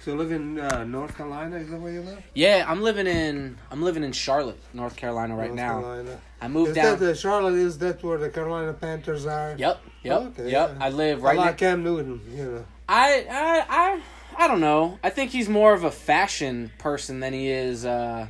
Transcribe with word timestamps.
So 0.00 0.12
you 0.12 0.16
live 0.16 0.32
in 0.32 0.58
uh, 0.58 0.84
North 0.84 1.14
Carolina? 1.14 1.56
Is 1.56 1.68
that 1.68 1.78
where 1.78 1.92
you 1.92 2.00
live? 2.00 2.22
Yeah, 2.34 2.64
I'm 2.66 2.80
living 2.80 3.06
in 3.06 3.58
I'm 3.70 3.82
living 3.82 4.02
in 4.02 4.12
Charlotte, 4.12 4.58
North 4.72 4.96
Carolina 4.96 5.36
right 5.36 5.48
North 5.48 5.56
now. 5.56 5.80
Carolina. 5.80 6.20
I 6.40 6.48
moved 6.48 6.70
Is 6.70 6.76
down. 6.76 6.98
that 6.98 7.04
the 7.04 7.14
Charlotte? 7.14 7.54
Is 7.54 7.76
that 7.78 8.02
where 8.02 8.16
the 8.16 8.30
Carolina 8.30 8.72
Panthers 8.72 9.26
are? 9.26 9.54
Yep, 9.58 9.80
yep, 10.02 10.20
Okay, 10.22 10.50
yep. 10.50 10.70
yeah. 10.78 10.84
I 10.84 10.88
live 10.88 11.22
right. 11.22 11.38
I 11.38 11.42
like. 11.42 11.58
Cam 11.58 11.82
Newton. 11.84 12.22
You 12.34 12.44
know. 12.44 12.64
I, 12.88 13.26
I, 13.30 13.64
I, 13.68 14.00
I 14.44 14.48
don't 14.48 14.60
know. 14.60 14.98
I 15.04 15.10
think 15.10 15.32
he's 15.32 15.50
more 15.50 15.74
of 15.74 15.84
a 15.84 15.90
fashion 15.90 16.72
person 16.78 17.20
than 17.20 17.34
he 17.34 17.50
is 17.50 17.84
uh, 17.84 18.26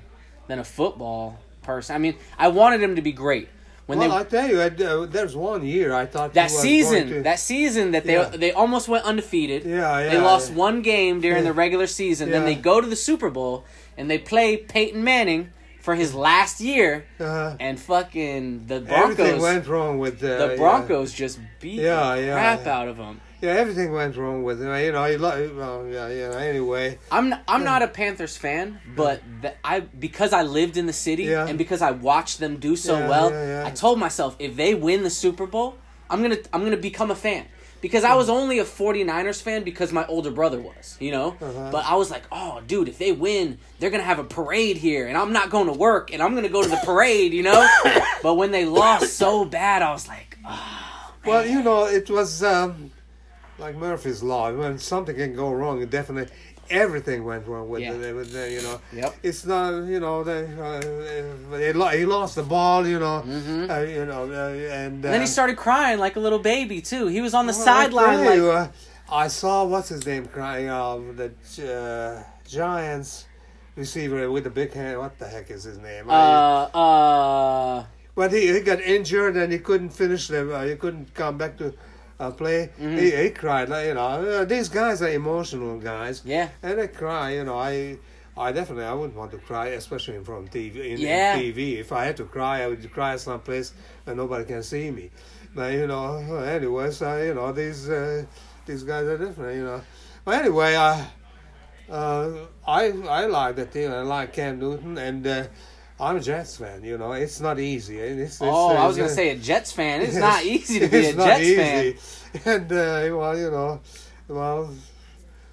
than 0.48 0.58
a 0.58 0.64
football 0.64 1.38
person. 1.62 1.94
I 1.94 1.98
mean, 1.98 2.16
I 2.36 2.48
wanted 2.48 2.82
him 2.82 2.96
to 2.96 3.02
be 3.02 3.12
great 3.12 3.48
when 3.90 3.98
well, 3.98 4.08
they 4.10 4.16
I 4.16 4.22
tell 4.24 4.48
you, 4.48 4.60
I, 4.62 4.66
uh, 4.68 5.06
there's 5.06 5.36
one 5.36 5.62
year 5.66 5.92
I 5.92 6.06
thought 6.06 6.32
that 6.34 6.50
season, 6.50 7.08
to- 7.08 7.22
that 7.22 7.38
season 7.40 7.90
that 7.92 8.04
they 8.04 8.14
Yeah. 8.14 8.30
they 8.44 8.52
almost 8.52 8.88
went 8.88 9.04
undefeated. 9.04 9.64
Yeah, 9.64 9.98
yeah, 10.00 10.08
They 10.10 10.18
lost 10.18 10.50
yeah. 10.50 10.56
one 10.56 10.80
game 10.82 11.20
during 11.20 11.44
the 11.44 11.52
regular 11.52 11.86
season. 11.86 12.30
Then 12.30 12.44
they 12.44 12.54
go 12.54 12.80
to 12.80 12.86
the 12.86 12.96
Super 12.96 13.28
Bowl 13.30 13.64
and 13.98 14.10
they 14.10 14.18
play 14.18 14.56
Peyton 14.56 15.04
Manning 15.04 15.50
for 15.82 15.94
his 15.94 16.14
last 16.14 16.60
year, 16.60 17.06
Uh, 17.18 17.54
and 17.58 17.80
fucking 17.80 18.66
the 18.66 18.76
everything 18.88 19.26
Broncos. 19.38 19.42
went 19.42 19.66
wrong 19.66 19.98
with 19.98 20.22
uh, 20.22 20.46
the 20.46 20.54
Broncos 20.56 21.12
just 21.12 21.38
beat 21.60 21.78
the 21.80 22.30
crap 22.32 22.66
out 22.66 22.86
of 22.88 22.96
them. 22.98 23.20
Yeah, 23.40 23.54
yeah, 23.54 23.60
everything 23.60 23.92
went 23.92 24.16
wrong 24.16 24.42
with 24.42 24.60
him. 24.60 24.68
You 24.84 24.92
know, 24.92 25.04
he 25.04 25.16
lo- 25.16 25.50
well, 25.56 25.86
yeah, 25.86 26.08
yeah. 26.08 26.38
Anyway, 26.38 26.98
I'm 27.10 27.32
n- 27.32 27.40
I'm 27.48 27.64
not 27.64 27.82
a 27.82 27.88
Panthers 27.88 28.36
fan, 28.36 28.80
but 28.96 29.22
th- 29.42 29.54
I 29.64 29.80
because 29.80 30.32
I 30.32 30.42
lived 30.42 30.76
in 30.76 30.86
the 30.86 30.92
city 30.92 31.24
Yeah. 31.24 31.46
and 31.46 31.56
because 31.58 31.82
I 31.82 31.90
watched 31.92 32.38
them 32.38 32.56
do 32.58 32.76
so 32.76 32.98
Yeah, 32.98 33.08
well, 33.08 33.30
yeah, 33.30 33.62
yeah. 33.62 33.66
I 33.66 33.70
told 33.70 33.98
myself 33.98 34.36
if 34.38 34.56
they 34.56 34.74
win 34.74 35.02
the 35.02 35.10
Super 35.10 35.46
Bowl, 35.46 35.76
I'm 36.08 36.22
going 36.22 36.32
to 36.32 36.42
I'm 36.52 36.60
going 36.60 36.72
to 36.72 36.76
become 36.76 37.10
a 37.10 37.16
fan. 37.16 37.46
Because 37.80 38.04
I 38.04 38.14
was 38.14 38.28
only 38.28 38.58
a 38.58 38.64
49ers 38.64 39.40
fan 39.40 39.64
because 39.64 39.90
my 39.90 40.04
older 40.04 40.30
brother 40.30 40.60
was, 40.60 40.98
you 41.00 41.10
know? 41.10 41.28
Uh-huh. 41.40 41.70
But 41.72 41.86
I 41.86 41.94
was 41.94 42.10
like, 42.10 42.24
"Oh, 42.30 42.60
dude, 42.66 42.88
if 42.88 42.98
they 42.98 43.10
win, 43.10 43.56
they're 43.78 43.88
going 43.88 44.02
to 44.02 44.06
have 44.06 44.18
a 44.18 44.24
parade 44.24 44.76
here 44.76 45.06
and 45.08 45.16
I'm 45.16 45.32
not 45.32 45.48
going 45.48 45.66
to 45.66 45.72
work 45.72 46.12
and 46.12 46.22
I'm 46.22 46.32
going 46.32 46.42
to 46.44 46.50
go 46.50 46.62
to 46.62 46.68
the 46.68 46.82
parade, 46.84 47.32
you 47.32 47.42
know?" 47.42 47.66
but 48.22 48.34
when 48.34 48.50
they 48.50 48.66
lost 48.66 49.14
so 49.14 49.46
bad, 49.46 49.80
I 49.80 49.92
was 49.92 50.06
like, 50.08 50.36
"Oh, 50.46 51.14
well, 51.24 51.46
you 51.46 51.62
know, 51.62 51.86
it 51.86 52.10
was 52.10 52.42
um, 52.42 52.90
like 53.60 53.76
Murphy's 53.76 54.22
law. 54.22 54.52
When 54.52 54.78
something 54.78 55.14
can 55.14 55.34
go 55.36 55.52
wrong, 55.52 55.80
it 55.82 55.90
definitely 55.90 56.34
everything 56.70 57.24
went 57.24 57.46
wrong 57.48 57.68
with 57.68 57.82
Yeah. 57.82 57.94
the, 57.94 58.14
with 58.14 58.32
the, 58.32 58.48
you 58.50 58.62
know. 58.62 58.80
Yep. 58.92 59.14
It's 59.24 59.44
not, 59.44 59.70
you 59.86 59.98
know, 59.98 60.22
they, 60.22 60.44
uh, 60.44 60.80
they 61.50 61.72
lo- 61.72 61.88
he 61.88 62.04
lost 62.04 62.36
the 62.36 62.44
ball, 62.44 62.86
you 62.86 62.98
know, 63.00 63.24
Mhm. 63.26 63.68
uh, 63.70 63.80
you 63.82 64.06
know, 64.06 64.22
uh, 64.30 64.48
and, 64.50 64.94
And 64.94 65.04
then 65.04 65.20
he 65.20 65.26
started 65.26 65.56
crying 65.56 65.98
like 65.98 66.14
a 66.16 66.20
little 66.20 66.38
baby 66.38 66.80
too. 66.80 67.08
He 67.08 67.20
was 67.20 67.34
on 67.34 67.46
the 67.46 67.52
well, 67.52 67.64
sideline 67.64 68.24
tell 68.24 68.46
like 68.46 68.70
I 69.10 69.26
saw 69.26 69.64
what's 69.64 69.88
his 69.88 70.06
name 70.06 70.26
crying. 70.26 70.68
Um, 70.70 71.16
the 71.16 71.32
uh, 71.66 72.22
Giants 72.48 73.26
receiver 73.74 74.30
with 74.30 74.44
the 74.44 74.50
big 74.50 74.72
hand. 74.72 74.98
What 74.98 75.18
the 75.18 75.26
heck 75.26 75.50
is 75.50 75.64
his 75.64 75.78
name? 75.78 76.08
uh 76.08 76.12
uh 76.72 77.84
But 78.14 78.32
he, 78.32 78.52
he 78.52 78.60
got 78.60 78.80
injured 78.80 79.36
and 79.36 79.52
he 79.52 79.58
couldn't 79.58 79.90
finish 79.90 80.28
the. 80.28 80.54
Uh, 80.54 80.64
he 80.64 80.76
couldn't 80.76 81.14
come 81.14 81.36
back 81.38 81.56
to 81.58 81.74
uh, 82.20 82.30
play. 82.30 82.70
Mm-hmm. 82.78 82.98
He, 82.98 83.10
he 83.24 83.30
cried. 83.30 83.68
Like, 83.68 83.86
you 83.88 83.94
know, 83.94 84.00
uh, 84.40 84.44
these 84.44 84.68
guys 84.68 85.02
are 85.02 85.08
emotional 85.10 85.78
guys. 85.78 86.22
yeah. 86.24 86.48
And 86.62 86.78
they 86.78 86.88
cry. 86.88 87.26
You 87.38 87.44
know, 87.44 87.58
I. 87.58 87.98
I 88.38 88.52
definitely 88.52 88.84
I 88.84 88.94
wouldn't 88.94 89.18
want 89.18 89.32
to 89.32 89.38
cry, 89.38 89.66
especially 89.80 90.16
in 90.16 90.24
front 90.24 90.46
of 90.46 90.50
TV. 90.54 90.76
In, 90.76 90.92
in 90.92 90.98
Yeah. 91.00 91.36
TV, 91.36 91.78
if 91.80 91.90
I 91.92 92.04
had 92.04 92.16
to 92.18 92.24
cry, 92.24 92.62
I 92.62 92.68
would 92.68 92.90
cry 92.92 93.16
someplace 93.16 93.74
and 94.06 94.16
nobody 94.16 94.44
can 94.44 94.62
see 94.62 94.90
me. 94.90 95.10
But 95.54 95.74
you 95.74 95.86
know, 95.86 96.14
anyways, 96.56 97.02
uh, 97.02 97.20
you 97.26 97.34
know 97.34 97.52
these 97.52 97.90
uh, 97.90 98.24
these 98.64 98.82
guys 98.84 99.04
are 99.12 99.18
different. 99.18 99.56
You 99.58 99.64
know. 99.64 99.80
But 100.24 100.32
anyway, 100.42 100.72
uh, 100.76 101.04
uh, 101.90 102.30
I 102.66 102.92
I 103.20 103.26
like 103.26 103.56
the 103.56 103.66
team. 103.66 103.90
I 103.92 104.02
like 104.02 104.32
Cam 104.32 104.58
Newton, 104.58 104.96
and 104.96 105.26
uh, 105.26 105.44
I'm 106.00 106.16
a 106.16 106.20
Jets 106.20 106.56
fan. 106.56 106.82
You 106.82 106.96
know, 106.98 107.12
it's 107.12 107.40
not 107.40 107.58
easy. 107.58 107.98
It's, 107.98 108.20
it's, 108.34 108.42
Oh, 108.42 108.74
I 108.76 108.86
was 108.86 108.96
gonna 108.96 109.08
uh, 109.08 109.12
say 109.14 109.30
a 109.30 109.36
Jets 109.36 109.72
fan. 109.72 110.00
It's 110.02 110.16
not 110.28 110.44
easy 110.44 110.78
to 110.80 110.88
be 110.88 110.96
a 110.96 111.00
it's 111.10 111.16
not 111.18 111.26
Jets 111.26 111.40
easy. 111.42 111.56
fan. 111.56 111.94
And 112.44 112.72
uh, 112.72 113.16
well, 113.18 113.36
you 113.38 113.50
know, 113.50 113.80
well, 114.28 114.70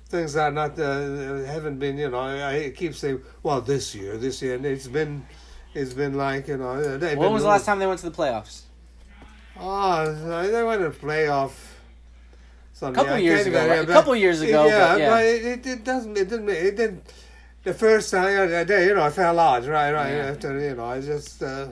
things 0.10 0.36
are 0.36 0.52
not 0.52 0.78
uh, 0.80 1.44
haven't 1.46 1.80
been. 1.80 1.98
You 1.98 2.10
know, 2.12 2.20
I, 2.20 2.66
I 2.66 2.70
keep 2.70 2.94
saying, 2.96 3.22
well, 3.44 3.62
this 3.62 3.96
year, 3.96 4.16
this 4.18 4.42
year, 4.44 4.56
and 4.56 4.66
it's 4.66 4.88
been, 4.88 5.26
it's 5.74 5.94
been 5.94 6.14
like 6.14 6.48
you 6.48 6.58
know. 6.58 6.76
When 6.76 7.00
been 7.00 7.32
was 7.34 7.42
the 7.44 7.50
last 7.50 7.66
time 7.66 7.80
they 7.80 7.88
went 7.88 8.00
to 8.02 8.10
the 8.10 8.16
playoffs? 8.16 8.62
Oh, 9.60 10.06
they 10.52 10.64
went 10.64 10.82
to 10.82 10.92
playoff. 11.06 11.50
A 11.50 12.78
Something. 12.80 13.04
couple 13.06 13.18
years 13.18 13.48
ago, 13.48 13.68
right? 13.68 13.80
A 13.80 13.88
but- 13.88 13.94
couple 13.94 14.16
years 14.16 14.40
ago, 14.42 14.68
Yeah, 14.68 14.94
but 14.94 15.00
yeah. 15.00 15.20
it, 15.22 15.46
it, 15.46 15.66
it 15.68 15.84
doesn't. 15.84 16.16
It 16.16 16.30
didn't. 16.30 16.50
It 16.50 16.78
didn't. 16.78 17.12
The 17.68 17.74
first 17.74 18.12
time, 18.12 18.30
you 18.30 18.96
know, 18.96 19.04
I 19.04 19.10
fell 19.10 19.38
out. 19.38 19.68
Right, 19.68 19.92
right. 19.92 20.12
Yeah. 20.12 20.28
After 20.28 20.58
you 20.58 20.74
know, 20.74 20.86
I 20.86 21.02
just. 21.02 21.44
Uh, 21.44 21.68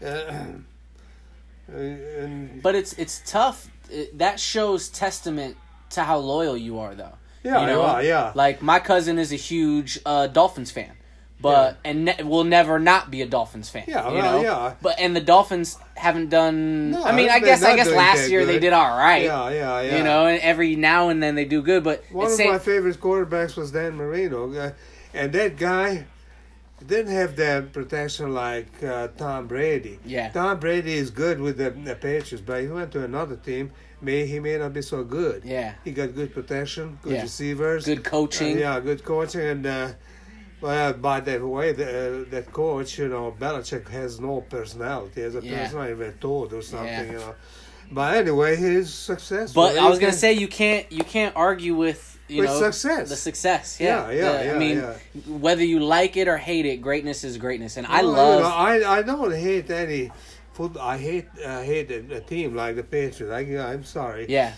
uh, 0.00 0.06
and, 1.68 2.62
But 2.62 2.76
it's 2.76 2.92
it's 2.92 3.20
tough. 3.26 3.68
It, 3.90 4.16
that 4.18 4.38
shows 4.38 4.88
testament 4.88 5.56
to 5.90 6.04
how 6.04 6.18
loyal 6.18 6.56
you 6.56 6.78
are, 6.78 6.94
though. 6.94 7.14
yeah, 7.42 7.62
you 7.62 7.66
know, 7.66 7.82
yeah, 7.82 8.00
yeah. 8.00 8.32
Like 8.36 8.62
my 8.62 8.78
cousin 8.78 9.18
is 9.18 9.32
a 9.32 9.36
huge 9.36 9.98
uh, 10.06 10.28
Dolphins 10.28 10.70
fan, 10.70 10.92
but 11.40 11.78
and 11.84 12.04
ne- 12.04 12.22
will 12.22 12.44
never 12.44 12.78
not 12.78 13.10
be 13.10 13.20
a 13.22 13.26
Dolphins 13.26 13.68
fan. 13.68 13.86
Yeah, 13.88 14.08
you 14.08 14.14
well, 14.14 14.36
know? 14.36 14.42
yeah. 14.42 14.74
But 14.80 15.00
and 15.00 15.16
the 15.16 15.20
Dolphins 15.20 15.78
haven't 15.96 16.28
done. 16.28 16.92
No, 16.92 17.02
I 17.02 17.10
mean, 17.10 17.28
I 17.28 17.40
guess 17.40 17.64
I 17.64 17.74
guess 17.74 17.90
last 17.90 18.30
year 18.30 18.46
they 18.46 18.60
did 18.60 18.72
all 18.72 18.96
right. 18.96 19.24
Yeah, 19.24 19.50
yeah, 19.50 19.80
yeah. 19.80 19.96
You 19.96 20.04
know, 20.04 20.26
and 20.26 20.40
every 20.42 20.76
now 20.76 21.08
and 21.08 21.20
then 21.20 21.34
they 21.34 21.44
do 21.44 21.60
good, 21.60 21.82
but 21.82 22.04
One 22.12 22.26
of 22.26 22.32
same, 22.32 22.52
my 22.52 22.60
favorite 22.60 23.00
quarterbacks 23.00 23.56
was 23.56 23.72
Dan 23.72 23.96
Marino, 23.96 24.54
uh, 24.54 24.70
and 25.14 25.32
that 25.32 25.56
guy 25.56 26.06
didn't 26.86 27.12
have 27.12 27.36
that 27.36 27.72
protection 27.72 28.34
like 28.34 28.82
uh, 28.82 29.08
Tom 29.16 29.46
Brady. 29.46 29.98
Yeah. 30.04 30.30
Tom 30.30 30.58
Brady 30.60 30.94
is 30.94 31.10
good 31.10 31.40
with 31.40 31.56
the, 31.56 31.70
the 31.70 31.94
Patriots, 31.94 32.42
but 32.44 32.60
he 32.62 32.66
went 32.68 32.92
to 32.92 33.04
another 33.04 33.36
team. 33.36 33.70
May 34.02 34.26
he 34.26 34.38
may 34.38 34.58
not 34.58 34.74
be 34.74 34.82
so 34.82 35.02
good. 35.02 35.44
Yeah. 35.44 35.74
He 35.84 35.92
got 35.92 36.14
good 36.14 36.34
protection, 36.34 36.98
good 37.00 37.14
Yeah. 37.14 37.22
receivers, 37.22 37.86
good 37.86 38.04
coaching. 38.04 38.56
Uh, 38.56 38.60
yeah, 38.60 38.80
good 38.80 39.02
coaching, 39.02 39.40
and 39.40 39.66
uh, 39.66 39.88
well, 40.60 40.92
by 40.94 41.20
that 41.20 41.42
way, 41.42 41.72
the, 41.72 41.86
uh, 42.26 42.30
that 42.30 42.52
coach, 42.52 42.98
you 42.98 43.08
know, 43.08 43.34
Belichick 43.38 43.88
has 43.88 44.20
no 44.20 44.42
personality. 44.42 45.12
He 45.16 45.20
has 45.22 45.36
a 45.36 45.40
Yeah. 45.42 45.62
personality, 45.64 45.92
even 45.92 46.12
told 46.18 46.52
or 46.52 46.60
something, 46.62 46.86
Yeah. 46.88 47.04
you 47.12 47.18
know. 47.18 47.34
But 47.92 48.14
anyway, 48.16 48.56
he's 48.56 48.92
successful. 48.92 49.62
But 49.62 49.78
I 49.78 49.88
was 49.88 49.98
gonna 49.98 50.12
say 50.12 50.32
you 50.34 50.48
can't 50.48 50.90
you 50.90 51.04
can't 51.04 51.34
argue 51.36 51.74
with 51.74 52.13
you 52.28 52.42
know 52.42 52.58
success. 52.58 53.08
the 53.08 53.16
success. 53.16 53.78
Yeah, 53.80 54.10
Yeah, 54.10 54.10
yeah, 54.10 54.32
The- 54.38 54.44
yeah, 54.46 54.54
I 54.54 54.58
mean, 54.58 54.76
yeah. 54.78 54.94
whether 55.46 55.64
you 55.64 55.80
like 55.80 56.16
it 56.16 56.28
or 56.28 56.36
hate 56.38 56.66
it, 56.66 56.78
greatness 56.80 57.24
is 57.24 57.36
greatness, 57.38 57.76
and 57.76 57.86
I 57.86 58.00
love. 58.00 58.42
I 58.44 58.82
I 58.98 59.02
don't 59.02 59.32
hate 59.34 59.70
any 59.70 60.10
foot. 60.52 60.76
I 60.78 60.96
hate 60.98 61.26
uh, 61.44 61.62
hate 61.62 61.90
a, 61.90 62.20
team 62.20 62.54
like 62.54 62.76
the 62.76 62.82
Patriots. 62.84 63.32
I, 63.32 63.40
I'm 63.72 63.84
sorry, 63.84 64.26
yeah, 64.28 64.52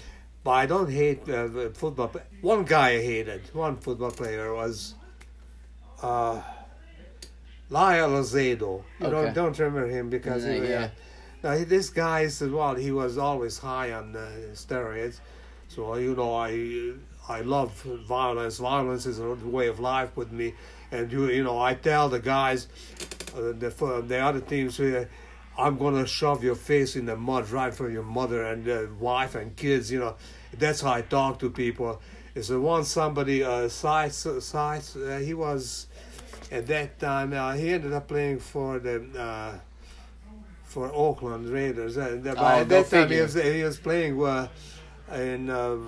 but 0.44 0.52
I 0.52 0.66
don't 0.66 0.90
hate 0.90 1.28
uh, 1.28 1.70
football. 1.74 2.12
One 2.40 2.64
guy 2.64 2.88
I 2.90 3.02
hated. 3.02 3.42
One 3.54 3.76
football 3.76 4.10
player 4.10 4.54
was. 4.54 4.94
Uh, 6.02 6.40
Lyle 7.68 8.10
Alzado. 8.10 8.84
You 9.00 9.06
Okay. 9.06 9.10
don't 9.10 9.34
don't 9.34 9.58
remember 9.58 9.88
him 9.88 10.08
because 10.08 10.44
Yeah, 10.46 10.52
he, 10.52 10.68
yeah. 10.68 10.88
Now, 11.42 11.64
this 11.64 11.90
guy 11.90 12.20
is 12.22 12.40
well. 12.40 12.74
He 12.74 12.92
was 12.92 13.18
always 13.18 13.58
high 13.58 13.92
on 13.92 14.14
uh, 14.16 14.30
steroids, 14.54 15.18
so 15.68 15.96
you 15.96 16.14
know 16.14 16.34
I 16.36 16.50
I 17.28 17.40
love 17.40 17.72
violence. 18.06 18.58
Violence 18.58 19.06
is 19.06 19.18
a 19.18 19.34
way 19.34 19.66
of 19.68 19.80
life 19.80 20.16
with 20.16 20.30
me, 20.32 20.54
and 20.92 21.10
you 21.10 21.26
you 21.28 21.42
know 21.44 21.58
I 21.58 21.74
tell 21.74 22.08
the 22.08 22.20
guys, 22.20 22.68
uh, 23.36 23.52
the 23.52 24.04
the 24.06 24.18
other 24.18 24.40
teams. 24.40 24.78
Uh, 24.80 25.06
I'm 25.58 25.78
gonna 25.78 26.06
shove 26.06 26.44
your 26.44 26.54
face 26.54 26.96
in 26.96 27.06
the 27.06 27.16
mud 27.16 27.48
right 27.50 27.72
for 27.74 27.88
your 27.90 28.02
mother 28.02 28.44
and 28.44 28.68
uh, 28.68 28.86
wife 29.00 29.34
and 29.34 29.56
kids. 29.56 29.90
You 29.90 30.00
know, 30.00 30.14
that's 30.58 30.82
how 30.82 30.92
I 30.92 31.02
talk 31.02 31.38
to 31.40 31.50
people. 31.50 32.00
Is 32.34 32.48
the 32.48 32.60
one 32.60 32.84
somebody 32.84 33.42
uh, 33.42 33.68
sides 33.68 34.26
sides. 34.44 34.94
Uh, 34.96 35.18
he 35.24 35.32
was 35.34 35.86
at 36.52 36.66
that 36.66 36.98
time. 37.00 37.32
Uh, 37.32 37.54
he 37.54 37.70
ended 37.72 37.92
up 37.92 38.08
playing 38.08 38.38
for 38.40 38.78
the. 38.78 38.96
Uh, 39.18 39.58
for 40.64 40.92
Oakland 40.92 41.48
Raiders. 41.48 41.96
And 41.96 42.26
uh, 42.26 42.34
by 42.34 42.60
Oh, 42.60 42.64
that 42.64 42.90
time, 42.90 43.08
he 43.10 43.20
was, 43.20 43.32
he 43.32 43.62
was 43.62 43.78
playing 43.78 44.22
uh, 44.22 44.48
in 45.14 45.48
uh, 45.48 45.78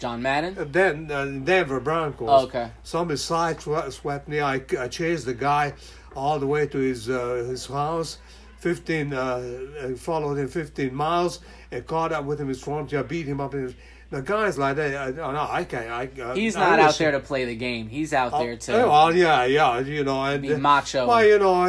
John 0.00 0.22
Madden. 0.22 0.56
Then 0.72 1.10
uh, 1.10 1.24
Denver 1.44 1.78
Broncos. 1.78 2.28
Oh, 2.28 2.44
okay. 2.46 2.70
Somebody 2.82 3.18
side 3.18 3.60
swe- 3.60 3.90
swept 3.90 4.28
me. 4.28 4.40
I, 4.40 4.54
I 4.78 4.88
chased 4.88 5.26
the 5.26 5.34
guy 5.34 5.74
all 6.16 6.38
the 6.38 6.46
way 6.46 6.66
to 6.66 6.78
his 6.78 7.08
uh, 7.08 7.44
his 7.48 7.66
house. 7.66 8.18
15, 8.58 9.14
uh, 9.14 9.94
followed 9.96 10.36
him 10.36 10.46
15 10.46 10.94
miles 10.94 11.40
and 11.72 11.86
caught 11.86 12.12
up 12.12 12.26
with 12.26 12.38
him 12.38 12.44
in 12.44 12.50
his 12.50 12.62
front. 12.62 12.92
I 12.92 13.00
beat 13.02 13.26
him 13.26 13.40
up 13.40 13.54
in 13.54 13.62
his. 13.62 13.74
The 14.10 14.20
guys 14.22 14.58
like 14.58 14.76
that, 14.76 14.94
I, 14.96 15.06
I, 15.22 15.32
no, 15.32 15.46
I 15.48 15.64
can't. 15.64 15.88
I, 15.88 16.10
uh, 16.20 16.34
He's 16.34 16.56
I 16.56 16.60
not 16.70 16.78
wish- 16.78 16.86
out 16.88 16.98
there 16.98 17.10
to 17.12 17.20
play 17.20 17.44
the 17.46 17.54
game. 17.56 17.88
He's 17.88 18.12
out 18.12 18.32
there 18.32 18.56
to 18.56 18.82
Oh, 18.82 18.88
well, 18.90 19.14
yeah, 19.16 19.44
yeah, 19.44 19.78
you 19.80 20.02
know, 20.04 20.22
and 20.24 20.42
be 20.42 20.54
macho. 20.56 21.06
well, 21.06 21.24
you 21.24 21.38
know, 21.38 21.62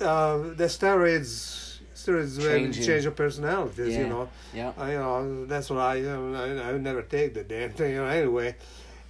uh, 0.00 0.38
the 0.54 0.64
steroids, 0.64 1.69
really 2.08 2.28
Change 2.64 2.78
you. 2.78 2.84
change 2.84 3.02
your 3.04 3.12
personalities. 3.12 3.94
Yeah. 3.94 4.00
You 4.02 4.06
know, 4.08 4.28
Yeah. 4.54 4.72
I, 4.78 4.92
you 4.92 4.98
know, 4.98 5.46
that's 5.46 5.70
what 5.70 5.78
I, 5.80 5.94
you 5.96 6.04
know, 6.04 6.34
I, 6.34 6.68
I 6.68 6.72
would 6.72 6.82
never 6.82 7.02
take 7.02 7.34
the 7.34 7.44
damn 7.44 7.70
thing. 7.72 7.92
You 7.92 7.98
know, 8.02 8.06
anyway, 8.06 8.56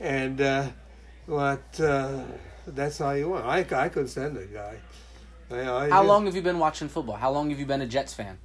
and 0.00 0.40
uh, 0.40 0.68
But 1.26 1.80
uh, 1.80 2.22
that's 2.66 2.98
how 2.98 3.12
you 3.12 3.28
want. 3.30 3.46
I, 3.46 3.64
I 3.84 3.88
could 3.88 4.08
stand 4.08 4.36
the 4.36 4.46
guy. 4.46 4.76
I, 5.50 5.60
I 5.60 5.88
How 5.90 5.98
just- 6.00 6.08
long 6.08 6.26
have 6.26 6.34
you 6.36 6.42
been 6.42 6.58
watching 6.58 6.88
football? 6.88 7.16
How 7.16 7.30
long 7.30 7.50
have 7.50 7.58
you 7.58 7.66
been 7.66 7.80
a 7.82 7.86
Jets 7.86 8.14
fan? 8.14 8.38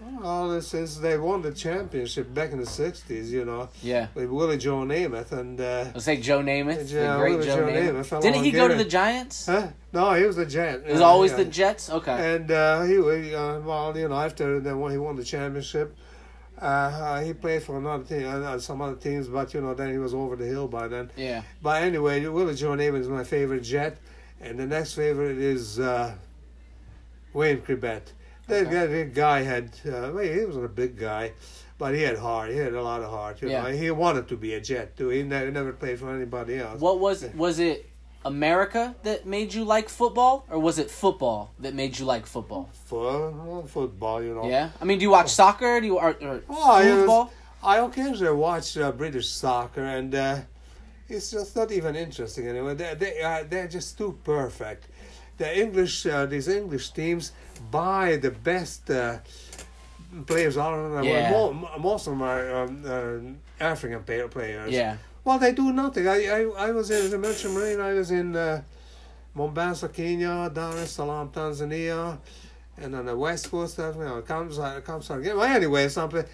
Well, 0.00 0.60
since 0.62 0.96
they 0.96 1.18
won 1.18 1.42
the 1.42 1.52
championship 1.52 2.32
back 2.32 2.52
in 2.52 2.58
the 2.58 2.64
'60s, 2.66 3.28
you 3.28 3.44
know, 3.44 3.68
Yeah. 3.82 4.08
with 4.14 4.30
Willie 4.30 4.56
Joe 4.58 4.78
Namath 4.78 5.32
and 5.32 5.60
uh, 5.60 5.84
Let's 5.94 6.04
say 6.04 6.16
Joe 6.16 6.40
Namath, 6.40 6.90
Yeah, 6.90 7.12
the 7.14 7.18
great 7.18 7.32
Willie 7.32 7.46
Joe 7.46 7.56
Joe 7.56 7.66
Namath. 7.66 8.08
Namath, 8.10 8.22
Didn't 8.22 8.44
he 8.44 8.50
go 8.50 8.68
to 8.68 8.74
the 8.74 8.84
Giants? 8.84 9.46
huh? 9.46 9.68
No, 9.92 10.12
he 10.14 10.24
was 10.24 10.38
a 10.38 10.46
Jet. 10.46 10.82
It 10.86 10.92
was 10.92 11.00
always 11.00 11.34
the 11.34 11.44
Jets. 11.44 11.90
Okay. 11.90 12.34
And 12.34 12.50
uh, 12.50 12.82
he, 12.84 12.96
uh, 12.98 13.60
well, 13.60 13.96
you 13.96 14.08
know, 14.08 14.14
after 14.20 14.60
the, 14.60 14.76
when 14.76 14.92
he 14.92 14.98
won 14.98 15.16
the 15.16 15.24
championship, 15.24 15.96
uh, 16.60 16.64
uh, 16.64 17.20
he 17.22 17.32
played 17.32 17.62
for 17.62 17.78
another 17.78 18.04
team, 18.04 18.26
uh, 18.26 18.58
some 18.58 18.80
other 18.82 18.96
teams, 18.96 19.28
but 19.28 19.52
you 19.54 19.60
know, 19.60 19.74
then 19.74 19.90
he 19.90 19.98
was 19.98 20.14
over 20.14 20.36
the 20.36 20.46
hill 20.46 20.68
by 20.68 20.86
then. 20.88 21.10
Yeah. 21.16 21.42
But 21.62 21.82
anyway, 21.82 22.24
Willie 22.26 22.54
Joe 22.54 22.70
Namath 22.72 23.00
is 23.00 23.08
my 23.08 23.24
favorite 23.24 23.62
Jet, 23.62 23.98
and 24.40 24.58
the 24.58 24.66
next 24.66 24.94
favorite 24.94 25.38
is 25.38 25.78
uh, 25.80 26.14
Wayne 27.32 27.58
Chrebet. 27.62 28.02
That, 28.50 28.70
guy, 28.70 28.86
that 28.86 29.14
guy 29.14 29.42
had, 29.42 29.66
uh, 29.86 30.10
well, 30.14 30.18
he 30.18 30.44
wasn't 30.44 30.64
a 30.66 30.68
big 30.68 30.98
guy, 30.98 31.32
but 31.78 31.94
he 31.94 32.02
had 32.02 32.18
heart. 32.18 32.50
He 32.50 32.56
had 32.56 32.74
a 32.74 32.82
lot 32.82 33.00
of 33.02 33.10
heart. 33.10 33.40
You 33.42 33.48
Yeah. 33.50 33.62
know, 33.62 33.70
he 33.70 33.90
wanted 33.90 34.28
to 34.28 34.36
be 34.36 34.54
a 34.54 34.60
Jet 34.60 34.96
too. 34.96 35.08
He 35.08 35.22
never, 35.22 35.50
never 35.50 35.72
played 35.72 35.98
for 35.98 36.14
anybody 36.14 36.58
else. 36.58 36.80
What 36.80 36.98
was 37.00 37.24
was 37.34 37.58
it? 37.58 37.86
America 38.22 38.94
that 39.02 39.24
made 39.24 39.54
you 39.54 39.64
like 39.64 39.88
football, 39.88 40.44
or 40.50 40.58
was 40.58 40.78
it 40.78 40.90
football 40.90 41.52
that 41.58 41.72
made 41.74 41.98
you 41.98 42.04
like 42.04 42.26
football? 42.26 42.68
For 42.84 43.64
football, 43.66 44.22
you 44.22 44.34
know. 44.34 44.46
Yeah. 44.46 44.68
I 44.78 44.84
mean, 44.84 44.98
do 44.98 45.04
you 45.04 45.10
watch 45.10 45.30
soccer? 45.30 45.80
Do 45.80 45.86
you 45.86 45.96
or, 45.98 46.10
or 46.20 46.42
Oh, 46.50 46.80
it 46.80 46.90
was- 46.92 46.94
football? 46.98 47.32
I 47.62 47.78
occasionally 47.78 48.34
watch 48.36 48.76
uh, 48.76 48.92
British 48.92 49.28
soccer, 49.30 49.82
and 49.84 50.14
uh, 50.14 50.36
it's 51.08 51.30
just 51.30 51.56
not 51.56 51.72
even 51.72 51.96
interesting 51.96 52.46
anymore. 52.46 52.74
They 52.74 52.94
they 52.94 53.22
uh, 53.22 53.44
they're 53.48 53.68
just 53.68 53.96
too 53.96 54.18
perfect. 54.22 54.88
The 55.40 55.48
English 55.64 56.04
uh, 56.04 56.26
these 56.26 56.48
English 56.48 56.86
teams 56.92 57.32
buy 57.70 58.06
the 58.26 58.30
best 58.30 58.90
uh, 58.90 59.18
players 60.26 60.56
all 60.60 60.74
around 60.74 60.92
the 61.00 61.08
Yeah. 61.08 61.32
most 61.78 62.06
of 62.06 62.12
them 62.12 62.22
are 62.22 62.44
um, 62.62 62.84
uh, 62.84 63.64
African 63.72 64.02
players. 64.04 64.70
Yeah. 64.70 64.96
Well, 65.24 65.38
they 65.38 65.52
do 65.52 65.72
nothing. 65.72 66.06
I 66.06 66.18
I, 66.38 66.40
I 66.66 66.70
was 66.72 66.90
in 66.90 67.00
as 67.06 67.14
I 67.14 67.16
mentioned, 67.16 67.54
Marine. 67.54 67.80
I 67.80 67.92
was 67.94 68.10
in 68.10 68.36
uh, 68.36 68.60
Mombasa, 69.34 69.88
Kenya, 69.88 70.50
Dar 70.52 70.76
es 70.76 70.90
Salaam, 70.92 71.30
Tanzania, 71.30 72.18
and 72.76 72.94
on 72.94 73.06
the 73.06 73.16
west 73.16 73.50
coast 73.50 73.78
of 73.78 73.96
you 73.96 74.04
know, 74.04 74.20
Kamsar, 74.22 74.82
Kamsar 74.82 75.20
again. 75.20 75.36
Well, 75.38 75.46
anyway, 75.60 75.88
something. 75.88 76.24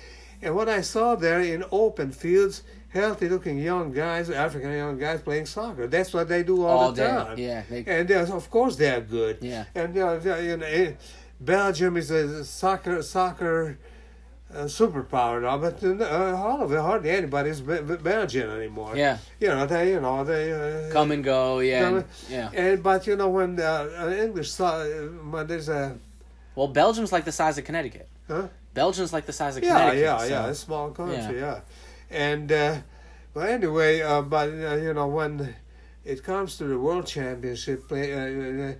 And 0.42 0.54
what 0.56 0.68
I 0.68 0.80
saw 0.82 1.14
there 1.14 1.40
in 1.40 1.62
open 1.70 2.10
fields, 2.10 2.62
healthy-looking 2.88 3.58
young 3.58 3.92
guys, 3.92 4.30
African 4.30 4.72
young 4.72 4.98
guys 4.98 5.20
playing 5.20 5.46
soccer. 5.46 5.86
That's 5.86 6.12
what 6.12 6.28
they 6.28 6.42
do 6.42 6.64
all, 6.64 6.78
All 6.78 6.92
the 6.92 7.02
day. 7.02 7.08
time. 7.08 7.38
Yeah. 7.38 7.62
They, 7.68 7.84
And 7.86 8.10
of 8.10 8.50
course, 8.50 8.76
they're 8.76 9.00
good. 9.00 9.38
yeah. 9.40 9.64
And 9.74 9.96
uh, 9.98 10.16
they- 10.16 10.46
you 10.48 10.56
know, 10.56 10.66
eh, 10.66 10.92
Belgium 11.40 11.96
is 11.96 12.10
a 12.10 12.44
soccer 12.44 13.02
soccer 13.02 13.78
uh, 14.54 14.58
superpower 14.64 15.42
now, 15.42 15.58
but 15.58 15.82
uh, 15.82 16.34
all 16.36 16.62
of 16.62 16.72
it, 16.72 16.80
hardly 16.80 17.10
anybody's 17.10 17.60
Be- 17.60 17.82
Be- 17.82 17.96
Belgian 17.96 18.48
anymore. 18.48 18.96
Yeah. 18.96 19.18
You 19.40 19.48
know, 19.48 19.66
they, 19.66 19.90
you 19.90 20.00
know, 20.00 20.24
they 20.24 20.52
uh, 20.52 20.92
Come 20.92 21.10
and 21.10 21.22
go. 21.24 21.58
Yeah. 21.58 21.88
And- 21.88 22.04
yeah. 22.30 22.50
And 22.54 22.82
but 22.82 23.06
you 23.06 23.16
know 23.16 23.28
when 23.28 23.58
uh, 23.60 24.14
English 24.18 24.50
so- 24.52 25.10
when 25.30 25.46
there's 25.48 25.68
a 25.68 25.98
Well, 26.54 26.68
Belgium's 26.68 27.12
like 27.12 27.24
the 27.24 27.32
size 27.32 27.58
of 27.58 27.64
Connecticut. 27.64 28.08
huh? 28.28 28.46
Belgium's 28.72 29.12
like 29.12 29.26
the 29.26 29.32
size 29.32 29.56
of 29.56 29.64
yeah 29.64 29.72
Connecticut. 29.72 30.00
yeah 30.04 30.18
so- 30.18 30.24
yeah 30.26 30.48
it's 30.48 30.58
a 30.62 30.64
small 30.64 30.90
country 30.90 31.38
yeah, 31.40 31.60
and 32.10 32.50
uh, 32.52 32.76
well 33.34 33.46
anyway 33.46 34.00
uh, 34.02 34.22
but 34.22 34.48
uh, 34.48 34.76
you 34.76 34.92
know 34.94 35.06
when 35.08 35.54
it 36.04 36.22
comes 36.22 36.56
to 36.58 36.64
the 36.64 36.78
world 36.78 37.06
championship 37.06 37.84
uh, 37.90 37.94
uh, 37.94 38.74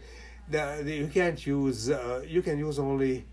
the, 0.49 0.81
the, 0.84 0.94
you 0.94 1.08
can't 1.08 1.44
use 1.46 1.90
uh, 1.90 2.23
you 2.26 2.43
can 2.43 2.58
use 2.58 2.78
only 2.78 3.25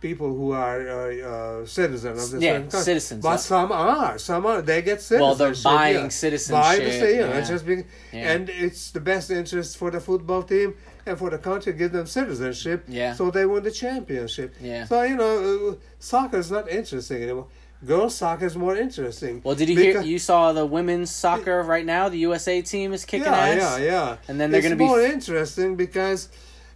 people 0.00 0.28
who 0.32 0.52
are 0.52 0.88
uh, 0.88 1.62
uh, 1.62 1.66
citizens 1.66 2.22
of 2.32 2.38
the 2.38 2.46
Yeah, 2.46 2.58
country. 2.60 2.80
citizens, 2.80 3.20
but 3.20 3.30
yeah. 3.30 3.36
some 3.36 3.72
are 3.72 4.16
some 4.18 4.46
are 4.46 4.62
they 4.62 4.80
get 4.82 5.00
citizens 5.02 5.20
Well, 5.20 5.34
they're 5.34 5.62
buying 5.64 6.10
citizenship. 6.10 6.62
Buy 6.62 6.78
the 6.78 6.92
state, 6.92 7.16
yeah. 7.16 7.38
it's 7.38 7.48
just 7.48 7.66
being, 7.66 7.84
Yeah. 8.12 8.32
and 8.32 8.48
it's 8.48 8.92
the 8.92 9.00
best 9.00 9.30
interest 9.32 9.76
for 9.76 9.90
the 9.90 9.98
football 9.98 10.44
team 10.44 10.74
and 11.04 11.18
for 11.18 11.30
the 11.30 11.38
country 11.38 11.72
to 11.72 11.78
give 11.78 11.90
them 11.90 12.06
citizenship. 12.06 12.84
Yeah. 12.86 13.14
So 13.14 13.32
they 13.32 13.44
win 13.44 13.64
the 13.64 13.72
championship. 13.72 14.54
Yeah. 14.60 14.84
So 14.84 15.02
you 15.02 15.16
know, 15.16 15.70
uh, 15.70 15.74
soccer 15.98 16.38
is 16.38 16.50
not 16.52 16.68
interesting 16.68 17.20
anymore. 17.24 17.48
Girls 17.86 18.16
soccer 18.16 18.46
is 18.46 18.56
more 18.56 18.76
interesting. 18.76 19.40
Well, 19.44 19.54
did 19.54 19.68
you 19.68 19.76
hear? 19.76 20.02
You 20.02 20.18
saw 20.18 20.52
the 20.52 20.66
women's 20.66 21.10
soccer 21.10 21.62
right 21.62 21.86
now. 21.86 22.08
The 22.08 22.18
USA 22.18 22.60
team 22.60 22.92
is 22.92 23.04
kicking 23.04 23.26
yeah, 23.26 23.36
ass. 23.38 23.78
yeah, 23.78 23.84
yeah. 23.84 24.16
And 24.26 24.40
then 24.40 24.50
they're 24.50 24.62
gonna 24.62 24.74
be 24.76 24.84
more 24.84 25.00
interesting 25.00 25.76
because 25.76 26.28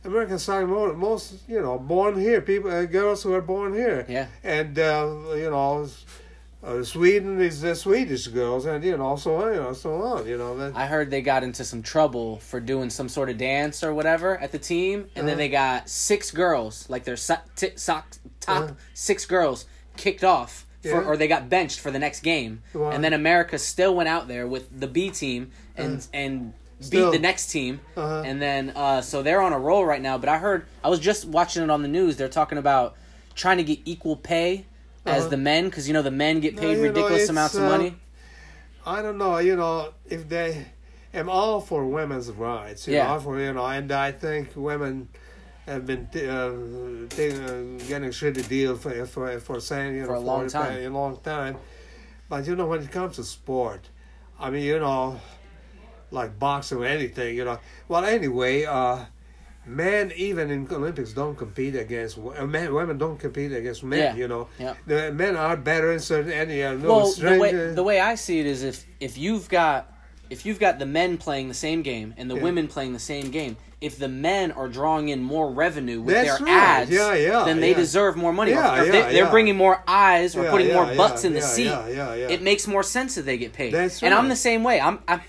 American 0.05 0.39
soccer 0.39 0.67
more, 0.67 0.93
most 0.95 1.35
you 1.49 1.61
know 1.61 1.77
born 1.79 2.19
here 2.21 2.41
people 2.41 2.71
uh, 2.71 2.85
girls 2.85 3.23
who 3.25 3.33
are 3.35 3.41
born 3.41 3.75
here. 3.75 4.07
Yeah. 4.09 4.27
And 4.45 4.79
uh, 4.79 5.09
you 5.35 5.51
know. 5.51 5.89
Uh, 6.65 6.81
Sweden 6.85 7.41
is 7.41 7.61
the 7.61 7.75
Swedish 7.75 8.29
girls, 8.29 8.67
and 8.67 8.85
you 8.85 8.97
know, 8.97 9.17
so 9.17 9.35
on, 9.35 9.53
you 9.53 9.59
know, 9.61 9.73
so 9.73 10.01
on, 10.01 10.25
you 10.29 10.39
know. 10.39 10.57
That, 10.57 10.77
I 10.77 10.87
heard 10.87 11.11
they 11.11 11.21
got 11.21 11.43
into 11.43 11.65
some 11.65 11.83
trouble 11.83 12.37
for 12.37 12.61
doing 12.61 12.89
some 12.89 13.09
sort 13.09 13.29
of 13.31 13.37
dance 13.37 13.83
or 13.83 13.93
whatever 13.93 14.39
at 14.39 14.53
the 14.53 14.61
team, 14.61 15.09
and 15.17 15.27
then 15.27 15.31
Uh-huh. 15.35 15.37
they 15.39 15.49
got 15.49 15.89
six 15.89 16.31
girls, 16.31 16.89
like 16.89 17.03
their 17.03 17.17
so- 17.17 17.41
t- 17.57 17.73
sock, 17.75 18.07
top 18.39 18.63
Uh-huh. 18.63 18.73
six 18.95 19.27
girls, 19.27 19.67
kicked 19.97 20.23
off, 20.23 20.65
for, 20.83 20.89
Yeah. 20.89 21.07
or 21.07 21.17
they 21.17 21.29
got 21.29 21.49
benched 21.49 21.81
for 21.81 21.91
the 21.91 21.99
next 21.99 22.21
game, 22.21 22.63
Wow. 22.75 22.91
and 22.91 23.03
then 23.05 23.13
America 23.13 23.59
still 23.59 23.95
went 23.95 24.09
out 24.09 24.29
there 24.29 24.47
with 24.47 24.81
the 24.81 24.87
B 24.89 25.11
team 25.11 25.51
and 25.77 26.07
and 26.13 26.53
beat 26.81 26.87
Still. 26.87 27.13
the 27.13 27.19
next 27.21 27.47
team, 27.49 27.81
Uh-huh. 27.97 28.23
and 28.27 28.43
then 28.43 28.73
uh, 28.75 29.01
so 29.01 29.23
they're 29.23 29.41
on 29.41 29.53
a 29.53 29.59
roll 29.59 29.85
right 29.87 30.03
now. 30.03 30.19
But 30.19 30.29
I 30.29 30.39
heard 30.39 30.67
I 30.83 30.89
was 30.89 30.99
just 30.99 31.25
watching 31.25 31.63
it 31.63 31.71
on 31.71 31.83
the 31.83 31.89
news. 31.89 32.17
They're 32.17 32.29
talking 32.29 32.59
about 32.59 32.97
trying 33.35 33.59
to 33.59 33.65
get 33.65 33.79
equal 33.85 34.17
pay. 34.17 34.67
As 35.05 35.23
Uh-huh. 35.23 35.31
the 35.31 35.37
men, 35.37 35.65
because 35.65 35.89
you 35.89 35.95
know 35.95 36.03
the 36.03 36.13
men 36.13 36.39
get 36.41 36.57
paid 36.57 36.77
know, 36.77 36.83
ridiculous 36.85 37.23
it's, 37.23 37.31
amounts 37.31 37.55
of 37.57 37.65
uh, 37.65 37.69
money. 37.69 37.97
I 38.87 39.03
don't 39.03 39.19
know, 39.19 39.39
you 39.39 39.57
know, 39.57 39.93
if 40.09 40.29
they 40.29 40.67
am 41.15 41.29
all 41.29 41.61
for 41.61 41.85
women's 41.87 42.31
rights, 42.31 42.87
you 42.87 42.95
Yeah. 42.95 43.09
know, 43.09 43.19
for 43.21 43.41
you 43.41 43.53
know, 43.53 43.65
and 43.67 43.91
I 43.91 44.13
think 44.13 44.51
women 44.55 45.09
have 45.67 45.87
been 45.87 46.07
t- 46.13 46.29
uh, 46.29 46.51
t- 47.09 47.31
uh, 47.31 47.79
getting 47.89 48.09
a 48.09 48.13
shitty 48.13 48.49
deal 48.49 48.77
for 48.77 49.07
for 49.07 49.39
for 49.41 49.61
saying 49.61 49.95
you 49.95 50.01
know 50.03 50.07
For 50.09 50.15
a 50.15 50.21
long 50.21 50.49
time. 50.49 50.83
a 50.85 50.89
long 50.89 51.19
time. 51.21 51.57
But 52.29 52.47
you 52.47 52.57
know, 52.57 52.67
when 52.67 52.83
it 52.83 52.91
comes 52.91 53.17
to 53.17 53.25
sport, 53.25 53.89
I 54.41 54.51
mean, 54.51 54.63
you 54.65 54.79
know, 54.79 55.21
like 56.11 56.39
boxing 56.39 56.79
or 56.79 56.87
anything, 56.87 57.37
you 57.37 57.45
know. 57.45 57.59
Well, 57.89 58.05
anyway, 58.05 58.65
uh, 58.65 59.05
men 59.67 60.13
even 60.17 60.51
in 60.51 60.67
Olympics 60.73 61.13
don't 61.13 61.37
compete 61.37 61.77
against 61.77 62.19
uh, 62.19 62.47
men. 62.47 62.73
Women 62.75 62.99
don't 62.99 63.19
compete 63.19 63.53
against 63.53 63.85
men. 63.85 63.99
Yeah. 63.99 64.15
You 64.17 64.29
know, 64.29 64.49
Yeah. 64.59 64.75
the 64.87 65.13
men 65.13 65.37
are 65.37 65.57
better 65.57 65.93
in 65.93 66.01
certain 66.01 66.33
area. 66.33 66.75
No 66.75 66.89
well, 66.89 67.13
the 67.13 67.39
way 67.39 67.51
uh, 67.71 67.75
the 67.75 67.83
way 67.83 68.01
I 68.01 68.15
see 68.17 68.41
it 68.41 68.47
is 68.47 68.63
if 68.63 68.85
if 68.99 69.17
you've 69.19 69.49
got 69.49 69.93
if 70.33 70.47
you've 70.47 70.59
got 70.59 70.79
the 70.79 70.87
men 70.87 71.19
playing 71.19 71.49
the 71.49 71.55
same 71.55 71.83
game 71.83 72.15
and 72.17 72.31
the 72.31 72.37
Yeah. 72.37 72.43
women 72.43 72.67
playing 72.67 72.93
the 72.95 72.99
same 72.99 73.31
game, 73.31 73.57
if 73.81 73.99
the 73.99 74.09
men 74.09 74.51
are 74.53 74.69
drawing 74.69 75.09
in 75.11 75.23
more 75.23 75.51
revenue 75.51 76.01
with 76.01 76.15
That's 76.15 76.39
their 76.39 76.47
right. 76.47 76.53
ads, 76.81 76.91
Yeah, 76.91 77.15
yeah, 77.15 77.45
then 77.45 77.61
they 77.61 77.75
deserve 77.75 78.17
more 78.17 78.33
money. 78.33 78.53
Yeah, 78.53 78.79
or 78.79 78.85
if 78.85 78.95
yeah, 78.95 79.07
they, 79.09 79.13
they're 79.15 79.31
bringing 79.31 79.57
more 79.57 79.83
eyes 79.87 80.35
or 80.37 80.49
putting 80.51 80.73
more 80.73 80.87
butts 80.95 81.25
in 81.25 81.35
the 81.35 81.43
seat. 81.43 81.65
yeah, 81.67 81.89
yeah, 81.89 82.15
yeah. 82.15 82.29
It 82.29 82.43
makes 82.43 82.67
more 82.67 82.83
sense 82.83 83.17
that 83.17 83.23
they 83.27 83.37
get 83.37 83.53
paid. 83.53 83.75
That's 83.75 84.03
And 84.03 84.15
I'm 84.15 84.29
the 84.29 84.37
same 84.37 84.63
way. 84.65 84.81
I'm, 84.81 85.01
I'm 85.07 85.21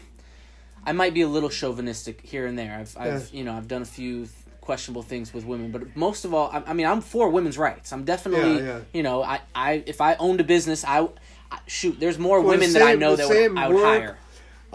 I 0.86 0.92
might 0.92 1.14
be 1.14 1.22
a 1.22 1.28
little 1.28 1.50
chauvinistic 1.50 2.22
here 2.22 2.46
and 2.46 2.58
there. 2.58 2.78
I've, 2.80 2.96
I've 3.00 3.30
you 3.34 3.44
know 3.44 3.54
I've 3.54 3.68
done 3.68 3.82
a 3.82 3.86
few 4.00 4.28
questionable 4.62 5.02
things 5.02 5.34
with 5.34 5.46
women, 5.46 5.72
but 5.72 5.96
most 5.96 6.24
of 6.26 6.34
all, 6.34 6.50
I, 6.52 6.64
I 6.68 6.74
mean 6.74 6.86
I'm 6.86 7.02
for 7.02 7.30
women's 7.30 7.58
rights. 7.58 7.92
I'm 7.92 8.04
definitely 8.06 8.64
you 8.94 9.04
know 9.04 9.24
I, 9.24 9.42
I 9.56 9.84
if 9.86 10.00
I 10.00 10.16
owned 10.16 10.40
a 10.40 10.44
business 10.44 10.84
I, 10.86 11.08
I 11.52 11.60
shoot 11.68 12.00
there's 12.00 12.20
more 12.20 12.38
For 12.40 12.44
the 12.44 12.50
women 12.50 12.74
that 12.74 12.82
I 12.84 12.96
know 12.96 13.16
that 13.16 13.28
would, 13.28 13.58
I 13.58 13.68
would 13.68 13.76
work, 13.76 13.86
hire. 14.02 14.18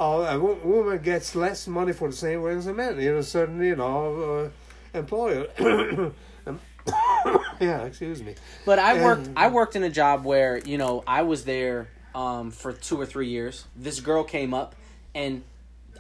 Oh, 0.01 0.23
a 0.23 0.39
wo- 0.39 0.59
woman 0.63 0.99
gets 1.03 1.35
less 1.35 1.67
money 1.67 1.93
for 1.93 2.09
the 2.09 2.17
same 2.17 2.41
work 2.41 2.57
as 2.57 2.67
a 2.69 2.73
man 2.73 2.99
in 2.99 3.17
a 3.17 3.23
certain, 3.23 3.61
you 3.63 3.75
know, 3.77 4.51
uh, 4.95 4.99
employer. 4.99 5.47
Um, 6.47 6.61
yeah, 7.61 7.83
excuse 7.83 8.23
me. 8.23 8.35
But 8.65 8.79
I 8.79 9.03
worked 9.05 9.29
I 9.37 9.49
worked 9.49 9.77
in 9.77 9.83
a 9.83 9.91
job 9.91 10.25
where, 10.25 10.57
you 10.59 10.79
know, 10.79 11.05
I 11.07 11.23
was 11.23 11.45
there 11.45 11.89
um, 12.15 12.51
for 12.51 12.73
two 12.73 12.99
or 12.99 13.05
three 13.05 13.29
years. 13.29 13.67
This 13.77 14.01
girl 14.01 14.25
came 14.25 14.55
up 14.55 14.75
and 15.15 15.43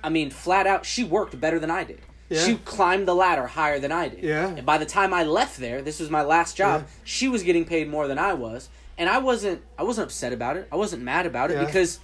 I 0.02 0.08
mean, 0.08 0.30
flat 0.30 0.66
out, 0.66 0.86
she 0.86 1.04
worked 1.04 1.38
better 1.38 1.58
than 1.58 1.70
I 1.70 1.84
did. 1.84 2.00
Yeah. 2.30 2.44
She 2.46 2.56
climbed 2.56 3.06
the 3.08 3.14
ladder 3.14 3.46
higher 3.46 3.78
than 3.78 3.92
I 3.92 4.08
did. 4.08 4.22
Yeah. 4.22 4.48
And 4.48 4.64
by 4.64 4.78
the 4.78 4.86
time 4.86 5.12
I 5.12 5.24
left 5.24 5.58
there, 5.58 5.82
this 5.82 5.98
was 6.00 6.08
my 6.08 6.22
last 6.22 6.56
job, 6.56 6.82
Yeah. 6.82 6.86
she 7.04 7.28
was 7.28 7.42
getting 7.42 7.64
paid 7.66 7.88
more 7.90 8.06
than 8.08 8.18
I 8.18 8.32
was. 8.32 8.70
And 8.96 9.10
I 9.10 9.18
wasn't 9.18 9.60
I 9.78 9.82
wasn't 9.82 10.06
upset 10.06 10.32
about 10.32 10.56
it. 10.56 10.68
I 10.72 10.76
wasn't 10.76 11.02
mad 11.02 11.26
about 11.26 11.50
it 11.50 11.54
Yeah. 11.58 11.66
because 11.66 12.00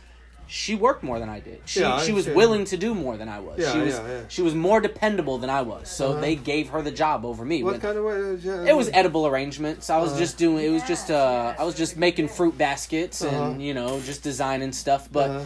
she 0.47 0.75
worked 0.75 1.03
more 1.03 1.19
than 1.19 1.29
I 1.29 1.41
did. 1.41 1.61
She 1.65 1.81
Yeah, 1.81 1.99
she 2.01 2.13
was 2.13 2.27
willing 2.29 2.65
to 2.67 2.77
do 2.77 2.95
more 2.95 3.17
than 3.17 3.29
I 3.29 3.41
was. 3.41 3.59
Yeah, 3.59 3.73
she 3.73 3.79
was 3.79 3.95
yeah, 3.95 4.07
yeah. 4.09 4.21
she 4.29 4.43
was 4.43 4.55
more 4.55 4.81
dependable 4.81 5.39
than 5.39 5.51
I 5.51 5.63
was. 5.63 5.89
So 5.89 6.13
Uh-huh. 6.13 6.21
they 6.21 6.35
gave 6.37 6.69
her 6.71 6.83
the 6.83 6.91
job 6.91 7.25
over 7.25 7.45
me. 7.45 7.63
What 7.63 7.73
When- 7.73 7.81
kind 7.81 7.99
of 7.99 8.05
way? 8.05 8.15
Uh, 8.15 8.65
it 8.65 8.77
was 8.77 8.91
edible 8.93 9.27
arrangements. 9.27 9.91
I 9.91 9.99
was 9.99 10.11
Uh-huh. 10.11 10.19
just 10.21 10.37
doing. 10.39 10.65
It 10.65 10.71
was 10.71 10.83
just. 10.85 11.11
Uh, 11.11 11.55
I 11.59 11.65
was 11.65 11.75
just 11.75 11.97
making 11.97 12.29
fruit 12.29 12.57
baskets 12.59 13.21
and 13.23 13.37
Uh-huh. 13.37 13.55
you 13.59 13.75
know 13.75 14.01
just 14.01 14.23
designing 14.23 14.73
stuff. 14.73 15.09
But 15.11 15.31
Uh, 15.31 15.41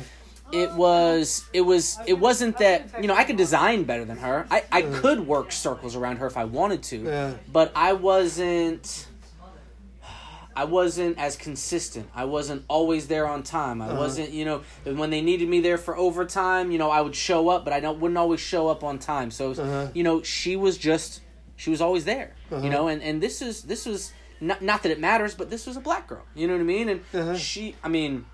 it 0.52 0.72
was 0.72 1.44
it 1.52 1.60
was 1.60 1.98
it 2.06 2.18
wasn't 2.18 2.56
that 2.58 2.88
you 3.02 3.06
know 3.08 3.14
I 3.14 3.24
could 3.24 3.36
design 3.36 3.84
better 3.84 4.04
than 4.04 4.16
her. 4.18 4.46
I 4.50 4.62
I 4.72 4.82
could 4.82 5.26
work 5.26 5.52
circles 5.52 5.94
around 5.94 6.16
her 6.18 6.26
if 6.26 6.36
I 6.38 6.44
wanted 6.44 6.82
to, 6.84 7.36
but 7.52 7.70
I 7.76 7.92
wasn't. 7.92 9.06
I 10.58 10.64
wasn't 10.64 11.18
as 11.18 11.36
consistent. 11.36 12.06
I 12.22 12.24
wasn't 12.24 12.64
always 12.68 13.06
there 13.06 13.26
on 13.28 13.44
time. 13.44 13.80
I 13.80 13.92
wasn't, 13.94 14.30
you 14.30 14.44
know, 14.44 14.62
when 15.00 15.10
they 15.10 15.20
needed 15.20 15.48
me 15.48 15.60
there 15.60 15.78
for 15.78 15.96
overtime, 15.96 16.72
you 16.72 16.78
know, 16.78 16.90
I 16.90 17.00
would 17.00 17.14
show 17.14 17.48
up, 17.48 17.64
but 17.64 17.72
I 17.72 17.78
don't 17.78 18.00
wouldn't 18.00 18.18
always 18.18 18.40
show 18.40 18.66
up 18.68 18.82
on 18.82 18.98
time. 18.98 19.30
So, 19.30 19.52
Uh-huh. 19.52 19.86
you 19.94 20.02
know, 20.02 20.20
she 20.22 20.56
was 20.56 20.76
just 20.76 21.20
she 21.56 21.70
was 21.70 21.80
always 21.80 22.04
there. 22.04 22.30
You 22.64 22.70
know, 22.70 22.88
and 22.88 23.00
and 23.02 23.22
this 23.22 23.40
is 23.40 23.62
this 23.62 23.86
was 23.86 24.12
not 24.40 24.60
not 24.62 24.82
that 24.82 24.90
it 24.90 24.98
matters, 24.98 25.32
but 25.40 25.48
this 25.48 25.64
was 25.66 25.76
a 25.76 25.80
black 25.80 26.08
girl. 26.08 26.24
You 26.34 26.46
know 26.48 26.54
what 26.54 26.60
I 26.60 26.64
mean? 26.76 26.88
And 26.88 27.00
Uh-huh. 27.14 27.36
she, 27.36 27.76
I 27.84 27.88
mean, 27.88 28.24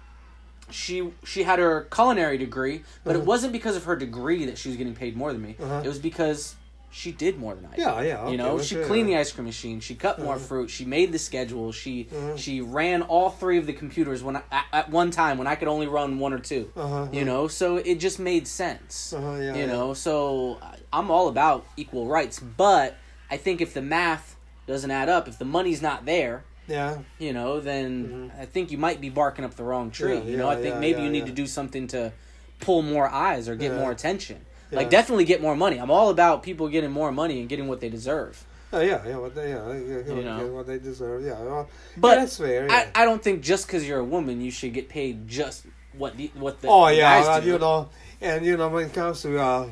she 0.71 1.13
she 1.25 1.43
had 1.43 1.59
her 1.59 1.87
culinary 1.95 2.39
degree, 2.39 2.85
but 3.05 3.11
Uh-huh. 3.11 3.21
it 3.23 3.27
wasn't 3.27 3.53
because 3.53 3.77
of 3.77 3.85
her 3.85 3.97
degree 3.97 4.47
that 4.47 4.57
she 4.57 4.69
was 4.71 4.77
getting 4.79 4.95
paid 4.95 5.15
more 5.15 5.31
than 5.33 5.43
me. 5.43 5.57
It 5.85 5.89
was 5.89 5.99
because 5.99 6.55
she 6.97 7.11
did 7.11 7.37
more 7.37 7.57
than 7.57 7.67
I 7.67 7.71
did. 7.71 7.79
Yeah, 7.81 8.01
yeah, 8.03 8.21
okay, 8.23 8.31
you 8.31 8.37
know, 8.39 8.61
she 8.63 8.77
sure, 8.77 8.85
cleaned 8.87 9.11
yeah. 9.11 9.17
the 9.17 9.21
ice 9.23 9.33
cream 9.33 9.47
machine. 9.47 9.81
She 9.81 9.97
cut 9.97 10.21
more 10.21 10.37
Uh-huh. 10.37 10.45
fruit. 10.45 10.71
She 10.71 10.85
made 10.85 11.11
the 11.11 11.19
schedule. 11.19 11.73
She 11.73 12.07
she 12.37 12.61
ran 12.61 13.03
all 13.03 13.31
three 13.31 13.59
of 13.59 13.67
the 13.67 13.73
computers 13.73 14.23
when 14.23 14.37
I, 14.37 14.43
at, 14.73 14.91
one 14.91 15.11
time 15.11 15.37
when 15.37 15.49
I 15.49 15.57
could 15.57 15.67
only 15.67 15.89
run 15.89 16.21
one 16.21 16.33
or 16.33 16.39
2 16.39 16.71
Uh-huh, 16.77 17.09
You 17.13 17.25
know, 17.25 17.49
so 17.49 17.77
it 17.79 17.97
just 17.99 18.19
made 18.21 18.47
sense. 18.47 19.13
Uh-huh, 19.13 19.33
yeah, 19.41 19.55
you 19.55 19.61
yeah. 19.63 19.67
know, 19.67 19.93
so 19.93 20.61
I'm 20.93 21.11
all 21.11 21.27
about 21.29 21.67
equal 21.77 22.07
rights, 22.07 22.39
but 22.39 22.97
I 23.29 23.39
think 23.39 23.61
if 23.61 23.75
the 23.75 23.83
math 23.83 24.37
doesn't 24.69 24.91
add 24.93 25.09
up, 25.09 25.27
if 25.27 25.37
the 25.39 25.45
money's 25.45 25.83
not 25.83 26.05
there, 26.07 26.45
Yeah. 26.69 26.99
you 27.19 27.33
know, 27.33 27.59
then 27.61 28.31
I 28.41 28.47
think 28.47 28.71
you 28.71 28.79
might 28.79 29.01
be 29.01 29.11
barking 29.11 29.45
up 29.45 29.55
the 29.57 29.65
wrong 29.65 29.91
tree. 29.91 30.13
Mm-hmm. 30.17 30.27
Yeah, 30.27 30.31
you 30.33 30.37
know, 30.39 30.51
yeah, 30.51 30.57
I 30.59 30.63
think 30.63 30.75
yeah, 30.75 30.81
maybe 30.87 30.99
yeah, 31.01 31.05
you 31.07 31.11
need 31.11 31.27
yeah. 31.27 31.35
to 31.35 31.43
do 31.43 31.47
something 31.49 31.89
to 31.89 32.13
pull 32.61 32.83
more 32.83 33.09
eyes 33.09 33.49
or 33.49 33.57
get 33.57 33.73
Yeah. 33.73 33.81
more 33.81 33.91
attention. 33.91 34.47
Like 34.75 34.91
definitely 34.91 35.25
get 35.25 35.41
more 35.41 35.57
money. 35.57 35.79
I'm 35.79 35.91
all 35.91 36.11
about 36.11 36.43
people 36.43 36.69
getting 36.69 36.91
more 36.91 37.13
money 37.13 37.41
and 37.41 37.49
getting 37.49 37.69
what 37.69 37.81
they 37.81 37.89
deserve. 37.89 38.45
Oh, 38.73 38.81
yeah, 38.81 39.07
yeah, 39.07 39.17
what 39.19 39.37
they, 39.37 39.51
yeah, 39.51 39.73
yeah, 39.73 39.99
yeah, 40.05 40.15
You 40.15 40.23
know. 40.25 40.47
what 40.49 40.67
they 40.67 40.81
deserve. 40.81 41.23
Yeah, 41.25 41.41
well, 41.41 41.69
But 41.97 42.09
yeah, 42.09 42.15
that's 42.17 42.37
fair. 42.39 42.67
Yeah. 42.67 42.91
I, 42.95 43.03
I 43.03 43.05
don't 43.05 43.23
think 43.23 43.43
just 43.43 43.69
because 43.69 43.87
you're 43.87 44.01
a 44.01 44.05
woman 44.05 44.41
you 44.41 44.51
should 44.51 44.75
get 44.75 44.89
paid 44.89 45.29
just 45.29 45.65
what 45.97 46.17
the 46.17 46.33
what 46.35 46.61
the 46.61 46.67
oh 46.67 46.89
yeah, 46.89 47.21
guys 47.21 47.27
well, 47.27 47.41
do. 47.41 47.47
you 47.47 47.59
know, 47.59 47.89
and 48.21 48.45
you 48.45 48.57
know 48.57 48.69
when 48.69 48.87
it 48.87 48.93
comes 48.93 49.23
to 49.23 49.39
uh, 49.39 49.69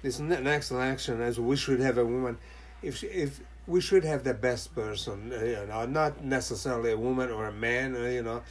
this 0.00 0.18
ne- 0.18 0.40
next 0.40 0.70
election, 0.70 1.20
as 1.20 1.38
we 1.38 1.56
should 1.56 1.80
have 1.80 1.98
a 1.98 2.04
woman, 2.06 2.38
if 2.82 2.96
she, 2.96 3.06
if 3.08 3.40
we 3.66 3.82
should 3.82 4.04
have 4.04 4.24
the 4.24 4.32
best 4.32 4.74
person, 4.74 5.30
uh, 5.32 5.44
you 5.44 5.66
know, 5.66 5.84
not 5.84 6.24
necessarily 6.24 6.92
a 6.92 6.96
woman 6.96 7.30
or 7.30 7.48
a 7.48 7.52
man, 7.52 7.94
uh, 7.94 8.00
you 8.00 8.22
know, 8.22 8.42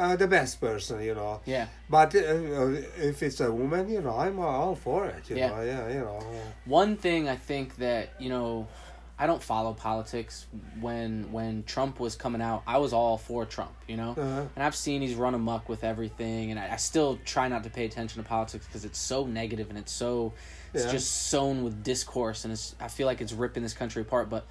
uh, 0.00 0.16
the 0.16 0.26
best 0.26 0.60
person, 0.60 1.02
you 1.02 1.14
know. 1.14 1.40
Yeah. 1.46 1.66
But 1.88 2.14
uh, 2.14 2.20
if 3.10 3.22
it's 3.22 3.40
a 3.40 3.50
woman, 3.52 3.88
you 3.88 4.00
know, 4.00 4.16
I'm 4.24 4.38
all 4.40 4.74
for 4.74 5.00
it. 5.06 5.22
You 5.30 5.36
Yeah. 5.36 5.48
know, 5.50 5.62
yeah, 5.72 5.88
you 5.96 6.00
know. 6.08 6.20
One 6.64 6.96
thing 6.96 7.28
I 7.28 7.36
think 7.36 7.76
that 7.76 8.04
you 8.18 8.30
know, 8.34 8.66
I 9.22 9.26
don't 9.26 9.42
follow 9.42 9.72
politics. 9.74 10.46
When 10.80 11.30
when 11.36 11.64
Trump 11.64 12.00
was 12.00 12.16
coming 12.16 12.40
out, 12.48 12.62
I 12.66 12.78
was 12.78 12.92
all 12.92 13.18
for 13.18 13.44
Trump. 13.44 13.74
You 13.86 13.96
know, 13.98 14.10
Uh-huh. 14.12 14.44
and 14.54 14.64
I've 14.66 14.76
seen 14.76 15.02
he's 15.02 15.14
run 15.14 15.34
amok 15.34 15.68
with 15.68 15.84
everything, 15.84 16.50
and 16.50 16.58
I, 16.58 16.72
I 16.72 16.76
still 16.76 17.18
try 17.24 17.48
not 17.48 17.62
to 17.64 17.70
pay 17.70 17.84
attention 17.84 18.22
to 18.22 18.28
politics 18.28 18.64
because 18.66 18.84
it's 18.88 18.98
so 18.98 19.26
negative 19.26 19.68
and 19.70 19.78
it's 19.78 19.92
so 19.92 20.32
it's 20.72 20.84
Yeah. 20.84 20.92
just 20.92 21.08
sown 21.28 21.64
with 21.64 21.82
discourse, 21.82 22.44
and 22.44 22.52
it's 22.52 22.74
I 22.80 22.88
feel 22.88 23.06
like 23.06 23.20
it's 23.20 23.32
ripping 23.34 23.62
this 23.62 23.74
country 23.74 24.02
apart. 24.02 24.30
But 24.30 24.46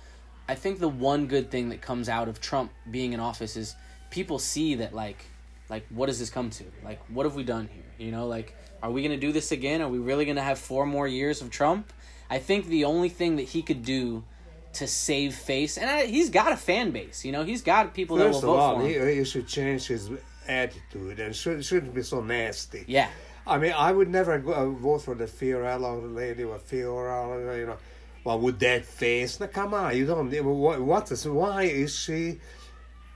I 0.47 0.55
think 0.55 0.79
the 0.79 0.89
one 1.11 1.27
good 1.27 1.49
thing 1.49 1.69
that 1.69 1.81
comes 1.81 2.07
out 2.09 2.27
of 2.27 2.39
Trump 2.39 2.71
being 2.91 3.13
in 3.13 3.19
office 3.19 3.55
is 3.55 3.75
people 4.11 4.37
see 4.39 4.75
that 4.75 4.93
like 4.93 5.25
like 5.69 5.85
what 5.89 6.07
does 6.07 6.19
this 6.19 6.29
come 6.29 6.49
to 6.49 6.63
like 6.83 6.99
what 7.09 7.25
have 7.25 7.35
we 7.35 7.43
done 7.43 7.69
here 7.73 8.05
you 8.05 8.11
know 8.11 8.27
like 8.27 8.55
are 8.81 8.91
we 8.91 9.01
going 9.01 9.11
to 9.11 9.25
do 9.25 9.31
this 9.31 9.51
again 9.51 9.81
are 9.81 9.89
we 9.89 9.99
really 9.99 10.25
going 10.25 10.37
to 10.37 10.41
have 10.41 10.57
four 10.57 10.85
more 10.85 11.07
years 11.07 11.41
of 11.41 11.49
trump 11.49 11.91
i 12.29 12.37
think 12.37 12.65
the 12.67 12.85
only 12.85 13.09
thing 13.09 13.35
that 13.37 13.43
he 13.43 13.61
could 13.61 13.83
do 13.83 14.23
to 14.71 14.85
save 14.85 15.33
face 15.33 15.77
and 15.77 15.89
I, 15.89 16.05
he's 16.05 16.29
got 16.29 16.51
a 16.51 16.57
fan 16.57 16.91
base 16.91 17.25
you 17.25 17.31
know 17.31 17.43
he's 17.43 17.61
got 17.61 17.93
people 17.93 18.17
First 18.17 18.41
that 18.41 18.47
of 18.47 18.49
will 18.49 18.53
vote 18.55 18.59
all, 18.59 18.79
for 18.79 18.87
him 18.87 19.07
he, 19.07 19.15
he 19.15 19.23
should 19.25 19.47
change 19.47 19.87
his 19.87 20.11
attitude 20.47 21.19
and 21.19 21.35
should, 21.35 21.63
shouldn't 21.63 21.93
be 21.93 22.03
so 22.03 22.21
nasty. 22.21 22.85
yeah 22.87 23.09
I 23.49 23.57
mean, 23.57 23.73
I 23.75 23.91
would 23.91 24.09
never 24.09 24.37
go, 24.37 24.53
uh, 24.53 24.69
vote 24.69 24.99
for 24.99 25.15
the 25.15 25.25
Fiorello 25.25 26.13
lady 26.13 26.43
or 26.43 26.59
Fiorello, 26.59 27.57
you 27.57 27.65
know. 27.65 27.77
Well, 28.23 28.39
with 28.39 28.59
that 28.59 28.85
face, 28.85 29.39
now 29.39 29.47
come 29.47 29.73
on, 29.73 29.97
you 29.97 30.05
don't. 30.05 30.31
What, 30.45 30.79
what 30.81 31.11
is? 31.11 31.27
Why 31.27 31.63
is 31.63 31.95
she? 31.95 32.39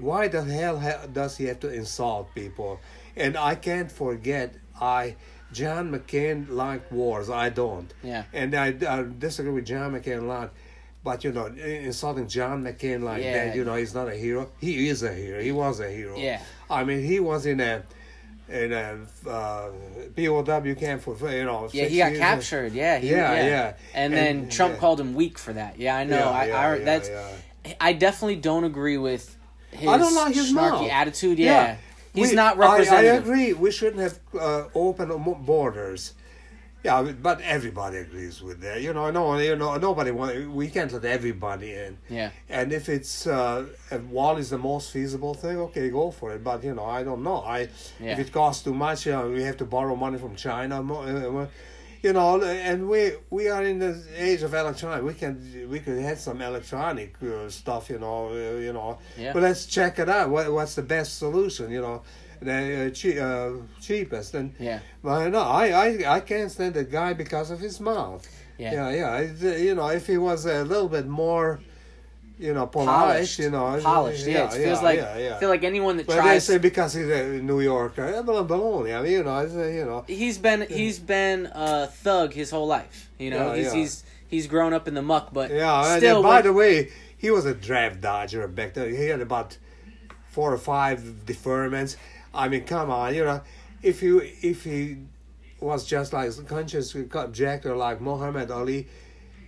Why 0.03 0.27
the 0.27 0.43
hell 0.43 0.79
ha- 0.79 1.05
does 1.11 1.37
he 1.37 1.45
have 1.45 1.59
to 1.61 1.69
insult 1.73 2.33
people? 2.35 2.79
And 3.15 3.37
I 3.37 3.55
can't 3.55 3.91
forget, 3.91 4.55
I 4.79 5.15
John 5.51 5.91
McCain 5.91 6.49
liked 6.49 6.91
wars. 6.91 7.29
I 7.29 7.49
don't. 7.49 7.93
Yeah. 8.03 8.23
And 8.33 8.55
I, 8.55 8.67
I 8.89 9.05
disagree 9.17 9.51
with 9.53 9.65
John 9.65 9.93
McCain 9.93 10.19
a 10.19 10.25
lot. 10.25 10.51
But 11.03 11.23
you 11.23 11.31
know, 11.31 11.45
insulting 11.47 12.27
John 12.27 12.63
McCain 12.63 13.03
like 13.03 13.21
Yeah. 13.23 13.45
that, 13.47 13.55
you 13.55 13.63
know, 13.65 13.75
he's 13.75 13.93
not 13.93 14.07
a 14.07 14.15
hero. 14.15 14.49
He 14.59 14.87
is 14.87 15.03
a 15.03 15.13
hero. 15.13 15.41
He 15.41 15.51
was 15.51 15.79
a 15.79 15.89
hero. 15.91 16.17
Yeah. 16.17 16.41
I 16.69 16.83
mean, 16.85 17.03
he 17.03 17.19
was 17.19 17.45
in 17.45 17.59
a 17.59 17.83
in 18.49 18.73
a 18.73 18.99
uh, 19.29 19.69
POW 20.15 20.73
camp 20.75 21.01
for 21.01 21.15
you 21.31 21.45
know. 21.45 21.69
yeah 21.71 21.85
he 21.85 21.97
got 21.97 22.09
years. 22.11 22.19
captured 22.19 22.73
yeah 22.73 22.97
he, 22.99 23.09
Yeah, 23.09 23.45
yeah. 23.45 23.73
and 23.93 24.11
then 24.13 24.37
And- 24.39 24.51
trump 24.51 24.73
yeah. 24.73 24.79
called 24.81 24.99
him 24.99 25.13
weak 25.15 25.37
for 25.39 25.53
that 25.53 25.79
yeah 25.79 25.95
i 25.95 26.03
know 26.03 26.17
Yeah, 26.17 26.29
i, 26.29 26.45
yeah, 26.47 26.59
I 26.59 26.75
yeah, 26.77 26.83
that's 26.85 27.09
yeah. 27.09 27.73
i 27.79 27.93
definitely 27.93 28.35
don't 28.35 28.65
agree 28.65 28.97
with 28.97 29.35
his, 29.75 29.89
I 29.89 29.97
don't 29.97 30.15
like 30.15 30.33
his 30.35 30.51
snarky 30.53 30.55
mouth. 30.81 30.89
attitude 30.91 31.39
yeah, 31.39 31.77
he's 32.13 32.29
We- 32.29 32.35
not 32.35 32.57
I- 32.59 32.83
I, 32.97 33.01
agree. 33.21 33.53
We 33.53 33.71
shouldn't 33.71 34.01
have 34.01 34.19
uh, 34.39 34.63
open 34.75 35.07
borders. 35.45 36.13
Yeah, 36.85 37.01
but 37.01 37.39
everybody 37.39 37.95
agrees 37.99 38.41
with 38.41 38.59
that. 38.59 38.81
You 38.81 38.91
know, 38.93 39.09
no, 39.09 39.37
you 39.37 39.55
know, 39.55 39.77
nobody 39.77 40.11
want. 40.11 40.51
We 40.51 40.67
can't 40.67 40.91
let 40.91 41.05
everybody 41.05 41.71
in. 41.73 41.97
yeah 42.09 42.31
And 42.49 42.73
if 42.73 42.89
it's 42.89 43.25
uh, 43.25 43.67
if 43.89 44.01
wall 44.17 44.35
is 44.35 44.49
the 44.49 44.57
most 44.57 44.91
feasible 44.91 45.33
thing, 45.33 45.57
okay, 45.67 45.89
go 45.89 46.11
for 46.11 46.33
it. 46.35 46.43
But 46.43 46.61
you 46.67 46.73
know, 46.75 46.83
I 46.83 47.03
don't 47.03 47.23
know. 47.23 47.37
I 47.57 47.69
Yeah. 48.01 48.11
if 48.13 48.19
it 48.19 48.33
costs 48.33 48.63
too 48.65 48.73
much, 48.73 49.05
you 49.05 49.13
know, 49.13 49.29
we 49.29 49.43
have 49.43 49.55
to 49.63 49.65
borrow 49.65 49.95
money 49.95 50.17
from 50.17 50.35
China. 50.35 50.75
You 52.03 52.11
know, 52.11 52.41
and 52.43 52.89
we 52.89 53.13
we 53.29 53.47
are 53.47 53.63
in 53.63 53.79
the 53.79 53.95
age 54.17 54.43
of 54.43 54.53
electronic. 54.53 55.03
We 55.05 55.13
can 55.13 55.69
we 55.69 55.79
could 55.79 55.99
have 56.01 56.19
some 56.19 56.41
electronic 56.41 57.15
uh, 57.23 57.49
stuff. 57.49 57.89
You 57.89 57.99
know, 57.99 58.27
uh, 58.27 58.59
you 58.59 58.73
know. 58.73 58.97
Yeah. 59.17 59.31
But 59.31 59.43
let's 59.43 59.65
check 59.65 59.99
it 59.99 60.09
out. 60.09 60.29
What 60.29 60.51
what's 60.51 60.75
the 60.75 60.81
best 60.83 61.17
solution? 61.17 61.71
You 61.71 61.81
know, 61.81 62.01
the 62.41 62.87
uh, 62.87 62.89
che- 62.89 63.19
uh, 63.19 63.51
cheapest. 63.79 64.35
And 64.35 64.53
yeah 64.59 64.79
well, 65.01 65.29
no, 65.29 65.39
I, 65.39 65.67
I 65.85 66.15
I 66.17 66.19
can't 66.19 66.51
stand 66.51 66.73
the 66.73 66.83
guy 66.83 67.13
because 67.13 67.51
of 67.51 67.59
his 67.61 67.79
mouth. 67.79 68.27
Yeah. 68.57 68.73
yeah, 68.73 68.89
yeah. 69.41 69.55
You 69.67 69.75
know, 69.75 69.87
if 69.87 70.05
he 70.07 70.17
was 70.17 70.45
a 70.45 70.63
little 70.65 70.89
bit 70.89 71.07
more, 71.07 71.61
you 72.39 72.53
know, 72.53 72.65
polite, 72.67 72.87
polished, 72.87 73.39
you 73.39 73.49
know, 73.51 73.79
polished. 73.81 74.25
Yeah, 74.25 74.45
it 74.45 74.53
feels 74.53 74.81
like 74.81 74.97
yeah, 74.97 75.17
yeah. 75.17 75.35
I 75.35 75.39
feel 75.39 75.49
like 75.49 75.63
anyone 75.63 75.97
that 75.97 76.07
But 76.07 76.15
they 76.15 76.21
tries. 76.21 76.45
say 76.45 76.57
because 76.57 76.93
he's 76.93 77.07
a 77.07 77.41
New 77.41 77.61
Yorker. 77.61 78.03
I 78.03 78.21
mean, 78.21 79.11
you 79.11 79.23
know, 79.23 79.41
you 79.67 79.85
know. 79.85 80.03
he's 80.07 80.37
been 80.37 80.65
he's 80.69 80.99
been 80.99 81.49
a 81.53 81.87
thug 81.87 82.33
his 82.33 82.49
whole 82.51 82.67
life. 82.67 83.09
You 83.19 83.29
know, 83.31 83.53
Yeah, 83.53 83.55
he's 83.55 83.65
yeah. 83.67 83.79
he's 83.79 84.03
he's 84.27 84.47
grown 84.47 84.73
up 84.73 84.87
in 84.87 84.93
the 84.93 85.01
muck, 85.01 85.29
but 85.31 85.51
Yeah, 85.51 85.85
and 85.93 85.97
still. 85.99 86.15
then, 86.15 86.23
by 86.23 86.35
when- 86.35 86.43
the 86.43 86.53
way, 86.53 86.89
he 87.17 87.29
was 87.31 87.45
a 87.45 87.53
draft 87.53 88.01
dodger 88.01 88.47
back 88.47 88.73
then. 88.73 88.89
He 88.95 89.05
had 89.07 89.21
about 89.21 89.57
four 90.31 90.51
or 90.53 90.57
five 90.57 90.99
deferments. 91.25 91.95
I 92.33 92.49
mean, 92.49 92.63
come 92.65 92.89
on, 92.89 93.13
you 93.13 93.23
know, 93.23 93.41
if 93.83 94.01
you 94.01 94.21
if 94.41 94.63
he 94.63 94.97
was 95.59 95.85
just 95.85 96.11
like 96.13 96.29
conscious 96.47 96.93
objector 96.95 97.75
like 97.75 98.01
Muhammad 98.01 98.51
Ali, 98.51 98.87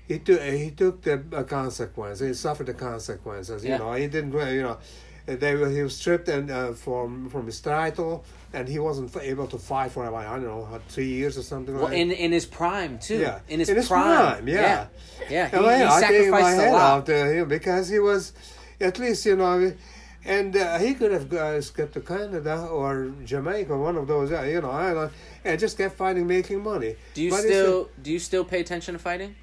he 0.07 0.19
took 0.19 0.41
he 0.41 0.71
took 0.71 1.01
the 1.01 1.23
uh, 1.33 1.43
consequences. 1.43 2.27
He 2.27 2.33
suffered 2.33 2.67
the 2.67 2.73
consequences. 2.73 3.63
You 3.63 3.71
Yeah. 3.71 3.77
know, 3.77 3.93
he 3.93 4.07
didn't. 4.07 4.35
uh, 4.35 4.45
You 4.45 4.63
know, 4.63 4.77
they 5.25 5.55
were, 5.55 5.69
he 5.69 5.81
was 5.81 5.95
stripped 5.95 6.29
and 6.29 6.51
uh, 6.51 6.73
from 6.73 7.29
from 7.29 7.45
his 7.47 7.59
title, 7.59 8.23
and 8.53 8.67
he 8.67 8.77
wasn't 8.79 9.15
able 9.17 9.47
to 9.47 9.57
fight 9.57 9.91
for 9.91 10.05
about 10.05 10.25
I 10.25 10.35
don't 10.35 10.45
know 10.45 10.67
uh, 10.71 10.79
three 10.87 11.07
years 11.19 11.37
or 11.37 11.41
something 11.43 11.73
well, 11.75 11.85
like. 11.85 11.97
in 11.97 12.11
in 12.11 12.31
his 12.31 12.45
prime 12.45 12.99
too. 12.99 13.17
Yeah. 13.19 13.39
in 13.47 13.59
his, 13.59 13.69
In 13.69 13.75
his 13.77 13.87
prime. 13.87 14.17
prime, 14.17 14.47
yeah. 14.47 14.61
yeah, 14.61 14.87
yeah. 15.29 15.47
He, 15.49 15.55
yeah, 15.65 15.77
he 15.77 15.83
I 15.83 16.11
gave 16.11 16.29
my 16.29 16.41
sacrificed 16.41 16.57
a 16.59 16.61
head 16.61 16.73
lot. 16.73 16.81
out 16.99 17.05
to 17.07 17.15
him 17.33 17.47
because 17.47 17.89
he 17.89 17.99
was, 17.99 18.33
at 18.79 18.99
least 18.99 19.25
you 19.25 19.35
know, 19.35 19.73
and 20.25 20.55
uh, 20.55 20.77
he 20.79 20.93
could 20.93 21.11
have 21.11 21.31
uh, 21.33 21.61
skipped 21.61 21.93
to 21.93 22.01
Canada 22.01 22.67
or 22.67 23.11
Jamaica, 23.25 23.75
one 23.77 23.95
of 23.95 24.07
those, 24.07 24.31
uh, 24.31 24.41
you 24.43 24.61
know, 24.61 25.09
and 25.43 25.59
just 25.59 25.77
kept 25.77 25.95
fighting, 25.97 26.25
making 26.27 26.61
money. 26.63 26.95
Do 27.15 27.21
you 27.23 27.31
But 27.31 27.41
still 27.41 27.89
do 28.01 28.11
you 28.11 28.19
still 28.19 28.43
pay 28.45 28.59
attention 28.59 28.93
to 28.93 28.99
fighting? 28.99 29.35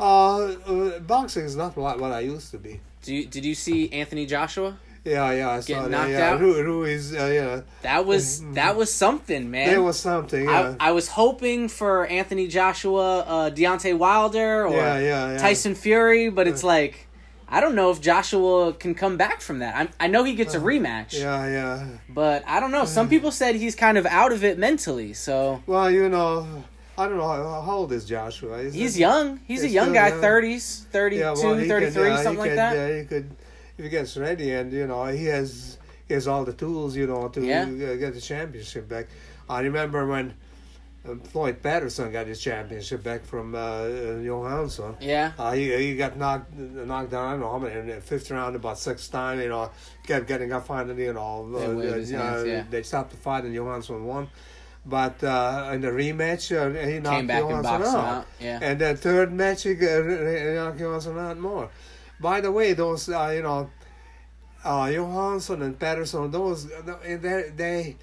Uh, 0.00 0.44
uh, 0.66 0.98
boxing 1.00 1.44
is 1.44 1.56
not 1.56 1.76
what, 1.76 2.00
what 2.00 2.12
I 2.12 2.20
used 2.20 2.50
to 2.52 2.58
be. 2.58 2.80
Do 3.02 3.14
you, 3.14 3.26
did 3.26 3.44
you 3.44 3.54
see 3.54 3.92
Anthony 3.92 4.26
Joshua? 4.26 4.76
Yeah, 5.04 5.32
yeah, 5.32 5.50
I 5.50 5.60
saw 5.60 5.66
Getting 5.66 5.90
that. 5.92 6.10
yeah, 6.10 6.30
out? 6.32 6.40
Ru- 6.40 6.62
Ruiz, 6.62 7.14
uh, 7.14 7.24
yeah, 7.32 7.60
That 7.82 8.04
was 8.04 8.42
that 8.52 8.76
was 8.76 8.92
something, 8.92 9.50
man. 9.50 9.68
there 9.68 9.82
was 9.82 9.98
something. 9.98 10.44
Yeah, 10.44 10.74
I, 10.78 10.88
I 10.88 10.92
was 10.92 11.08
hoping 11.08 11.68
for 11.68 12.06
Anthony 12.06 12.48
Joshua, 12.48 13.20
uh, 13.20 13.50
Deontay 13.50 13.96
Wilder, 13.96 14.66
or 14.66 14.74
Yeah, 14.74 14.98
yeah, 14.98 15.32
yeah. 15.32 15.38
Tyson 15.38 15.74
Fury, 15.74 16.28
but 16.28 16.46
it's 16.46 16.62
like 16.62 17.08
I 17.48 17.60
don't 17.62 17.74
know 17.74 17.90
if 17.90 18.00
Joshua 18.02 18.74
can 18.74 18.94
come 18.94 19.16
back 19.16 19.40
from 19.40 19.60
that. 19.60 19.74
i 20.00 20.04
I 20.04 20.06
know 20.06 20.22
he 20.22 20.34
gets 20.34 20.54
a 20.54 20.60
rematch, 20.60 21.18
Yeah, 21.18 21.46
yeah. 21.48 21.86
but 22.10 22.44
I 22.46 22.60
don't 22.60 22.70
know. 22.70 22.84
Some 22.84 23.08
people 23.08 23.30
said 23.32 23.56
he's 23.56 23.74
kind 23.74 23.96
of 23.96 24.04
out 24.04 24.32
of 24.32 24.44
it 24.44 24.58
mentally, 24.58 25.14
so 25.14 25.62
Well, 25.66 25.90
you 25.90 26.10
know, 26.10 26.46
I 27.00 27.08
don't 27.08 27.16
know 27.16 27.28
how, 27.28 27.62
how 27.62 27.76
old 27.76 27.92
is 27.92 28.04
Joshua. 28.04 28.58
Is 28.58 28.74
he's 28.74 28.96
it- 28.96 29.00
young. 29.00 29.40
He's 29.48 29.62
a 29.64 29.68
young 29.68 29.92
guy, 29.92 30.10
30s, 30.10 30.84
32, 30.86 31.20
Yeah, 31.20 31.32
well, 31.32 31.56
he 31.56 31.66
33, 31.68 31.92
could, 31.92 32.08
yeah, 32.10 32.16
he 32.18 32.22
something 32.22 32.38
like 32.38 32.50
could, 32.50 32.58
that. 32.58 32.76
Yeah, 32.76 32.98
he 32.98 33.04
could 33.06 33.30
if 33.78 33.84
he 33.84 33.88
gets 33.90 34.16
ready, 34.18 34.52
and 34.52 34.70
you 34.72 34.86
know, 34.86 35.06
he 35.06 35.24
has 35.26 35.78
he 36.06 36.14
has 36.14 36.28
all 36.28 36.44
the 36.44 36.52
tools, 36.52 36.94
you 36.96 37.06
know, 37.06 37.28
to 37.28 37.40
Yeah. 37.40 37.64
get 37.96 38.12
the 38.14 38.20
championship 38.20 38.88
back. 38.88 39.06
I 39.48 39.60
remember 39.60 40.06
when 40.06 40.34
um, 41.08 41.20
Floyd 41.20 41.62
Patterson 41.62 42.12
got 42.12 42.26
his 42.26 42.40
championship 42.42 43.02
back 43.02 43.24
from 43.24 43.54
uh, 43.54 43.58
uh, 43.58 44.18
Johansson. 44.22 44.96
Yeah. 45.00 45.32
Uh, 45.38 45.52
he, 45.52 45.74
he 45.76 45.96
got 45.96 46.18
knocked 46.18 46.54
knocked 46.54 47.10
down. 47.12 47.26
I 47.26 47.30
don't 47.30 47.40
know 47.40 47.50
how 47.52 47.58
many 47.58 47.78
in 47.80 47.86
the 47.88 48.00
fifth 48.02 48.30
round 48.30 48.54
about 48.54 48.78
six 48.78 49.08
times. 49.08 49.40
You 49.42 49.48
know, 49.48 49.70
kept 50.06 50.28
getting 50.28 50.52
up 50.52 50.66
finally. 50.66 51.04
You 51.04 51.14
know, 51.14 51.48
They 51.50 51.64
uh, 51.64 51.90
uh, 51.90 51.94
hands, 51.94 52.12
yeah. 52.46 52.64
they 52.68 52.82
stopped 52.82 53.12
the 53.12 53.16
fight 53.16 53.44
and 53.44 53.54
Johansson 53.54 54.04
won. 54.04 54.28
But 54.86 55.22
uh, 55.22 55.70
in 55.74 55.82
the 55.82 55.88
rematch, 55.88 56.50
uh, 56.56 56.70
he 56.88 56.98
knocked 57.00 57.16
Came 57.16 57.26
back 57.26 57.42
and 57.42 57.50
Johansson 57.50 57.62
boxed 57.80 57.90
him 57.92 58.00
out. 58.00 58.06
out. 58.16 58.26
Yeah. 58.40 58.58
And 58.62 58.80
the 58.80 58.96
third 58.96 59.32
match, 59.32 59.62
he 59.64 59.74
got- 59.74 60.04
he 60.04 60.54
knocked 60.54 60.78
Johansson 60.80 61.18
out 61.18 61.38
more. 61.38 61.68
By 62.18 62.40
the 62.40 62.50
way, 62.50 62.72
those 62.72 63.08
uh, 63.08 63.32
you 63.34 63.42
know, 63.42 63.70
uh, 64.64 64.90
Johansson 64.92 65.62
and 65.62 65.78
Patterson, 65.78 66.30
those 66.30 66.66
they, 67.04 67.50
they 67.54 67.96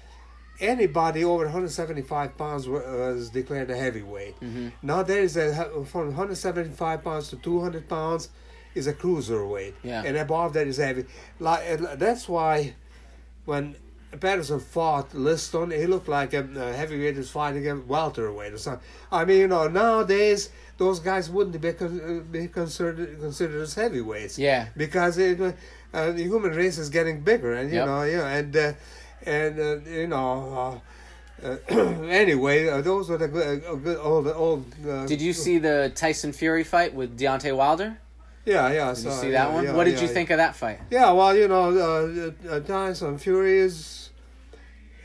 anybody 0.60 1.24
over 1.24 1.44
175 1.44 2.36
pounds 2.36 2.68
was 2.68 3.30
declared 3.30 3.70
a 3.70 3.76
heavyweight. 3.76 4.38
Mhm. 4.40 4.72
Now 4.82 5.02
there 5.02 5.20
is 5.22 5.36
a 5.36 5.54
from 5.84 6.06
175 6.08 7.02
pounds 7.04 7.28
to 7.30 7.36
200 7.36 7.88
pounds 7.88 8.30
is 8.74 8.86
a 8.86 8.92
cruiserweight, 8.92 9.74
Yeah. 9.82 10.02
and 10.04 10.16
above 10.16 10.52
that 10.54 10.66
is 10.66 10.76
heavy. 10.78 11.06
Like 11.40 11.78
that's 11.98 12.28
why 12.28 12.74
when 13.44 13.76
Patterson 14.20 14.58
fought 14.60 15.14
Liston, 15.14 15.70
he 15.70 15.86
looked 15.86 16.08
like 16.08 16.32
a, 16.32 16.40
a 16.56 16.72
heavyweight 16.72 17.18
is 17.18 17.30
fighting 17.30 17.68
a 17.68 17.76
welterweight 17.76 18.52
or 18.54 18.58
something. 18.58 18.86
I 19.12 19.24
mean, 19.24 19.38
you 19.38 19.48
know, 19.48 19.68
nowadays 19.68 20.50
those 20.78 20.98
guys 21.00 21.28
wouldn't 21.28 21.60
be, 21.60 21.72
con- 21.72 22.00
uh, 22.00 22.32
be 22.32 22.48
considered 22.48 23.20
considered 23.20 23.60
as 23.62 23.74
heavyweights 23.74 24.38
Yeah. 24.38 24.68
because 24.76 25.18
it, 25.18 25.40
uh, 25.40 26.12
the 26.12 26.22
human 26.22 26.52
race 26.52 26.78
is 26.78 26.88
getting 26.88 27.20
bigger, 27.20 27.52
and 27.54 27.70
you 27.70 27.76
Yep. 27.76 27.86
know, 27.86 28.02
yeah, 28.04 28.28
and 28.28 28.56
uh, 28.56 28.72
and 29.26 29.60
uh, 29.60 29.76
you 29.90 30.06
know. 30.06 30.80
Uh, 31.42 31.46
uh, 31.46 31.56
anyway, 32.08 32.68
uh, 32.68 32.80
those 32.80 33.08
were 33.08 33.16
the 33.16 33.28
good, 33.28 33.64
uh, 33.64 33.74
good 33.76 33.98
old 33.98 34.26
old. 34.26 34.64
Uh, 34.84 35.06
Did 35.06 35.20
you 35.22 35.32
see 35.32 35.58
the 35.58 35.92
Tyson 35.94 36.32
Fury 36.32 36.64
fight 36.64 36.92
with 36.94 37.16
Deontay 37.16 37.56
Wilder? 37.56 37.96
Yeah, 38.54 38.72
yeah. 38.72 38.94
Did 38.94 39.04
you 39.04 39.10
see 39.22 39.30
that 39.32 39.52
one? 39.52 39.74
what 39.76 39.84
did 39.84 40.00
you 40.00 40.08
think 40.08 40.30
of 40.30 40.38
that 40.38 40.54
fight? 40.56 40.78
Yeah, 40.90 41.12
well, 41.12 41.36
you 41.36 41.48
know, 41.48 41.64
uh, 41.88 42.54
uh, 42.54 42.60
Tyson 42.60 43.18
Fury 43.18 43.58
is. 43.68 44.10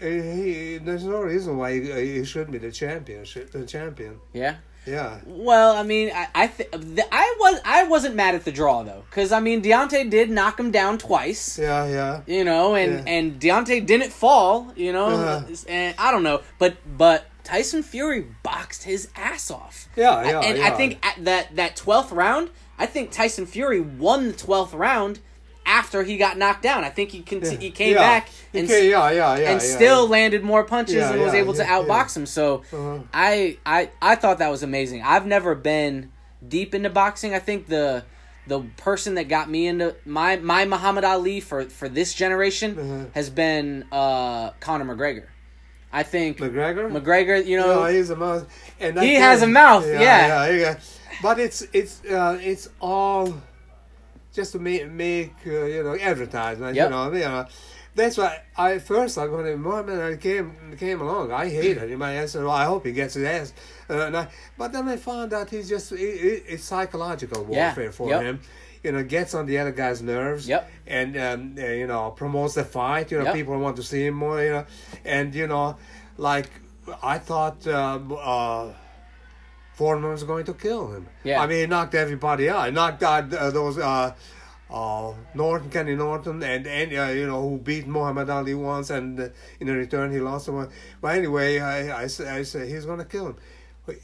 uh, 0.02 0.06
He, 0.06 0.78
there's 0.86 1.04
no 1.16 1.20
reason 1.22 1.58
why 1.58 1.70
he, 1.80 2.18
he 2.20 2.24
should 2.26 2.50
be 2.52 2.58
the 2.58 2.72
championship, 2.72 3.52
the 3.52 3.66
champion. 3.66 4.20
Yeah. 4.34 4.56
Yeah, 4.86 5.20
Well, 5.26 5.78
I 5.78 5.84
mean, 5.84 6.12
I 6.14 6.28
I, 6.36 6.48
th- 6.48 6.70
I 7.10 7.36
was 7.40 7.56
I 7.64 7.84
wasn't 7.86 8.16
mad 8.16 8.36
at 8.36 8.44
the 8.44 8.52
draw 8.52 8.84
though, 8.84 9.04
because 9.10 9.32
I 9.32 9.40
mean 9.40 9.62
Deontay 9.62 10.10
did 10.10 10.30
knock 10.30 10.60
him 10.60 10.72
down 10.72 10.98
twice. 10.98 11.58
yeah, 11.58 11.88
yeah. 11.88 12.22
you 12.28 12.44
know, 12.44 12.76
and 12.76 12.92
Yeah. 13.08 13.14
and 13.16 13.40
Deontay 13.40 13.86
didn't 13.86 14.12
fall, 14.12 14.74
you 14.76 14.92
know, 14.92 15.06
Uh-huh. 15.08 15.48
and 15.70 15.96
I 15.98 16.12
don't 16.12 16.24
know, 16.30 16.42
but 16.60 16.74
but 16.86 17.20
Tyson 17.46 17.82
Fury 17.82 18.26
boxed 18.44 18.84
his 18.84 19.08
ass 19.16 19.50
off. 19.52 19.88
Yeah, 19.96 20.20
yeah, 20.30 20.40
and 20.48 20.58
yeah. 20.58 20.68
I 20.68 20.72
think 20.72 21.00
at 21.10 21.16
that 21.24 21.56
that 21.56 21.78
twelfth 21.78 22.12
round, 22.12 22.50
I 22.78 22.86
think 22.86 23.12
Tyson 23.12 23.46
Fury 23.46 23.80
won 23.82 24.28
the 24.28 24.34
twelfth 24.34 24.74
round 24.74 25.20
after 25.66 26.04
he 26.04 26.18
got 26.18 26.38
knocked 26.38 26.62
down. 26.62 26.84
I 26.84 26.90
think 26.90 27.12
he 27.12 27.22
conti- 27.22 27.56
he 27.56 27.72
came 27.72 27.94
yeah. 27.94 28.00
back 28.00 28.30
and 28.54 28.68
ca- 28.68 28.74
yeah, 28.90 29.12
yeah, 29.12 29.38
yeah, 29.38 29.52
and 29.52 29.62
yeah, 29.62 29.76
still 29.76 30.04
yeah. 30.06 30.12
landed 30.12 30.44
more 30.44 30.64
punches 30.66 30.96
Yeah, 30.96 31.12
and 31.14 31.22
was 31.22 31.34
yeah, 31.34 31.40
able 31.40 31.54
to 31.54 31.64
yeah, 31.64 31.80
outbox 31.80 32.18
him. 32.18 32.26
So 32.26 32.64
Uh-huh. 32.74 33.00
I 33.14 33.58
I 33.66 33.90
I 34.02 34.16
thought 34.16 34.40
that 34.40 34.50
was 34.52 34.64
amazing. 34.64 35.04
I've 35.04 35.26
never 35.26 35.56
been 35.56 36.12
deep 36.46 36.76
into 36.76 36.90
boxing. 36.90 37.34
I 37.34 37.40
think 37.40 37.68
the 37.68 38.04
the 38.46 38.60
person 38.76 39.16
that 39.16 39.30
got 39.30 39.50
me 39.50 39.68
into 39.68 39.96
my 40.06 40.36
my 40.38 40.66
Muhammad 40.66 41.06
Ali 41.06 41.40
for 41.40 41.64
for 41.70 41.88
this 41.88 42.14
generation 42.14 42.78
Uh-huh. 42.78 43.06
has 43.14 43.30
been 43.30 43.86
uh 43.92 44.50
Conor 44.60 44.94
McGregor. 44.94 45.28
I 45.96 46.02
think 46.04 46.40
McGregor. 46.40 46.92
McGregor, 46.92 47.46
you 47.46 47.56
know, 47.56 47.82
No, 47.82 47.86
he's 47.86 48.10
a 48.10 48.16
mouth, 48.16 48.48
and 48.80 49.00
He 49.00 49.14
has 49.14 49.44
a 49.44 49.48
mouth, 49.48 49.86
yeah. 49.88 50.02
yeah, 50.02 50.50
yeah. 50.50 50.80
But 51.22 51.40
it's 51.40 51.62
it's 51.74 52.04
uh, 52.06 52.38
it's 52.42 52.70
all 52.82 53.34
just 54.34 54.52
to 54.54 54.60
make 54.60 54.90
make 54.90 55.34
uh, 55.46 55.66
you 55.66 55.84
know 55.84 55.96
advertisement. 55.96 56.76
Yep. 56.76 56.86
You 56.86 56.90
know, 56.92 57.12
you 57.14 57.20
know. 57.20 57.46
That's 57.96 58.18
why 58.18 58.42
I 58.58 58.80
first 58.80 59.18
like 59.18 59.30
when 59.32 59.46
Muhammad 59.62 60.00
Ali 60.02 60.18
came 60.18 60.76
came 60.80 61.00
along, 61.00 61.32
I 61.32 61.48
hated 61.48 61.92
him. 61.92 62.02
I 62.02 62.26
said, 62.26 62.42
"Well, 62.42 62.50
I 62.52 62.66
hope 62.66 62.88
he 62.88 62.92
gets 62.92 63.14
his 63.14 63.24
ass." 63.24 63.54
Uh, 63.88 64.10
I, 64.12 64.28
but 64.58 64.72
then 64.74 64.90
I 64.90 64.98
found 64.98 65.32
out 65.32 65.52
he's 65.52 65.70
just 65.70 65.92
it, 65.92 65.98
it, 66.00 66.44
it's 66.48 66.64
psychological 66.64 67.46
Yeah. 67.48 67.68
warfare 67.68 67.92
for 67.92 68.10
Yep. 68.10 68.22
him. 68.24 68.40
You 68.84 68.92
know, 68.94 69.04
gets 69.04 69.36
on 69.36 69.46
the 69.46 69.60
other 69.60 69.72
guy's 69.72 70.02
nerves. 70.02 70.48
Yep. 70.48 70.72
And 70.88 71.16
um, 71.18 71.56
uh, 71.60 71.68
you 71.68 71.86
know 71.86 72.10
promotes 72.10 72.56
the 72.56 72.64
fight. 72.66 73.12
You 73.12 73.20
know, 73.20 73.26
Yep. 73.26 73.36
people 73.36 73.60
want 73.60 73.76
to 73.76 73.84
see 73.84 74.08
him 74.08 74.16
more. 74.16 74.42
You 74.44 74.52
know, 74.54 74.66
and 75.06 75.36
you 75.36 75.46
know, 75.46 75.78
like 76.18 76.50
I 77.04 77.20
thought. 77.20 77.68
Uh, 77.68 78.00
uh, 78.18 78.74
Foreman 79.74 80.12
was 80.12 80.24
going 80.24 80.46
to 80.46 80.54
kill 80.54 80.92
him. 80.92 81.08
Yeah. 81.24 81.42
I 81.42 81.48
mean, 81.48 81.60
he 81.60 81.66
knocked 81.68 81.96
everybody 81.96 82.50
out. 82.50 82.66
He 82.68 82.72
knocked 82.72 83.04
out 83.04 83.34
uh, 83.34 83.50
those 83.50 83.78
uh, 83.78 84.14
uh, 84.70 85.14
Norton, 85.34 85.70
Kenny 85.70 85.96
Norton, 85.96 86.42
and, 86.44 86.66
and 86.66 86.94
uh, 86.98 87.12
you 87.14 87.28
know 87.28 87.42
who 87.42 87.58
beat 87.58 87.88
Muhammad 87.88 88.30
Ali 88.30 88.54
once, 88.54 88.90
and 88.90 89.20
uh, 89.20 89.30
in 89.60 89.68
return 89.68 90.12
he 90.12 90.20
lost 90.20 90.48
him. 90.48 90.68
But 91.02 91.16
anyway, 91.16 91.60
I 91.60 92.04
I, 92.04 92.04
I 92.04 92.08
say 92.44 92.70
he's 92.70 92.86
going 92.86 93.00
to 93.00 93.06
kill 93.06 93.28
him. 93.28 93.38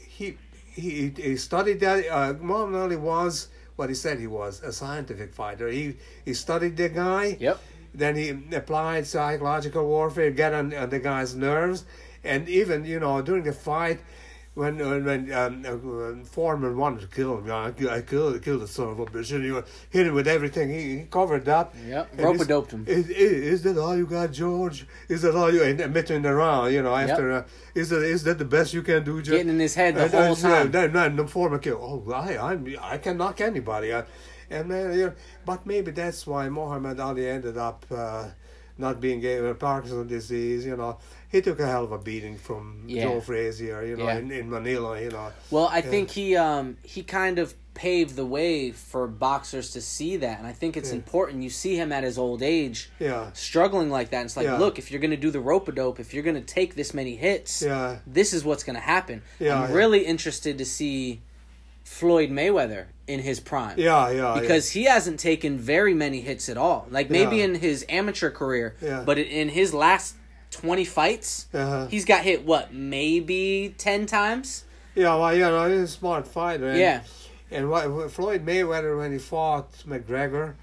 He 0.08 0.36
he 0.74 1.12
he 1.16 1.36
studied 1.36 1.80
that. 1.80 2.06
Uh, 2.08 2.34
Muhammad 2.34 2.80
Ali 2.80 2.96
was 2.96 3.48
what 3.76 3.88
he 3.88 3.94
said 3.94 4.18
he 4.18 4.26
was 4.26 4.62
a 4.62 4.72
scientific 4.72 5.34
fighter. 5.34 5.68
He 5.68 5.96
he 6.24 6.34
studied 6.34 6.76
the 6.76 6.88
guy. 6.88 7.36
Yep. 7.40 7.58
Then 7.92 8.14
he 8.14 8.28
applied 8.54 9.06
psychological 9.06 9.84
warfare, 9.84 10.30
get 10.30 10.54
on, 10.54 10.72
on 10.74 10.90
the 10.90 11.00
guy's 11.00 11.34
nerves, 11.34 11.84
and 12.22 12.48
even 12.48 12.84
you 12.84 13.00
know 13.00 13.20
during 13.22 13.42
the 13.42 13.52
fight, 13.52 14.00
when 14.54 14.78
when, 14.78 15.04
when 15.04 15.32
um, 15.32 15.64
uh, 15.66 15.70
when 15.76 16.24
Foreman 16.24 16.76
wanted 16.76 17.00
to 17.02 17.06
kill 17.06 17.38
him, 17.38 17.50
I, 17.50 17.68
I 17.88 18.00
killed 18.02 18.42
killed 18.42 18.62
the 18.62 18.68
son 18.68 18.88
of 18.88 18.98
a 18.98 19.06
bitch, 19.06 19.32
and 19.34 19.44
he 19.44 19.50
hit 19.96 20.06
him 20.08 20.14
with 20.14 20.26
everything. 20.26 20.70
He, 20.70 20.98
he 20.98 21.04
covered 21.04 21.48
up. 21.48 21.74
Yep, 21.86 22.10
And 22.12 22.20
rope 22.20 22.46
doped 22.46 22.72
him. 22.72 22.84
Is, 22.88 23.08
is, 23.08 23.32
is 23.54 23.62
that 23.62 23.78
all 23.78 23.96
you 23.96 24.06
got, 24.06 24.32
George? 24.32 24.86
Is 25.08 25.22
that 25.22 25.36
all 25.36 25.52
you? 25.54 25.62
And 25.62 25.80
admitting 25.80 26.26
around, 26.26 26.72
you 26.72 26.82
know, 26.82 26.94
after 26.94 27.30
uh, 27.32 27.44
is 27.74 27.90
that 27.90 28.02
is 28.02 28.24
that 28.24 28.38
the 28.38 28.44
best 28.44 28.74
you 28.74 28.82
can 28.82 29.04
do, 29.04 29.22
George? 29.22 29.36
getting 29.38 29.50
in 29.50 29.60
his 29.60 29.74
head 29.74 29.94
the 29.94 30.02
And- 30.04 30.12
whole 30.12 30.22
and, 30.34 30.44
uh, 30.44 30.48
time. 30.48 30.70
Then, 30.72 30.92
then 30.92 31.16
the 31.16 31.26
Foreman 31.28 31.60
kill. 31.60 31.78
Oh, 32.08 32.12
I 32.12 32.36
I'm, 32.36 32.76
I 32.80 32.98
can 32.98 33.16
knock 33.18 33.40
anybody. 33.40 33.94
I, 33.94 34.04
and 34.50 34.68
man, 34.68 34.92
you 34.98 35.06
know, 35.06 35.12
but 35.46 35.64
maybe 35.64 35.92
that's 35.92 36.26
why 36.26 36.48
Muhammad 36.48 36.98
Ali 36.98 37.28
ended 37.28 37.56
up 37.56 37.86
uh, 37.88 38.24
not 38.80 39.00
being 39.00 39.20
given 39.20 39.54
Parkinson's 39.56 40.08
disease. 40.08 40.64
You 40.66 40.76
know, 40.76 40.98
he 41.28 41.40
took 41.40 41.60
a 41.60 41.66
hell 41.66 41.84
of 41.84 41.92
a 41.92 41.98
beating 41.98 42.36
from 42.38 42.84
Yeah. 42.86 43.02
Joe 43.04 43.20
Frazier. 43.20 43.84
You 43.84 43.96
know, 43.96 44.04
Yeah. 44.06 44.18
in, 44.18 44.30
in 44.30 44.50
Manila. 44.50 45.00
You 45.00 45.10
know, 45.10 45.32
Well, 45.50 45.68
I 45.70 45.80
think 45.80 46.10
he 46.10 46.36
um 46.36 46.76
he 46.82 47.02
kind 47.02 47.38
of 47.38 47.54
paved 47.72 48.16
the 48.16 48.26
way 48.26 48.72
for 48.72 49.06
boxers 49.06 49.70
to 49.70 49.80
see 49.80 50.16
that, 50.16 50.38
and 50.38 50.46
I 50.46 50.52
think 50.52 50.76
it's 50.76 50.90
Yeah. 50.90 50.96
important. 50.96 51.42
You 51.44 51.50
see 51.50 51.76
him 51.76 51.92
at 51.92 52.02
his 52.02 52.18
old 52.18 52.42
age 52.42 52.90
yeah, 52.98 53.30
struggling 53.32 53.90
like 53.90 54.10
that. 54.10 54.18
And 54.18 54.26
it's 54.26 54.36
like, 54.36 54.48
look, 54.58 54.78
if 54.78 54.90
you're 54.90 55.00
gonna 55.00 55.16
do 55.16 55.30
the 55.30 55.40
rope 55.40 55.68
a 55.68 55.72
dope, 55.72 56.00
if 56.00 56.12
you're 56.12 56.24
gonna 56.24 56.40
take 56.40 56.74
this 56.74 56.92
many 56.92 57.14
hits, 57.16 57.62
yeah, 57.62 57.98
this 58.06 58.32
is 58.32 58.44
what's 58.44 58.64
gonna 58.64 58.80
happen. 58.80 59.22
Yeah, 59.38 59.62
I'm 59.62 59.72
really 59.72 60.04
interested 60.04 60.58
to 60.58 60.64
see 60.64 61.20
Floyd 61.90 62.30
Mayweather 62.30 62.86
in 63.08 63.18
his 63.20 63.40
prime. 63.40 63.76
yeah, 63.78 64.10
yeah. 64.10 64.38
Because 64.40 64.70
he 64.70 64.84
hasn't 64.84 65.18
taken 65.18 65.58
very 65.58 65.92
many 65.92 66.20
hits 66.20 66.48
at 66.48 66.56
all. 66.56 66.86
Like 66.88 67.10
maybe 67.10 67.38
Yeah. 67.38 67.44
in 67.46 67.54
his 67.56 67.84
amateur 67.88 68.30
career, 68.30 68.76
Yeah. 68.80 69.02
but 69.04 69.18
in 69.18 69.48
his 69.48 69.74
last 69.74 70.14
twenty 70.52 70.84
fights, 70.84 71.46
yeah. 71.52 71.60
Uh-huh. 71.66 71.86
he's 71.88 72.04
got 72.04 72.22
hit 72.22 72.44
what 72.46 72.72
maybe 72.72 73.74
ten 73.76 74.06
times. 74.06 74.64
Yeah, 74.94 75.16
well, 75.16 75.34
you 75.34 75.40
know, 75.40 75.68
he's 75.68 75.82
a 75.82 75.88
smart 75.88 76.26
fighter. 76.28 76.68
And, 76.68 76.78
Yeah. 76.78 77.00
And 77.50 77.68
what, 77.68 78.10
Floyd 78.12 78.46
Mayweather, 78.46 78.96
when 78.96 79.10
he 79.12 79.18
fought 79.18 79.72
McGregor, 79.84 80.54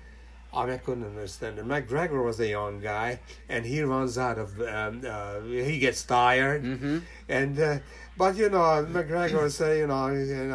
I, 0.53 0.65
mean, 0.65 0.73
I 0.75 0.77
couldn't 0.77 1.03
understand 1.05 1.59
it. 1.59 1.65
McGregor 1.67 2.23
was 2.23 2.39
a 2.39 2.47
young 2.47 2.79
guy, 2.79 3.19
and 3.49 3.65
he 3.65 3.81
runs 3.81 4.17
out 4.17 4.37
of, 4.37 4.49
um, 4.61 5.01
uh, 5.05 5.41
he 5.41 5.77
gets 5.79 6.03
tired. 6.03 6.63
Mm-hmm. 6.63 6.97
And, 7.27 7.59
uh, 7.59 7.77
but, 8.17 8.35
you 8.35 8.49
know, 8.49 8.85
McGregor 8.89 9.49
say, 9.51 9.79
you 9.79 9.87
know, 9.87 10.07
in 10.07 10.15
a, 10.15 10.43
in 10.43 10.51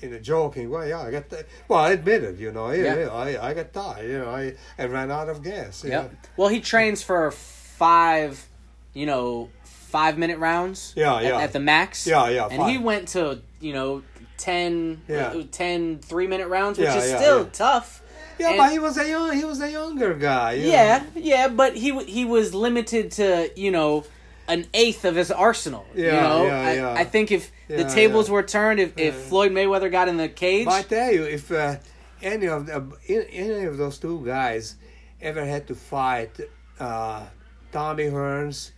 a, 0.00 0.06
in 0.06 0.12
a 0.14 0.20
joking 0.20 0.70
way, 0.70 0.88
yeah, 0.90 1.02
I 1.02 1.10
got, 1.10 1.30
t- 1.30 1.36
well, 1.68 1.80
I 1.80 1.90
admitted, 1.92 2.38
you 2.38 2.50
know, 2.52 2.70
yeah, 2.70 2.96
Yeah. 2.96 3.08
I, 3.08 3.50
I 3.50 3.54
got 3.54 3.72
tired, 3.72 4.08
you 4.10 4.18
know, 4.18 4.30
I, 4.30 4.54
I 4.78 4.86
ran 4.86 5.10
out 5.10 5.28
of 5.28 5.42
gas. 5.42 5.84
Yeah. 5.84 6.08
Well, 6.36 6.48
he 6.48 6.60
trains 6.60 7.02
for 7.02 7.30
five, 7.30 8.46
you 8.94 9.06
know, 9.06 9.48
five 9.64 10.18
minute 10.18 10.38
rounds. 10.38 10.92
Yeah, 10.96 11.16
at- 11.16 11.22
yeah. 11.24 11.38
At, 11.38 11.52
the 11.52 11.60
max. 11.60 12.06
Yeah, 12.06 12.28
yeah, 12.28 12.48
And 12.50 12.62
he 12.70 12.78
went 12.78 13.08
to 13.08 13.40
you 13.60 13.72
know 13.74 14.02
10, 14.38 15.02
Yeah. 15.08 15.26
uh, 15.28 15.42
10 15.52 15.98
three 16.00 16.26
minute 16.26 16.48
rounds, 16.48 16.78
which 16.78 16.86
Yeah, 16.88 16.96
is 16.96 17.10
yeah, 17.10 17.16
still 17.18 17.44
tough. 17.46 18.02
Yeah, 18.38 18.48
And- 18.50 18.56
but 18.58 18.72
he 18.72 18.78
was 18.78 18.96
a 18.98 19.06
young, 19.08 19.36
he 19.36 19.44
was 19.44 19.60
a 19.60 19.70
younger 19.70 20.14
guy. 20.14 20.52
you 20.54 20.70
Yeah, 20.70 20.98
know. 20.98 21.20
yeah, 21.20 21.48
but 21.48 21.76
he 21.76 21.96
he 22.04 22.24
was 22.24 22.54
limited 22.54 23.12
to 23.12 23.50
you 23.54 23.70
know 23.70 24.04
an 24.48 24.66
eighth 24.74 25.04
of 25.04 25.14
his 25.16 25.30
arsenal. 25.30 25.86
you 25.94 26.06
know? 26.06 26.46
yeah, 26.46 26.60
I, 26.60 26.74
yeah. 26.74 26.92
I 26.94 27.04
think 27.04 27.30
if 27.30 27.50
the 27.68 27.84
tables 27.84 28.28
yeah. 28.28 28.34
were 28.34 28.42
turned, 28.42 28.80
if, 28.80 28.98
if 28.98 29.14
Yeah. 29.14 29.20
Floyd 29.20 29.52
Mayweather 29.52 29.90
got 29.90 30.08
in 30.08 30.16
the 30.16 30.28
cage, 30.28 30.66
But 30.66 30.74
I 30.74 30.82
tell 30.82 31.12
you, 31.12 31.24
if 31.24 31.50
uh, 31.50 31.76
any 32.20 32.46
of 32.46 32.66
the, 32.66 32.96
any 33.08 33.64
of 33.64 33.76
those 33.78 33.98
two 33.98 34.24
guys 34.24 34.76
ever 35.20 35.44
had 35.44 35.66
to 35.68 35.74
fight 35.74 36.38
uh, 36.78 37.24
Tommy 37.70 38.04
Hearns, 38.04 38.72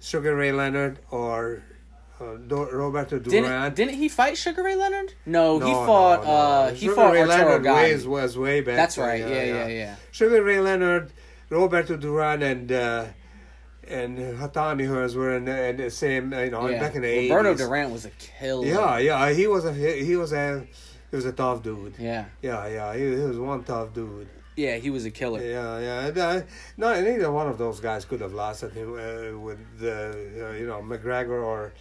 Sugar 0.00 0.34
Ray 0.34 0.52
Leonard, 0.52 0.98
or 1.10 1.62
uh, 2.20 2.36
Roberto 2.38 3.18
Duran. 3.18 3.42
didn't 3.42 3.74
didn't 3.74 3.94
he 3.94 4.08
fight 4.08 4.36
Sugar 4.38 4.62
Ray 4.62 4.74
Leonard? 4.74 5.14
No, 5.26 5.58
he 5.58 5.72
fought. 5.72 6.24
no, 6.24 6.30
no. 6.30 6.36
Uh, 6.36 6.70
he 6.72 6.86
Sugar 6.86 6.94
fought 6.94 7.12
Ray 7.12 7.20
Arturo 7.22 7.58
Leonard 7.58 7.64
ways 7.64 8.06
was 8.06 8.38
way 8.38 8.60
back. 8.62 8.76
That's 8.76 8.96
right. 8.98 9.20
Yeah, 9.20 9.44
yeah, 9.44 9.66
yeah. 9.68 9.96
Sugar 10.12 10.42
Ray 10.42 10.60
Leonard, 10.60 11.12
Roberto 11.50 11.96
Duran, 11.96 12.42
and 12.42 12.72
uh, 12.72 13.06
and 13.88 14.52
Tommy 14.52 14.84
Hearns 14.84 15.14
were 15.14 15.36
in 15.36 15.44
the, 15.44 15.68
in 15.68 15.76
the 15.76 15.90
same. 15.90 16.32
You 16.32 16.50
know, 16.50 16.68
yeah. 16.68 16.80
back 16.80 16.94
in 16.94 17.02
the 17.02 17.30
Roberto 17.30 17.54
80s. 17.54 17.58
Duran 17.58 17.90
was 17.92 18.04
a 18.04 18.10
killer. 18.10 18.66
Yeah, 18.66 18.98
yeah. 18.98 19.32
He 19.32 19.46
was 19.46 19.64
a 19.64 19.72
he, 19.72 20.16
was 20.16 20.32
a 20.32 20.66
he 21.10 21.16
was 21.16 21.24
a 21.24 21.32
tough 21.32 21.62
dude. 21.62 21.94
yeah, 21.98 22.26
Yeah, 22.42 22.66
yeah. 22.66 22.94
He, 22.94 23.04
he 23.04 23.22
was 23.22 23.38
one 23.38 23.64
tough 23.64 23.92
dude. 23.94 24.28
yeah. 24.56 24.76
He 24.76 24.90
was 24.90 25.04
a 25.04 25.10
killer. 25.10 25.42
Yeah, 25.42 25.78
yeah. 25.78 26.06
And, 26.06 26.18
uh, 26.18 26.42
no, 26.76 27.00
neither 27.00 27.30
one 27.30 27.48
of 27.48 27.58
those 27.58 27.80
guys 27.80 28.04
could 28.04 28.20
have 28.20 28.34
lasted 28.34 28.72
uh, 28.76 29.38
with 29.38 29.58
the 29.78 30.48
uh, 30.48 30.52
you 30.52 30.66
know 30.66 30.82
McGregor 30.82 31.42
or 31.44 31.72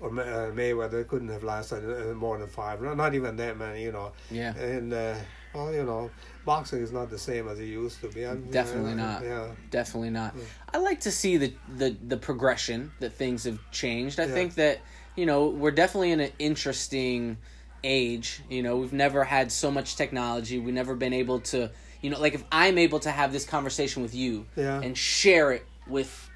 or 0.00 0.08
uh, 0.08 0.50
Mayweather 0.52 1.06
couldn't 1.06 1.28
have 1.28 1.44
lasted 1.44 1.84
uh, 1.84 2.12
more 2.14 2.36
than 2.36 2.48
five. 2.48 2.82
Not, 2.82 2.96
not 2.96 3.14
even 3.14 3.36
that 3.36 3.56
many, 3.56 3.82
you 3.84 3.92
know. 3.92 4.12
Yeah. 4.30 4.54
And 4.56 4.92
uh, 4.92 5.14
well, 5.54 5.72
you 5.72 5.84
know, 5.84 6.10
boxing 6.44 6.80
is 6.82 6.92
not 6.92 7.10
the 7.10 7.18
same 7.18 7.48
as 7.48 7.58
it 7.60 7.64
used 7.66 8.00
to 8.00 8.08
be. 8.08 8.24
I'm- 8.26 8.48
Definitely 8.50 8.92
uh, 8.92 8.96
not. 8.96 9.22
Yeah. 9.22 9.48
Definitely 9.70 10.10
not. 10.10 10.34
I 10.72 10.78
like 10.78 11.00
to 11.00 11.10
see 11.10 11.36
the, 11.36 11.54
the 11.76 11.96
the 12.08 12.16
progression 12.16 12.92
that 13.00 13.12
things 13.14 13.44
have 13.44 13.58
changed. 13.70 14.18
I 14.20 14.24
Yeah. 14.26 14.32
think 14.34 14.54
that 14.56 14.80
you 15.16 15.26
know 15.26 15.48
we're 15.48 15.70
definitely 15.70 16.12
in 16.12 16.20
an 16.20 16.32
interesting 16.38 17.36
age. 17.84 18.42
You 18.48 18.62
know, 18.62 18.76
we've 18.76 18.92
never 18.92 19.24
had 19.24 19.50
so 19.52 19.70
much 19.70 19.96
technology. 19.96 20.58
We've 20.58 20.74
never 20.74 20.94
been 20.94 21.12
able 21.12 21.40
to, 21.52 21.70
you 22.00 22.10
know, 22.10 22.20
like 22.20 22.34
if 22.34 22.44
I'm 22.52 22.78
able 22.78 23.00
to 23.00 23.10
have 23.10 23.32
this 23.32 23.44
conversation 23.44 24.02
with 24.02 24.14
you 24.14 24.46
Yeah. 24.56 24.80
and 24.80 24.96
share 24.96 25.50
it 25.52 25.66
with 25.88 26.30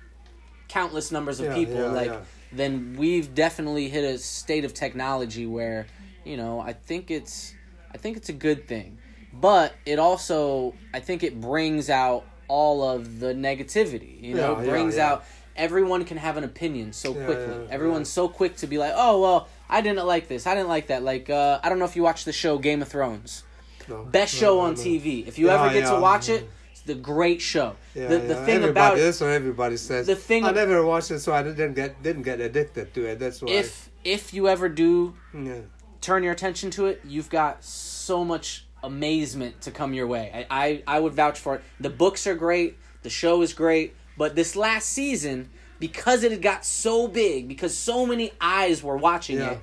countless 0.69 1.13
numbers 1.13 1.39
of 1.41 1.47
Yeah, 1.47 1.55
people, 1.55 1.75
yeah, 1.77 1.87
like 1.91 2.09
yeah. 2.11 2.21
then 2.53 2.97
we've 2.99 3.33
definitely 3.35 3.89
hit 3.89 4.05
a 4.05 4.19
state 4.19 4.65
of 4.65 4.75
technology 4.75 5.47
where 5.47 5.87
you 6.25 6.37
know 6.37 6.61
I 6.61 6.73
think 6.73 7.11
it's 7.11 7.55
I 7.95 7.99
think 7.99 8.17
it's 8.17 8.29
a 8.29 8.33
good 8.35 8.67
thing, 8.67 8.99
but 9.41 9.75
it 9.85 9.99
also 9.99 10.75
I 10.95 11.01
think 11.01 11.23
it 11.23 11.41
brings 11.41 11.91
out 11.91 12.25
all 12.49 12.89
of 12.89 13.19
the 13.21 13.35
negativity. 13.35 14.21
You 14.23 14.35
know, 14.35 14.57
Yeah, 14.59 14.63
it 14.65 14.69
brings 14.69 14.97
yeah. 14.97 15.13
out 15.13 15.25
everyone 15.57 16.05
can 16.05 16.17
have 16.19 16.37
an 16.37 16.45
opinion 16.45 16.93
so 16.93 17.15
Yeah, 17.15 17.25
quickly. 17.25 17.45
yeah, 17.65 17.71
Everyone's 17.75 18.09
so 18.11 18.29
quick 18.29 18.57
to 18.59 18.67
be 18.67 18.79
like, 18.79 18.93
oh 18.95 19.21
well, 19.21 19.49
I 19.69 19.81
didn't 19.81 20.07
like 20.07 20.29
this, 20.29 20.47
I 20.47 20.55
didn't 20.55 20.69
like 20.69 20.89
that. 20.89 21.03
Like 21.03 21.29
uh, 21.31 21.61
I 21.63 21.69
don't 21.69 21.79
know 21.79 21.85
if 21.87 21.97
you 21.97 22.03
watch 22.03 22.25
the 22.25 22.33
show 22.33 22.59
Game 22.59 22.83
of 22.83 22.89
Thrones, 22.89 23.43
No, 23.89 24.05
best 24.05 24.35
no, 24.35 24.41
show 24.41 24.55
no, 24.57 24.61
on. 24.61 24.75
TV. 24.75 25.27
If 25.27 25.39
you 25.39 25.47
Yeah, 25.47 25.63
ever 25.65 25.73
get 25.73 25.87
to 25.87 25.95
yeah. 25.95 25.99
watch 25.99 26.29
it, 26.29 26.49
it's 26.73 26.83
the 26.83 26.95
great 26.95 27.41
show. 27.41 27.75
Yeah, 27.95 28.09
the 28.09 28.19
the 28.19 28.35
yeah. 28.35 28.45
thing 28.45 28.55
everybody, 28.57 28.71
about 28.71 28.97
that's 28.99 29.21
what 29.21 29.31
everybody 29.31 29.77
says. 29.77 30.07
the 30.07 30.15
thing 30.15 30.45
I 30.45 30.53
never 30.53 30.85
watched 30.85 31.11
it, 31.11 31.21
so 31.21 31.33
I 31.33 31.43
didn't 31.43 31.75
get 31.75 32.03
didn't 32.03 32.23
get 32.23 32.41
addicted 32.41 32.93
to 32.95 33.07
it. 33.07 33.19
That's 33.19 33.41
why. 33.43 33.51
if 33.53 33.91
if 34.05 34.33
you 34.35 34.47
ever 34.49 34.69
do 34.69 35.15
yeah. 35.35 35.63
turn 36.01 36.23
your 36.23 36.33
attention 36.33 36.71
to 36.73 36.87
it, 36.87 37.01
you've 37.05 37.31
got 37.31 37.65
so 37.65 38.23
much 38.25 38.66
amazement 38.83 39.61
to 39.63 39.71
come 39.71 39.95
your 39.95 40.07
way. 40.07 40.47
I, 40.51 40.65
I, 40.67 40.97
I 40.97 41.01
would 41.01 41.15
vouch 41.15 41.39
for 41.39 41.57
it. 41.57 41.63
The 41.81 41.91
books 41.91 42.27
are 42.27 42.35
great, 42.35 42.77
the 43.03 43.11
show 43.11 43.43
is 43.43 43.53
great, 43.53 43.95
but 44.17 44.35
this 44.35 44.57
last 44.57 44.89
season, 44.89 45.51
because 45.79 46.23
it 46.25 46.31
had 46.33 46.43
got 46.43 46.65
so 46.65 47.09
big, 47.09 47.49
because 47.49 47.77
so 47.77 48.07
many 48.07 48.33
eyes 48.41 48.83
were 48.83 48.97
watching 48.97 49.39
Yeah. 49.39 49.53
it, 49.53 49.59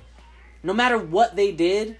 no 0.62 0.72
matter 0.72 0.98
what 0.98 1.36
they 1.36 1.52
did, 1.52 1.96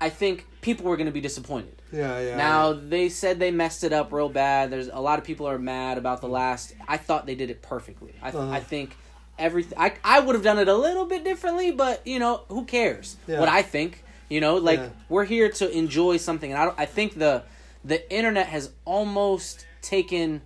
I 0.00 0.10
think 0.10 0.46
people 0.60 0.86
were 0.86 0.96
going 0.96 1.06
to 1.06 1.12
be 1.12 1.20
disappointed. 1.20 1.80
Yeah, 1.92 2.18
yeah. 2.20 2.36
Now 2.36 2.72
yeah. 2.72 2.80
they 2.82 3.08
said 3.08 3.38
they 3.38 3.50
messed 3.52 3.84
it 3.84 3.92
up 3.92 4.12
real 4.12 4.28
bad. 4.28 4.70
There's 4.70 4.88
a 4.88 4.98
lot 5.00 5.18
of 5.20 5.24
people 5.24 5.46
are 5.46 5.58
mad 5.58 5.96
about 5.98 6.20
the 6.20 6.26
last. 6.28 6.74
I 6.88 6.96
thought 6.96 7.26
they 7.26 7.36
did 7.36 7.50
it 7.50 7.62
perfectly. 7.62 8.12
I, 8.20 8.30
Uh-huh. 8.30 8.50
I 8.50 8.60
think 8.60 8.96
everything. 9.38 9.78
I 9.78 9.92
I 10.02 10.18
would 10.20 10.34
have 10.34 10.42
done 10.42 10.58
it 10.58 10.66
a 10.66 10.74
little 10.74 11.04
bit 11.04 11.22
differently, 11.22 11.70
but 11.70 12.04
you 12.04 12.18
know 12.18 12.42
who 12.48 12.64
cares? 12.64 13.16
Yeah. 13.28 13.38
What 13.38 13.48
I 13.48 13.62
think. 13.62 14.02
You 14.34 14.40
know, 14.40 14.56
like 14.56 14.80
Yeah. 14.80 14.88
we're 15.08 15.26
here 15.26 15.48
to 15.60 15.70
enjoy 15.70 16.16
something, 16.16 16.50
and 16.52 16.60
I 16.60 16.82
I 16.84 16.86
think 16.86 17.14
the 17.14 17.44
the 17.84 18.00
internet 18.12 18.48
has 18.48 18.72
almost 18.84 19.64
taken 19.80 20.42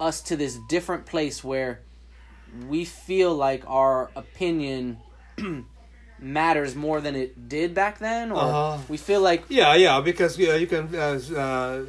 us 0.00 0.20
to 0.22 0.34
this 0.36 0.58
different 0.68 1.06
place 1.06 1.44
where 1.44 1.78
we 2.68 2.84
feel 2.84 3.32
like 3.32 3.62
our 3.68 4.10
opinion 4.16 4.98
matters 6.18 6.74
more 6.74 7.00
than 7.00 7.14
it 7.14 7.48
did 7.48 7.72
back 7.72 8.00
then, 8.00 8.32
or 8.32 8.42
Uh-huh. 8.50 8.78
we 8.88 8.96
feel 8.96 9.20
like 9.20 9.44
Yeah, 9.48 9.76
yeah, 9.76 10.00
because 10.00 10.36
yeah, 10.36 10.56
you 10.56 10.66
can 10.66 10.84
uh, 10.92 11.20
uh, 11.36 11.84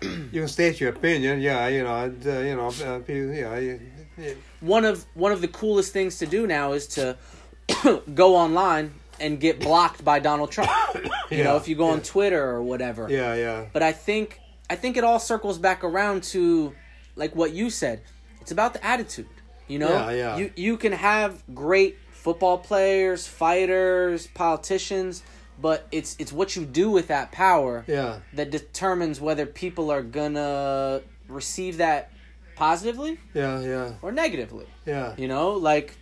you 0.32 0.40
can 0.42 0.48
state 0.48 0.80
your 0.80 0.90
opinion. 0.90 1.40
Yeah, 1.40 1.68
you 1.68 1.84
know, 1.84 1.96
and, 2.04 2.26
uh, 2.26 2.30
you 2.48 2.56
know, 2.56 2.68
uh, 2.68 2.98
yeah, 3.06 3.78
yeah, 4.18 4.34
one 4.60 4.84
of 4.84 5.06
one 5.14 5.30
of 5.30 5.40
the 5.40 5.48
coolest 5.60 5.92
things 5.92 6.18
to 6.18 6.26
do 6.26 6.48
now 6.48 6.72
is 6.72 6.88
to 6.98 7.16
go 8.22 8.34
online 8.34 8.99
and 9.20 9.38
get 9.40 9.60
blocked 9.60 10.04
by 10.04 10.18
Donald 10.18 10.50
Trump. 10.50 10.70
You 11.30 11.38
Yeah, 11.38 11.44
know, 11.44 11.56
if 11.56 11.68
you 11.68 11.76
go 11.76 11.88
on. 11.90 12.02
Twitter 12.02 12.42
or 12.54 12.60
whatever. 12.62 13.06
yeah, 13.08 13.34
yeah, 13.36 13.66
But 13.72 13.82
I 13.84 13.92
think 13.92 14.40
I 14.68 14.74
think 14.76 14.96
it 14.96 15.04
all 15.04 15.20
circles 15.20 15.58
back 15.58 15.84
around 15.84 16.24
to 16.34 16.74
like 17.14 17.36
what 17.36 17.52
you 17.52 17.70
said. 17.70 18.02
It's 18.40 18.50
about 18.50 18.72
the 18.72 18.84
attitude. 18.84 19.28
You 19.68 19.78
know, 19.78 19.90
Yeah, 19.90 20.10
yeah. 20.10 20.36
you 20.38 20.50
you 20.56 20.76
can 20.76 20.92
have 20.92 21.42
great 21.54 21.94
football 22.10 22.58
players, 22.58 23.26
fighters, 23.28 24.26
politicians, 24.34 25.22
but 25.60 25.86
it's 25.92 26.16
it's 26.18 26.32
what 26.32 26.56
you 26.56 26.64
do 26.64 26.90
with 26.90 27.06
that 27.08 27.30
power 27.30 27.84
yeah, 27.86 28.20
that 28.34 28.50
determines 28.50 29.20
whether 29.20 29.46
people 29.46 29.90
are 29.94 30.02
gonna 30.02 31.00
receive 31.28 31.76
that 31.76 32.10
positively 32.56 33.18
yeah, 33.34 33.60
yeah, 33.60 33.92
or 34.02 34.10
negatively. 34.12 34.66
yeah, 34.84 35.14
You 35.16 35.28
know, 35.28 35.52
like 35.52 35.94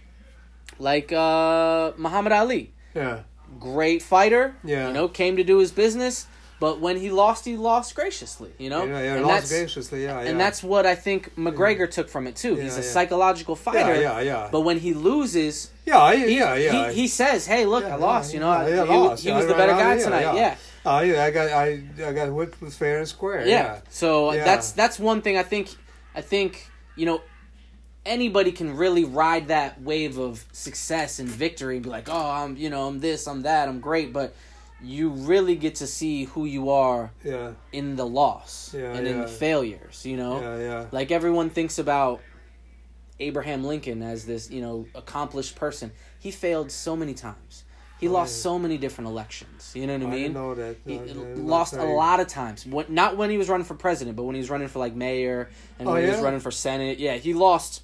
like 0.79 1.13
uh 1.13 1.93
Muhammad 1.99 2.33
Ali, 2.33 2.73
yeah, 2.95 3.21
great 3.59 4.03
fighter. 4.03 4.55
Yeah. 4.65 4.89
You 4.89 4.95
know, 4.95 5.09
came 5.09 5.37
to 5.37 5.45
do 5.45 5.59
his 5.59 5.73
business, 5.73 6.27
but 6.61 6.81
when 6.81 6.97
he 6.97 7.11
lost, 7.11 7.45
he 7.45 7.57
lost 7.57 7.95
graciously. 7.95 8.53
You 8.59 8.71
know, 8.71 8.85
yeah, 8.85 9.03
yeah, 9.03 9.15
and 9.17 9.27
lost 9.27 9.49
graciously, 9.51 10.05
yeah, 10.05 10.21
yeah. 10.23 10.29
and 10.31 10.41
that's 10.41 10.63
what 10.63 10.87
I 10.87 10.95
think 10.95 11.35
McGregor 11.37 11.87
mm. 11.87 11.91
took 11.91 12.09
from 12.09 12.27
it 12.27 12.37
too. 12.37 12.57
Yeah, 12.57 12.65
He's 12.65 12.77
a 12.77 12.81
yeah. 12.81 12.87
psychological 12.87 13.55
fighter. 13.57 14.01
yeah, 14.01 14.21
yeah, 14.21 14.49
But 14.51 14.61
when 14.63 14.79
he 14.79 14.95
loses, 14.95 15.71
yeah, 15.87 16.15
he, 16.15 16.37
yeah, 16.39 16.55
yeah. 16.55 16.89
he, 16.91 17.03
he 17.03 17.09
says, 17.09 17.47
"Hey, 17.47 17.65
look, 17.65 17.85
Yeah, 17.85 17.95
I 17.95 17.97
lost. 17.97 18.31
yeah, 18.33 18.35
you 18.35 18.41
know, 18.41 18.51
yeah, 18.53 18.59
I- 18.59 18.69
yeah, 18.69 18.85
he, 18.87 18.99
lost. 18.99 19.25
he 19.25 19.33
was 19.33 19.47
the 19.47 19.55
better 19.55 19.73
guy 19.73 19.95
yeah, 19.97 20.05
tonight." 20.05 20.21
yeah. 20.23 20.35
Yeah. 20.35 20.57
Oh, 20.87 21.01
yeah, 21.01 21.25
I 21.25 21.31
got, 21.31 21.51
I, 21.51 21.83
I 22.07 22.13
got 22.13 22.33
whipped 22.33 22.63
with 22.63 22.75
fair 22.75 22.99
and 22.99 23.09
square. 23.09 23.41
yeah. 23.47 23.49
Yeah, 23.49 23.81
So 23.91 24.33
Yeah. 24.33 24.45
that's 24.45 24.73
that's 24.73 24.99
one 24.99 25.21
thing 25.23 25.37
I 25.37 25.43
think 25.43 25.69
I 26.15 26.23
think 26.23 26.71
you 26.97 27.05
know 27.07 27.21
anybody 28.09 28.51
can 28.53 28.77
really 28.77 29.05
ride 29.05 29.49
that 29.49 29.81
wave 29.83 30.19
of 30.19 30.45
success 30.53 31.19
and 31.19 31.29
victory 31.29 31.77
and 31.77 31.85
be 31.85 31.91
like, 31.91 32.09
"Oh, 32.09 32.31
I'm, 32.31 32.57
you 32.57 32.71
know, 32.71 32.89
I'm 32.89 33.01
this, 33.01 33.29
I'm 33.29 33.43
that, 33.43 33.69
I'm 33.69 33.81
great," 33.81 34.13
but 34.13 34.35
you 34.83 35.11
really 35.11 35.57
get 35.57 35.77
to 35.77 35.87
see 35.87 36.25
who 36.25 36.45
you 36.45 36.71
are 36.71 37.11
yeah, 37.25 37.53
in 37.73 37.97
the 37.97 38.07
loss 38.07 38.73
Yeah, 38.73 38.93
and 38.93 39.07
in 39.07 39.21
the 39.21 39.27
failures, 39.29 40.07
you 40.07 40.17
know? 40.17 40.41
yeah, 40.41 40.59
yeah. 40.59 40.87
Like 40.93 41.11
everyone 41.11 41.51
thinks 41.51 41.79
about 41.81 42.21
Abraham 43.19 43.65
Lincoln 43.65 44.03
as 44.03 44.25
this, 44.25 44.51
you 44.51 44.61
know, 44.61 44.87
accomplished 44.95 45.57
person. 45.57 45.91
He 46.21 46.31
failed 46.31 46.71
so 46.71 46.95
many 46.95 47.15
times. 47.15 47.65
He 47.99 48.07
oh, 48.07 48.13
lost 48.13 48.37
yeah. 48.39 48.43
so 48.43 48.59
many 48.61 48.79
different 48.79 49.09
elections. 49.09 49.73
You 49.75 49.89
know 49.89 49.95
what 49.95 50.03
I 50.03 50.07
I 50.07 50.11
mean? 50.11 50.23
didn't 50.23 50.35
know 50.35 50.55
that. 50.55 50.77
He 50.87 50.99
lost 51.01 51.75
a 51.75 51.83
lot 51.83 52.21
of 52.21 52.29
times. 52.29 52.65
What 52.65 52.89
not 52.91 53.17
when 53.17 53.31
he 53.31 53.39
was 53.39 53.49
running 53.49 53.65
for 53.65 53.75
president, 53.75 54.17
but 54.17 54.23
when 54.23 54.37
he 54.37 54.41
was 54.41 54.51
running 54.51 54.69
for 54.69 54.79
like 54.79 54.95
mayor 54.95 55.51
and 55.81 55.89
Oh, 55.89 55.95
when 55.95 56.05
he 56.05 56.11
was 56.11 56.21
running 56.21 56.39
for 56.41 56.53
senate. 56.53 56.99
Yeah, 57.01 57.17
he 57.17 57.35
lost. 57.35 57.83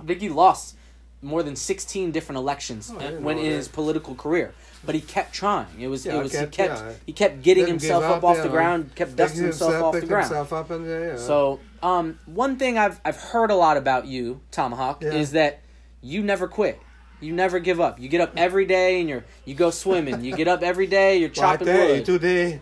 I 0.00 0.06
think 0.06 0.20
he 0.20 0.28
lost 0.28 0.76
more 1.22 1.42
than 1.42 1.54
sixteen 1.56 2.10
different 2.12 2.38
elections 2.38 2.90
Oh, 2.92 2.98
when 3.20 3.36
in 3.38 3.44
that. 3.44 3.50
his 3.50 3.68
political 3.68 4.14
career. 4.14 4.52
But 4.84 4.94
he 4.94 5.02
kept 5.02 5.34
trying. 5.34 5.66
It 5.78 5.88
was 5.88 6.06
Yeah, 6.06 6.16
it 6.18 6.22
was 6.22 6.32
kept- 6.32 6.54
he 6.56 6.62
kept 6.62 6.80
yeah. 6.80 6.92
he 7.06 7.12
kept 7.12 7.42
getting 7.42 7.66
Didn't 7.66 7.80
himself 7.82 8.04
up, 8.04 8.16
up, 8.18 8.24
off 8.24 8.36
you 8.38 8.42
the 8.44 8.48
ground, 8.48 8.94
kept 8.94 9.14
dusting 9.16 9.42
himself 9.44 9.74
off 9.82 9.94
the 10.00 10.06
ground. 10.06 10.24
himself 10.24 10.52
up 10.54 10.70
and 10.70 10.86
yeah. 10.88 11.16
So, 11.16 11.60
um, 11.82 12.18
one 12.26 12.56
thing 12.56 12.78
I've 12.78 12.98
I've 13.04 13.16
heard 13.18 13.50
a 13.50 13.54
lot 13.56 13.76
about 13.76 14.06
you, 14.06 14.40
Tomahawk, 14.50 15.02
is 15.02 15.32
that 15.32 15.60
you 16.00 16.22
never 16.22 16.48
quit. 16.48 16.80
You 17.20 17.34
never 17.34 17.58
give 17.58 17.78
up. 17.78 18.00
You 18.00 18.08
get 18.08 18.22
up 18.22 18.32
every 18.38 18.64
day 18.64 19.00
and 19.00 19.06
you're 19.10 19.24
you 19.44 19.54
go 19.54 19.70
swimming. 19.70 20.24
You 20.24 20.34
get 20.34 20.48
up 20.48 20.62
every 20.62 20.86
day. 20.86 21.18
You're 21.18 21.28
Well, 21.36 21.46
I 21.46 21.52
chopping 21.52 21.66
tell 21.66 21.86
you, 21.88 21.92
wood. 21.96 22.04
today, 22.06 22.60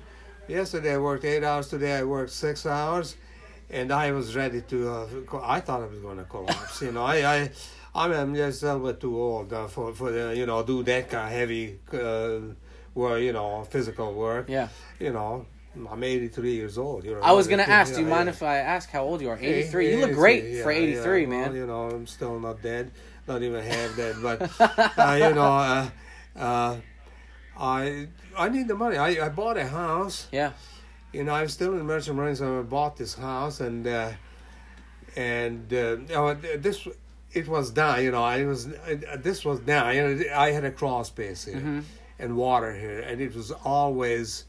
yesterday 0.49 0.95
I 0.95 0.99
worked 0.99 1.25
eight 1.25 1.45
hours. 1.45 1.69
Today 1.69 1.95
I 1.99 2.03
worked 2.03 2.33
six 2.33 2.67
hours, 2.67 3.15
and 3.71 3.93
I 3.93 4.13
was 4.13 4.35
ready 4.35 4.63
to. 4.63 4.91
Uh, 4.91 5.07
I 5.43 5.61
thought 5.61 5.83
I 5.83 5.87
was 5.87 5.99
going 5.99 6.19
to 6.19 6.25
collapse. 6.25 6.83
you 6.83 6.93
know, 6.93 7.05
I, 7.05 7.17
I, 7.35 7.51
I'm, 7.95 8.13
I'm 8.13 8.35
just 8.35 8.63
a 8.63 8.67
little 8.75 8.87
bit 8.87 9.01
too 9.01 9.21
old 9.21 9.53
uh, 9.53 9.67
for 9.69 9.95
for 9.95 10.11
the, 10.11 10.37
you 10.37 10.47
know 10.47 10.63
do 10.63 10.83
that 10.85 11.11
kind 11.11 11.27
of 11.27 11.33
heavy 11.33 11.79
uh, 11.93 12.55
were 12.95 13.19
you 13.19 13.33
know 13.33 13.65
physical 13.65 14.13
work. 14.15 14.49
Yeah. 14.49 14.69
You 14.99 15.13
know, 15.13 15.47
I'm 15.91 16.03
83 16.03 16.53
years 16.53 16.79
old. 16.79 17.05
You 17.05 17.15
know, 17.15 17.21
I 17.21 17.33
was 17.33 17.47
gonna 17.47 17.65
Yeah, 17.69 17.81
ask. 17.81 17.95
Do 17.95 18.01
you 18.01 18.09
yeah. 18.09 18.15
mind 18.15 18.29
if 18.29 18.43
I 18.43 18.59
ask 18.59 18.91
how 18.91 19.05
old 19.05 19.21
you 19.21 19.29
are? 19.31 19.39
83. 19.39 19.91
You 19.91 20.07
look 20.07 20.13
great 20.13 20.45
yeah, 20.45 20.63
for 20.63 20.71
83, 20.71 21.21
yeah. 21.21 21.27
man. 21.29 21.43
Well, 21.49 21.57
you 21.57 21.67
know, 21.67 21.91
I'm 21.91 22.07
still 22.07 22.39
not 22.41 22.63
dead, 22.63 22.91
not 23.27 23.43
even 23.43 23.63
half 23.63 23.97
dead. 23.97 24.17
But 24.23 24.51
uh, 24.99 25.13
you 25.15 25.35
know, 25.35 25.43
uh, 25.45 25.91
uh, 26.37 26.77
I 27.59 28.09
I 28.37 28.49
need 28.49 28.69
the 28.69 28.75
money. 28.75 28.97
I, 28.97 29.27
I 29.27 29.29
bought 29.29 29.57
a 29.57 29.67
house. 29.67 30.29
Yeah. 30.33 30.53
You 31.13 31.25
know, 31.25 31.33
I'm 31.33 31.49
still 31.49 31.75
in 31.75 31.87
Merchant 31.87 32.17
Marines. 32.17 32.39
So 32.39 32.59
I 32.61 32.63
bought 32.63 32.97
this 32.97 33.15
house, 33.15 33.61
and 33.61 33.87
uh, 33.87 34.11
and 35.17 35.73
uh, 35.73 35.97
this 36.59 36.87
it 37.33 37.49
was 37.49 37.71
down. 37.71 38.03
You 38.05 38.11
know, 38.11 38.23
I 38.23 38.45
was 38.45 38.69
this 39.17 39.45
was 39.45 39.61
down. 39.61 39.95
You 39.95 40.03
know, 40.15 40.25
I 40.37 40.51
had 40.53 40.65
a 40.65 40.71
crawl 40.71 41.05
space 41.05 41.45
here 41.45 41.57
Mhm. 41.61 41.83
and 42.19 42.37
water 42.37 42.75
here, 42.75 43.01
and 43.01 43.21
it 43.21 43.35
was 43.35 43.51
always 43.65 44.45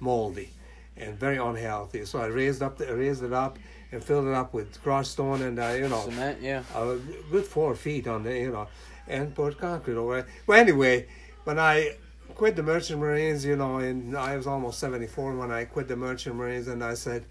moldy 0.00 0.50
and 0.96 1.18
very 1.18 1.36
unhealthy. 1.38 2.04
So 2.04 2.20
I 2.20 2.26
raised 2.26 2.62
up, 2.62 2.76
the, 2.78 2.92
raised 2.94 3.22
it 3.22 3.32
up, 3.32 3.58
and 3.92 4.02
filled 4.02 4.26
it 4.26 4.34
up 4.34 4.52
with 4.54 4.80
crushed 4.82 5.12
stone, 5.12 5.42
and 5.42 5.58
uh, 5.58 5.68
you 5.78 5.88
know, 5.88 6.02
Cement. 6.04 6.40
Yeah. 6.40 6.62
a 6.74 6.96
good 7.30 7.44
four 7.44 7.74
feet 7.74 8.06
on 8.06 8.22
the, 8.22 8.36
you 8.38 8.50
know, 8.52 8.68
and 9.08 9.34
poured 9.34 9.58
concrete 9.58 9.96
over 9.96 10.18
it. 10.18 10.26
Well, 10.46 10.58
anyway, 10.60 11.06
when 11.44 11.58
I 11.58 11.96
quit 12.38 12.54
the 12.54 12.62
Merchant 12.62 13.00
Marines, 13.00 13.44
you 13.44 13.56
know, 13.56 13.78
and 13.78 14.16
I 14.16 14.36
was 14.36 14.46
almost 14.46 14.78
74 14.78 15.36
when 15.36 15.50
I 15.50 15.64
quit 15.64 15.88
the 15.88 15.96
Merchant 15.96 16.36
Marines, 16.36 16.68
and 16.68 16.82
I 16.84 16.94
said, 16.94 17.26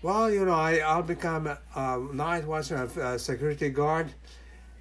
well, 0.00 0.32
you 0.32 0.44
know, 0.46 0.54
I, 0.54 0.78
I'll 0.78 1.02
become 1.02 1.46
a, 1.46 1.58
a 1.76 1.98
night 2.12 2.44
watchman, 2.46 2.90
a, 2.96 3.18
security 3.18 3.68
guard. 3.68 4.12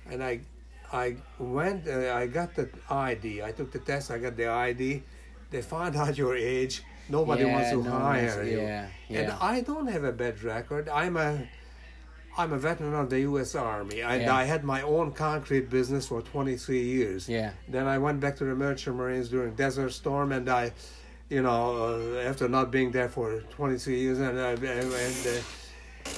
And 0.09 0.23
I 0.23 0.39
I 0.91 1.17
went, 1.37 1.87
uh, 1.87 2.15
I 2.15 2.27
got 2.27 2.55
the 2.55 2.69
ID. 2.89 3.43
I 3.43 3.51
took 3.51 3.71
the 3.71 3.79
test, 3.79 4.09
I 4.09 4.17
got 4.17 4.35
the 4.35 4.47
ID. 4.47 5.03
They 5.51 5.61
found 5.61 5.95
out 6.01 6.17
your 6.17 6.35
age. 6.35 6.81
Nobody 7.09 7.43
wants 7.43 7.71
to 7.71 7.83
no 7.83 7.91
hire 7.91 8.43
you. 8.43 8.59
yeah, 8.59 8.87
And. 9.09 9.31
I 9.41 9.61
don't 9.61 9.87
have 9.87 10.05
a 10.05 10.13
bad 10.13 10.41
record. 10.43 10.87
I'm 10.87 11.17
a 11.17 11.45
I'm 12.37 12.53
a 12.53 12.57
veteran 12.57 12.93
of 12.93 13.09
the 13.09 13.19
U.S. 13.21 13.55
Army, 13.55 14.01
and 14.01 14.21
Yeah. 14.23 14.35
I 14.35 14.43
had 14.45 14.63
my 14.63 14.81
own 14.81 15.11
concrete 15.11 15.69
business 15.69 16.07
for 16.07 16.21
23 16.21 16.81
years. 16.81 17.27
Yeah. 17.27 17.51
Then 17.67 17.87
I 17.87 17.97
went 17.97 18.19
back 18.19 18.35
to 18.37 18.45
the 18.45 18.55
Merchant 18.55 18.95
Marines 18.95 19.29
during 19.29 19.53
Desert 19.55 19.91
Storm, 19.91 20.31
and 20.31 20.47
I, 20.49 20.71
you 21.29 21.41
know, 21.41 21.61
uh, 22.15 22.29
after 22.29 22.47
not 22.47 22.71
being 22.71 22.91
there 22.91 23.09
for 23.09 23.41
23 23.41 23.99
years, 23.99 24.19
and 24.19 24.39
I, 24.39 24.51
and 24.51 24.93
uh, 24.93 25.41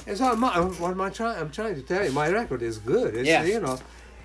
and 0.06 0.16
so 0.16 0.24
I'm, 0.26 0.40
what 0.80 0.92
am 0.92 1.00
I 1.00 1.10
trying? 1.10 1.38
I'm 1.40 1.50
trying 1.50 1.74
to 1.74 1.82
tell 1.82 2.04
you, 2.04 2.12
my 2.12 2.28
record 2.28 2.62
is 2.62 2.78
good. 2.78 3.14
It's, 3.16 3.28
Yeah. 3.28 3.44
you 3.44 3.60
know, 3.60 3.78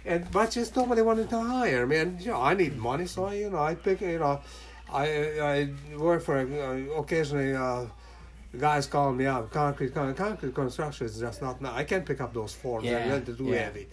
and 0.06 0.30
but 0.32 0.52
just 0.52 0.76
nobody 0.76 1.02
wanted 1.02 1.30
to 1.32 1.40
hire 1.42 1.86
me, 1.88 1.98
and 1.98 2.22
you 2.22 2.32
know, 2.32 2.42
I 2.42 2.54
need 2.54 2.78
money, 2.78 3.08
so 3.08 3.26
I, 3.26 3.34
you 3.34 3.50
know, 3.50 3.60
I 3.64 3.76
pick, 3.76 4.02
you 4.02 4.20
know, 4.20 4.40
I 4.92 5.06
I 5.54 5.70
work 5.98 6.22
for 6.24 6.38
uh, 6.38 7.00
occasionally. 7.00 7.56
Uh, 7.56 7.86
guys 8.58 8.88
call 8.88 9.12
me 9.14 9.26
up. 9.26 9.52
Concrete, 9.52 9.94
con- 9.94 10.14
concrete 10.16 10.56
construction 10.56 11.06
is 11.08 11.20
just 11.20 11.42
not. 11.42 11.64
I 11.66 11.84
can't 11.84 12.06
pick 12.06 12.22
up 12.22 12.34
those 12.34 12.54
forms. 12.54 12.86
Yeah, 12.86 13.20
They're 13.20 13.36
too 13.36 13.46
yeah. 13.46 13.60
heavy. 13.66 13.88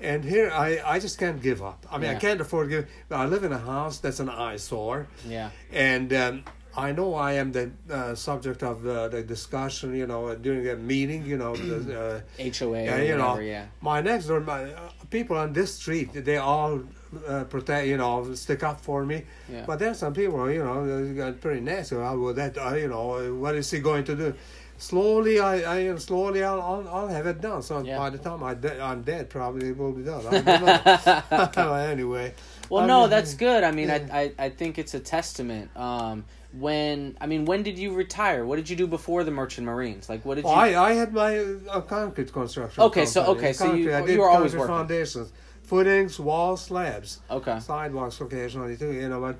And 0.00 0.24
here, 0.24 0.50
I, 0.52 0.80
I 0.84 0.98
just 0.98 1.18
can't 1.18 1.40
give 1.40 1.62
up. 1.62 1.86
I 1.90 1.98
mean, 1.98 2.10
I 2.10 2.16
can't 2.16 2.40
afford 2.40 2.68
to 2.68 2.76
give. 2.76 2.90
I 3.10 3.26
live 3.26 3.44
in 3.44 3.52
a 3.52 3.58
house 3.58 3.98
that's 3.98 4.20
an 4.20 4.28
eyesore, 4.28 5.06
Yeah. 5.26 5.50
and 5.72 6.12
um, 6.12 6.44
I 6.76 6.90
know 6.90 7.14
I 7.14 7.34
am 7.34 7.52
the 7.52 7.70
uh, 7.88 8.14
subject 8.16 8.62
of 8.64 8.84
uh, 8.86 9.08
the 9.08 9.22
discussion. 9.22 9.94
You 9.94 10.06
know, 10.08 10.34
during 10.34 10.68
a 10.68 10.74
meeting. 10.76 11.24
You 11.24 11.38
know, 11.38 11.54
the, 11.56 12.22
uh, 12.38 12.42
HOA. 12.58 12.84
yeah, 12.84 13.02
you 13.02 13.16
know, 13.16 13.38
yeah. 13.38 13.66
my 13.80 14.00
next 14.00 14.26
door, 14.26 14.40
my 14.40 14.64
uh, 14.64 14.90
people 15.10 15.36
on 15.36 15.52
this 15.52 15.74
street, 15.76 16.12
they 16.12 16.38
all 16.38 16.80
uh, 17.26 17.44
protect, 17.44 17.86
you 17.86 17.96
know, 17.96 18.34
stick 18.34 18.62
up 18.62 18.80
for 18.80 19.04
me. 19.04 19.24
Yeah. 19.50 19.64
But 19.66 19.78
there's 19.78 19.98
some 19.98 20.12
people, 20.14 20.50
you 20.50 20.62
know, 20.64 21.32
pretty 21.40 21.60
nasty. 21.60 21.96
Well, 21.96 22.18
well, 22.18 22.34
that, 22.34 22.56
uh, 22.58 22.74
you 22.74 22.88
know, 22.88 23.34
what 23.34 23.54
is 23.54 23.70
he 23.70 23.80
going 23.80 24.04
to 24.04 24.14
do? 24.16 24.34
Slowly, 24.76 25.38
I, 25.38 25.92
I 25.92 25.96
slowly, 25.96 26.42
I'll, 26.42 26.60
I'll, 26.60 26.88
I'll 26.88 27.08
have 27.08 27.26
it 27.26 27.40
done. 27.40 27.62
So 27.62 27.80
Yeah. 27.80 27.96
by 27.96 28.10
the 28.10 28.18
time 28.18 28.42
I 28.42 28.54
de- 28.54 28.80
I'm 28.80 29.02
dead, 29.02 29.30
probably 29.30 29.68
it 29.68 29.76
will 29.78 29.92
be 29.92 30.02
done. 30.02 30.26
I 30.26 30.40
don't 31.52 31.56
know. 31.56 31.74
anyway. 31.74 32.34
Well, 32.68 32.82
I 32.82 32.86
no, 32.86 33.00
mean, 33.02 33.10
that's 33.10 33.34
good. 33.34 33.62
I 33.62 33.70
mean, 33.70 33.88
yeah. 33.88 34.06
I, 34.12 34.22
I 34.22 34.32
I 34.46 34.48
think 34.50 34.78
it's 34.78 34.94
a 34.94 35.00
testament. 35.00 35.70
Um, 35.76 36.24
when 36.58 37.16
I 37.20 37.26
mean, 37.26 37.44
when 37.44 37.62
did 37.62 37.78
you 37.78 37.94
retire? 37.94 38.44
What 38.44 38.56
did 38.56 38.68
you 38.68 38.76
do 38.76 38.86
before 38.88 39.22
the 39.22 39.30
Merchant 39.30 39.64
Marines? 39.66 40.08
Like, 40.08 40.24
what 40.24 40.34
did 40.36 40.44
you? 40.44 40.50
I, 40.50 40.90
I 40.90 40.92
had 40.94 41.12
my 41.12 41.38
uh, 41.70 41.80
concrete 41.82 42.32
construction. 42.32 42.82
Okay, 42.82 43.06
so- 43.06 43.24
company. 43.24 43.38
okay, 43.46 43.52
so 43.52 43.64
you- 43.66 43.70
Concrete, 43.90 43.94
I 43.94 44.00
you 44.00 44.06
did 44.06 44.18
were 44.18 44.28
always 44.30 44.54
working. 44.54 44.74
foundations, 44.74 45.32
footings, 45.64 46.20
walls, 46.20 46.64
slabs. 46.64 47.20
okay. 47.30 47.58
sidewalks 47.58 48.20
occasionally 48.20 48.76
too, 48.76 48.92
you 48.92 49.08
know. 49.08 49.20
But 49.20 49.36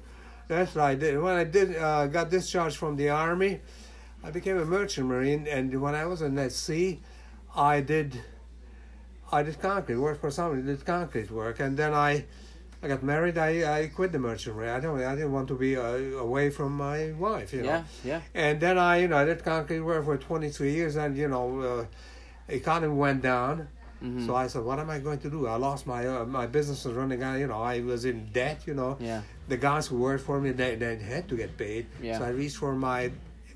that's 0.48 0.74
what 0.74 0.84
I 0.84 0.94
did. 0.94 1.20
When 1.20 1.34
I 1.34 1.44
did 1.44 1.76
uh, 1.76 2.06
got 2.08 2.30
discharged 2.30 2.76
from 2.76 2.96
the 2.96 3.10
army, 3.10 3.60
I 4.22 4.30
became 4.30 4.58
a 4.58 4.64
merchant 4.64 5.06
marine, 5.06 5.46
and 5.46 5.80
when 5.80 5.94
I 5.94 6.06
was 6.06 6.22
in 6.22 6.34
that 6.36 6.52
sea, 6.52 7.00
I 7.54 7.80
did 7.80 8.20
I 9.30 9.42
did 9.42 9.60
concrete 9.60 9.96
work 9.96 10.20
for 10.20 10.30
somebody. 10.30 10.62
Did 10.62 10.84
concrete 10.84 11.30
work, 11.30 11.60
and 11.60 11.76
then 11.76 11.92
I 11.92 12.24
I 12.82 12.88
got 12.88 13.02
married. 13.02 13.38
I, 13.38 13.80
I 13.80 13.86
quit 13.88 14.12
the 14.12 14.18
merchant 14.18 14.56
marine. 14.56 14.70
I 14.70 14.80
don't 14.80 15.02
I 15.02 15.14
didn't 15.14 15.32
want 15.32 15.48
to 15.48 15.54
be 15.56 15.76
uh, 15.76 15.82
away 16.18 16.50
from 16.50 16.76
my 16.76 17.12
wife, 17.12 17.52
you 17.52 17.62
know. 17.62 17.68
Yeah. 17.68 17.84
Yeah. 18.04 18.20
And 18.34 18.60
then 18.60 18.78
I, 18.78 18.98
you 18.98 19.08
know, 19.08 19.16
I 19.16 19.24
did 19.24 19.42
concrete 19.44 19.80
work 19.80 20.04
for 20.04 20.16
23 20.16 20.72
years, 20.72 20.96
and 20.96 21.16
you 21.16 21.28
know, 21.28 21.60
uh, 21.60 21.84
economy 22.48 22.94
went 22.94 23.22
down. 23.22 23.68
Mhm. 24.04 24.26
So 24.26 24.34
I 24.34 24.46
said, 24.48 24.62
what 24.62 24.78
am 24.78 24.90
I 24.90 24.98
going 24.98 25.18
to 25.20 25.30
do? 25.30 25.46
I 25.46 25.56
lost 25.56 25.86
my 25.86 26.06
uh, 26.06 26.24
my 26.26 26.46
business 26.46 26.84
was 26.84 26.94
running 26.94 27.22
out. 27.22 27.38
You 27.38 27.46
know, 27.46 27.62
I 27.62 27.80
was 27.80 28.04
in 28.04 28.26
debt. 28.32 28.58
You 28.66 28.74
know, 28.74 28.96
Yeah. 29.00 29.22
the 29.48 29.56
guys 29.56 29.86
who 29.88 29.96
worked 29.98 30.24
for 30.24 30.40
me, 30.40 30.50
they, 30.52 30.74
they 30.76 30.96
had 30.96 31.28
to 31.30 31.36
get 31.36 31.56
paid. 31.56 31.86
Yeah. 32.02 32.18
So 32.18 32.24
I 32.24 32.28
reached 32.30 32.58
for 32.58 32.74
my 32.74 33.10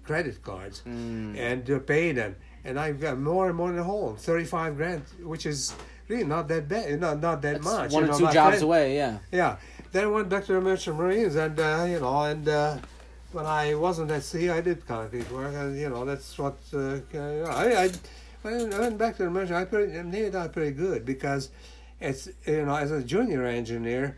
credit 0.04 0.42
cards 0.42 0.82
Mm. 0.86 1.36
and 1.38 1.70
uh, 1.70 1.78
paid 1.80 2.12
them, 2.16 2.34
and 2.64 2.80
I 2.80 2.92
got 2.92 3.18
more 3.18 3.48
and 3.48 3.56
more 3.56 3.70
in 3.70 3.76
the 3.76 3.84
hole, 3.84 4.16
35 4.16 4.76
grand, 4.76 5.02
which 5.22 5.44
is 5.44 5.74
really 6.08 6.24
not 6.24 6.48
that 6.48 6.66
bad, 6.68 6.98
not 7.00 7.20
not 7.20 7.42
that 7.42 7.54
That's 7.60 7.64
much. 7.64 7.92
one 7.92 8.04
you 8.04 8.08
or 8.08 8.12
know, 8.12 8.18
two 8.18 8.32
jobs 8.32 8.56
friend- 8.56 8.62
away. 8.62 8.96
Yeah. 8.96 9.18
yeah. 9.30 9.56
Then 9.92 10.04
I 10.04 10.06
went 10.16 10.28
back 10.28 10.44
to 10.46 10.52
the 10.54 10.60
Merchant 10.60 10.96
Marines, 10.96 11.34
and 11.36 11.58
uh, 11.60 11.84
you 11.92 12.00
know, 12.00 12.22
and 12.32 12.48
uh, 12.48 12.78
when 13.32 13.44
I 13.44 13.74
wasn't 13.74 14.10
at 14.10 14.22
sea, 14.22 14.48
I 14.58 14.60
did 14.62 14.86
concrete 14.86 15.30
work, 15.30 15.52
and 15.54 15.76
you 15.78 15.88
know, 15.92 16.04
that's 16.10 16.38
what 16.38 16.56
uh, 16.72 17.00
I, 17.14 17.84
I. 17.84 17.90
I 18.48 18.78
went 18.80 18.98
back 18.98 19.16
to 19.18 19.24
the 19.24 19.30
Merchant, 19.30 19.56
I 19.56 19.64
pretty, 19.64 20.00
made 20.02 20.34
out 20.34 20.52
pretty 20.52 20.72
good 20.72 21.04
because 21.04 21.50
it's 22.00 22.28
you 22.46 22.64
know, 22.66 22.74
as 22.76 22.90
a 22.90 23.02
junior 23.02 23.44
engineer, 23.44 24.16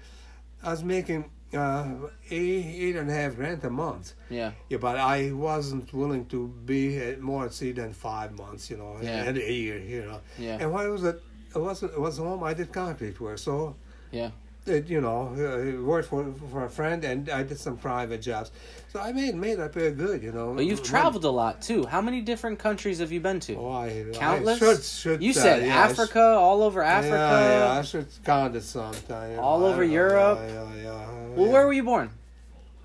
I 0.63 0.71
was 0.71 0.83
making 0.85 1.31
uh, 1.55 1.87
eight 2.31 2.65
eight 2.85 2.97
and 2.97 3.11
a 3.11 3.15
half 3.15 3.35
grand 3.37 3.65
a 3.65 3.71
month. 3.71 4.13
Yeah. 4.29 4.53
Yeah, 4.69 4.79
but 4.79 4.97
I 4.97 5.33
wasn't 5.33 5.93
willing 5.93 6.27
to 6.27 6.49
be 6.65 6.97
at 6.99 7.21
more 7.21 7.47
at 7.47 7.55
sea 7.55 7.73
than 7.73 7.93
five 7.93 8.33
months, 8.37 8.71
you 8.71 8.77
know, 8.77 8.99
Yeah. 9.03 9.25
and 9.25 9.37
a 9.37 9.53
year, 9.53 9.79
you 9.79 10.03
know. 10.07 10.21
Yeah. 10.39 10.59
And 10.61 10.75
I 10.77 10.87
was 10.89 11.05
at, 11.05 11.17
It 11.55 11.59
was 11.59 11.83
I 11.83 11.99
was 11.99 12.19
home, 12.19 12.45
I 12.45 12.55
did 12.55 12.73
concrete 12.73 13.19
work, 13.21 13.39
so 13.39 13.75
Yeah. 14.13 14.31
It, 14.67 14.89
you 14.89 15.01
know, 15.01 15.29
uh, 15.37 15.83
worked 15.83 16.09
for 16.09 16.33
for 16.51 16.65
a 16.65 16.71
friend, 16.71 17.05
and 17.05 17.29
I 17.31 17.43
did 17.43 17.59
some 17.59 17.77
private 17.77 18.23
jobs. 18.23 18.51
So 18.93 19.01
I 19.01 19.13
made 19.13 19.35
made 19.35 19.61
up 19.61 19.73
pretty 19.73 19.95
good, 19.95 20.23
you 20.23 20.33
know. 20.33 20.53
But 20.55 20.67
you've 20.67 20.83
traveled 20.83 21.25
a 21.25 21.31
lot 21.31 21.63
too. 21.63 21.87
How 21.87 22.01
many 22.01 22.21
different 22.21 22.59
countries 22.59 22.99
have 22.99 23.13
you 23.13 23.21
been 23.21 23.41
to? 23.41 23.55
Oh, 23.57 23.71
I, 23.71 24.05
Countless. 24.13 24.61
I 24.61 24.67
should, 24.67 24.85
should, 24.85 25.23
you 25.23 25.31
uh, 25.31 25.35
said 25.35 25.67
yeah, 25.67 25.83
I 25.85 25.87
sh- 25.87 25.91
Africa, 25.91 26.23
all 26.23 26.63
over 26.63 26.83
Africa. 26.83 27.15
Yeah, 27.15 27.59
yeah, 27.59 27.79
I 27.79 27.83
should 27.83 28.09
count 28.25 28.57
it 28.57 28.63
sometime. 28.63 29.37
know, 29.37 29.43
All 29.43 29.65
over 29.65 29.85
Europe. 29.85 30.41
Yeah, 30.43 30.75
yeah, 30.75 30.83
yeah. 30.83 31.11
Well, 31.37 31.51
where 31.51 31.67
were 31.67 31.73
you 31.73 31.85
born? 31.85 32.11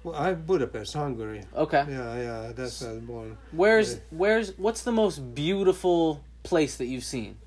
Well, 0.03 0.15
I'm 0.15 0.43
Budapest, 0.43 0.93
Hungary. 0.93 1.41
Okay. 1.55 1.83
Yeah, 1.89 2.15
yeah, 2.15 2.51
that's 2.55 2.79
where 2.81 2.91
I 2.91 2.93
was 2.93 3.01
born. 3.01 3.37
Where's 3.51 3.95
Yeah. 3.95 3.99
where's 4.11 4.57
what's 4.59 4.83
the 4.83 4.91
most 4.91 5.33
beautiful 5.33 6.23
place 6.43 6.77
that 6.77 6.85
you've 6.85 7.03
seen? 7.03 7.37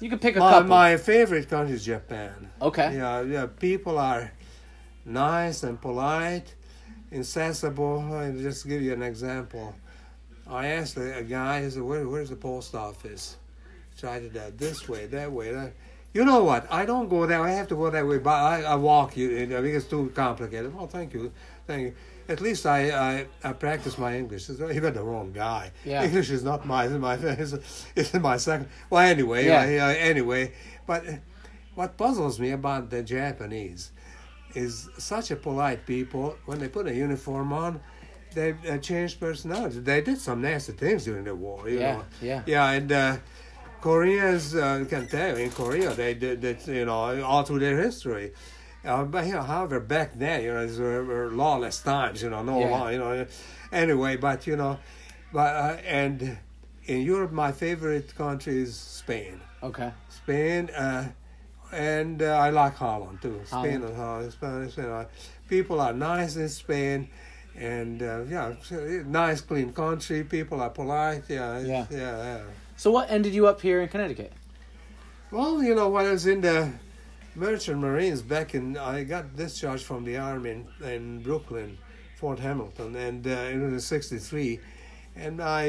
You 0.00 0.10
can 0.10 0.18
pick 0.18 0.36
a 0.36 0.40
My, 0.40 0.50
couple. 0.50 0.68
my 0.68 0.96
favorite 0.96 1.48
country 1.48 1.74
is 1.74 1.84
Japan. 1.84 2.50
okay. 2.60 2.96
Yeah, 2.96 3.22
yeah. 3.22 3.46
People 3.46 3.98
are 3.98 4.30
nice 5.04 5.62
and 5.62 5.80
polite, 5.80 6.54
accessible. 7.12 8.00
I'll 8.12 8.32
just 8.32 8.66
give 8.68 8.82
you 8.82 8.92
an 8.92 9.02
example. 9.02 9.74
I 10.48 10.68
asked 10.68 10.96
a, 10.96 11.18
a 11.18 11.22
guy, 11.22 11.62
he 11.64 11.70
said, 11.70 11.82
Where, 11.82 12.06
"Where's 12.06 12.30
the 12.30 12.36
post 12.36 12.74
office?" 12.74 13.36
Tried 13.98 14.24
it 14.24 14.34
that 14.34 14.58
this 14.58 14.88
way, 14.88 15.06
that 15.06 15.32
way, 15.32 15.52
that. 15.52 15.72
You 16.12 16.24
know 16.24 16.44
what? 16.44 16.70
I 16.70 16.84
don't 16.86 17.08
go 17.08 17.26
that 17.26 17.40
way. 17.42 17.52
I 17.52 17.54
have 17.54 17.68
to 17.68 17.74
go 17.76 17.90
that 17.90 18.06
way, 18.06 18.18
but 18.18 18.30
I, 18.34 18.62
I 18.62 18.74
walk 18.74 19.16
you. 19.16 19.28
I 19.36 19.46
think 19.46 19.74
it's 19.74 19.86
too 19.86 20.10
complicated. 20.14 20.74
Well, 20.74 20.86
thank 20.86 21.14
you, 21.14 21.32
thank 21.66 21.82
you. 21.82 21.94
At 22.28 22.40
least 22.40 22.66
I 22.66 22.90
I, 22.90 23.26
I 23.44 23.52
practice 23.52 23.96
my 23.98 24.16
English. 24.16 24.48
You 24.48 24.80
got 24.80 24.94
the 24.94 25.02
wrong 25.02 25.32
guy. 25.32 25.70
Yeah. 25.84 26.04
English 26.04 26.30
is 26.30 26.42
not 26.42 26.66
my 26.66 26.88
my 26.88 27.14
it's, 27.42 27.54
it's 27.94 28.14
my 28.14 28.36
second. 28.38 28.68
Well, 28.90 29.02
anyway, 29.02 29.46
Yeah. 29.46 29.60
I, 29.62 29.76
uh, 29.78 29.88
anyway, 30.12 30.52
but 30.86 31.04
what 31.74 31.96
puzzles 31.96 32.38
me 32.40 32.50
about 32.52 32.90
the 32.90 33.02
Japanese 33.02 33.92
is 34.54 34.88
such 34.98 35.30
a 35.30 35.36
polite 35.36 35.84
people. 35.86 36.36
When 36.46 36.58
they 36.58 36.68
put 36.68 36.86
a 36.86 36.94
uniform 36.94 37.52
on, 37.52 37.80
they 38.34 38.54
uh, 38.68 38.78
change 38.78 39.20
personality. 39.20 39.80
They 39.80 40.00
did 40.00 40.18
some 40.18 40.40
nasty 40.40 40.72
things 40.72 41.04
during 41.04 41.24
the 41.24 41.34
war. 41.34 41.68
You 41.68 41.78
Yeah, 41.80 41.92
know. 41.96 42.04
yeah. 42.22 42.42
Yeah, 42.46 42.70
and 42.70 42.90
uh, 42.92 43.16
Koreans 43.80 44.54
uh, 44.54 44.84
can 44.88 45.06
tell 45.08 45.36
you 45.38 45.44
in 45.44 45.50
Korea 45.50 45.90
they 45.94 46.14
did 46.14 46.40
that. 46.42 46.66
You 46.66 46.86
know, 46.86 47.22
all 47.24 47.42
through 47.44 47.60
their 47.60 47.78
history. 47.80 48.32
Uh, 48.86 49.04
but 49.04 49.26
you 49.26 49.32
know, 49.32 49.42
however, 49.42 49.80
back 49.80 50.12
then, 50.18 50.42
you 50.44 50.52
know, 50.52 50.66
these 50.66 50.78
were, 50.78 51.30
lawless 51.32 51.80
times. 51.80 52.22
You 52.22 52.30
know, 52.30 52.42
no 52.42 52.60
Yeah. 52.60 52.70
law. 52.70 52.88
You 52.88 52.98
know, 52.98 53.26
anyway, 53.72 54.16
but 54.16 54.46
you 54.46 54.56
know, 54.56 54.78
but 55.32 55.54
uh, 55.56 55.76
and 55.84 56.38
in 56.86 57.02
Europe, 57.02 57.32
my 57.32 57.52
favorite 57.52 58.14
country 58.16 58.62
is 58.62 58.76
Spain. 58.76 59.40
Okay. 59.62 59.90
Spain, 60.08 60.70
uh, 60.70 61.08
and 61.72 62.22
uh, 62.22 62.26
I 62.46 62.50
like 62.50 62.74
Holland 62.76 63.20
too. 63.22 63.40
Spain 63.44 63.56
Holland. 63.56 63.84
and 63.84 63.96
Holland, 63.96 64.32
Spanish. 64.32 64.76
You 64.76 64.82
know, 64.84 65.06
people 65.48 65.80
are 65.80 65.92
nice 65.92 66.36
in 66.36 66.48
Spain, 66.48 67.08
and 67.56 68.02
uh, 68.02 68.22
yeah, 68.28 68.54
nice, 69.06 69.40
clean 69.40 69.72
country. 69.72 70.22
People 70.24 70.60
are 70.60 70.70
polite. 70.70 71.24
Yeah, 71.28 71.58
Yeah. 71.60 71.86
yeah, 71.90 71.98
yeah. 71.98 72.40
So 72.76 72.90
what 72.92 73.10
ended 73.10 73.34
you 73.34 73.46
up 73.46 73.60
here 73.60 73.80
in 73.80 73.88
Connecticut? 73.88 74.32
Well, 75.32 75.62
you 75.62 75.74
know, 75.74 75.88
when 75.88 76.06
I 76.06 76.10
was 76.12 76.26
in 76.26 76.40
the 76.40 76.70
Merchant 77.36 77.78
Marines 77.78 78.22
back 78.22 78.54
in, 78.54 78.78
I 78.78 79.04
got 79.04 79.36
discharged 79.36 79.84
from 79.84 80.04
the 80.04 80.16
army 80.16 80.50
in, 80.50 80.88
in 80.88 81.22
Brooklyn, 81.22 81.76
Fort 82.16 82.38
Hamilton, 82.38 82.96
and 82.96 83.26
uh, 83.26 83.30
it 83.30 83.58
was 83.58 83.72
in 83.74 83.80
'63. 83.80 84.58
And 85.16 85.42
I, 85.42 85.64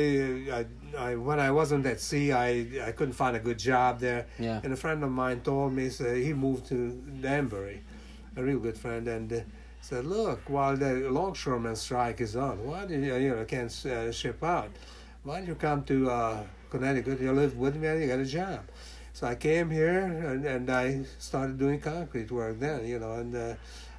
I, 0.51 0.65
I, 0.97 1.15
when 1.15 1.39
I 1.39 1.51
wasn't 1.51 1.85
at 1.85 2.01
sea, 2.01 2.31
I, 2.31 2.67
I 2.85 2.91
couldn't 2.91 3.13
find 3.13 3.35
a 3.35 3.39
good 3.39 3.59
job 3.59 3.99
there. 3.99 4.27
Yeah. 4.39 4.59
And 4.63 4.73
a 4.73 4.75
friend 4.75 5.01
of 5.03 5.09
mine 5.09 5.39
told 5.41 5.71
me, 5.73 5.89
so 5.89 6.13
he 6.15 6.33
moved 6.33 6.65
to 6.67 6.91
Danbury, 7.21 7.81
a 8.35 8.43
real 8.43 8.59
good 8.59 8.77
friend, 8.77 9.07
and 9.07 9.31
uh, 9.31 9.39
said, 9.81 10.05
"Look, 10.05 10.49
while 10.49 10.77
the 10.77 11.09
longshoreman 11.09 11.75
strike 11.75 12.21
is 12.21 12.35
on, 12.37 12.65
why 12.65 12.85
do 12.85 12.93
you, 12.97 13.15
you 13.15 13.35
know, 13.35 13.43
can't 13.43 13.85
uh, 13.85 14.11
ship 14.11 14.41
out? 14.41 14.71
Why 15.23 15.39
don't 15.39 15.47
you 15.47 15.55
come 15.55 15.83
to 15.83 16.09
uh, 16.09 16.43
Connecticut? 16.69 17.19
You 17.19 17.33
live 17.33 17.57
with 17.57 17.75
me, 17.75 17.87
and 17.89 18.01
you 18.01 18.07
got 18.07 18.19
a 18.19 18.25
job." 18.25 18.61
So 19.17 19.25
I 19.25 19.33
came 19.33 19.71
here, 19.71 19.97
and, 20.29 20.45
and 20.45 20.69
I 20.69 21.01
started 21.17 21.57
doing 21.57 21.79
concrete 21.79 22.29
work 22.29 22.59
then, 22.59 22.85
you 22.85 22.99
know, 22.99 23.13
and 23.13 23.35
uh, 23.35 23.55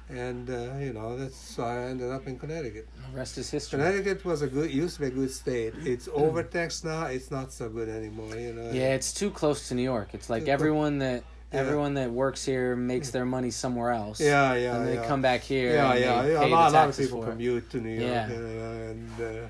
and 0.07 0.49
uh, 0.49 0.77
you 0.79 0.93
know 0.93 1.17
that's 1.17 1.57
how 1.57 1.65
I 1.65 1.89
ended 1.91 2.09
up 2.09 2.25
in 2.25 2.39
Connecticut. 2.39 2.87
The 3.11 3.17
rest 3.17 3.37
is 3.37 3.51
history. 3.51 3.79
Connecticut 3.79 4.23
was 4.23 4.43
a 4.43 4.47
good, 4.47 4.71
used 4.71 4.95
to 4.95 5.01
be 5.01 5.07
a 5.07 5.09
good 5.09 5.29
state. 5.29 5.73
It's 5.83 6.07
overtaxed 6.07 6.85
now. 6.85 7.07
It's 7.07 7.31
not 7.31 7.51
so 7.51 7.67
good 7.67 7.89
anymore, 7.89 8.33
you 8.37 8.53
know. 8.53 8.71
Yeah, 8.71 8.93
it's 8.93 9.13
too 9.13 9.29
close 9.29 9.67
to 9.67 9.75
New 9.75 9.83
York. 9.83 10.13
It's 10.13 10.29
like 10.29 10.47
everyone 10.47 10.99
that 10.99 11.23
Yeah. 11.51 11.59
everyone 11.63 11.95
that 11.95 12.09
works 12.11 12.45
here 12.45 12.77
makes 12.77 13.09
their 13.09 13.25
money 13.25 13.51
somewhere 13.51 13.91
else. 13.91 14.21
Yeah, 14.21 14.53
yeah, 14.53 14.77
and 14.77 14.87
they 14.87 14.99
yeah. 15.01 15.11
come 15.11 15.21
back 15.21 15.41
here. 15.41 15.73
Yeah, 15.73 15.95
yeah, 15.95 16.27
yeah. 16.27 16.45
A 16.45 16.47
lot, 16.47 16.71
a 16.71 16.73
lot 16.79 16.89
of 16.89 16.97
people 16.97 17.23
commute 17.23 17.69
to 17.71 17.77
New 17.81 17.95
York, 17.99 18.13
Yeah. 18.13 18.91
and 18.91 19.11
uh, 19.19 19.47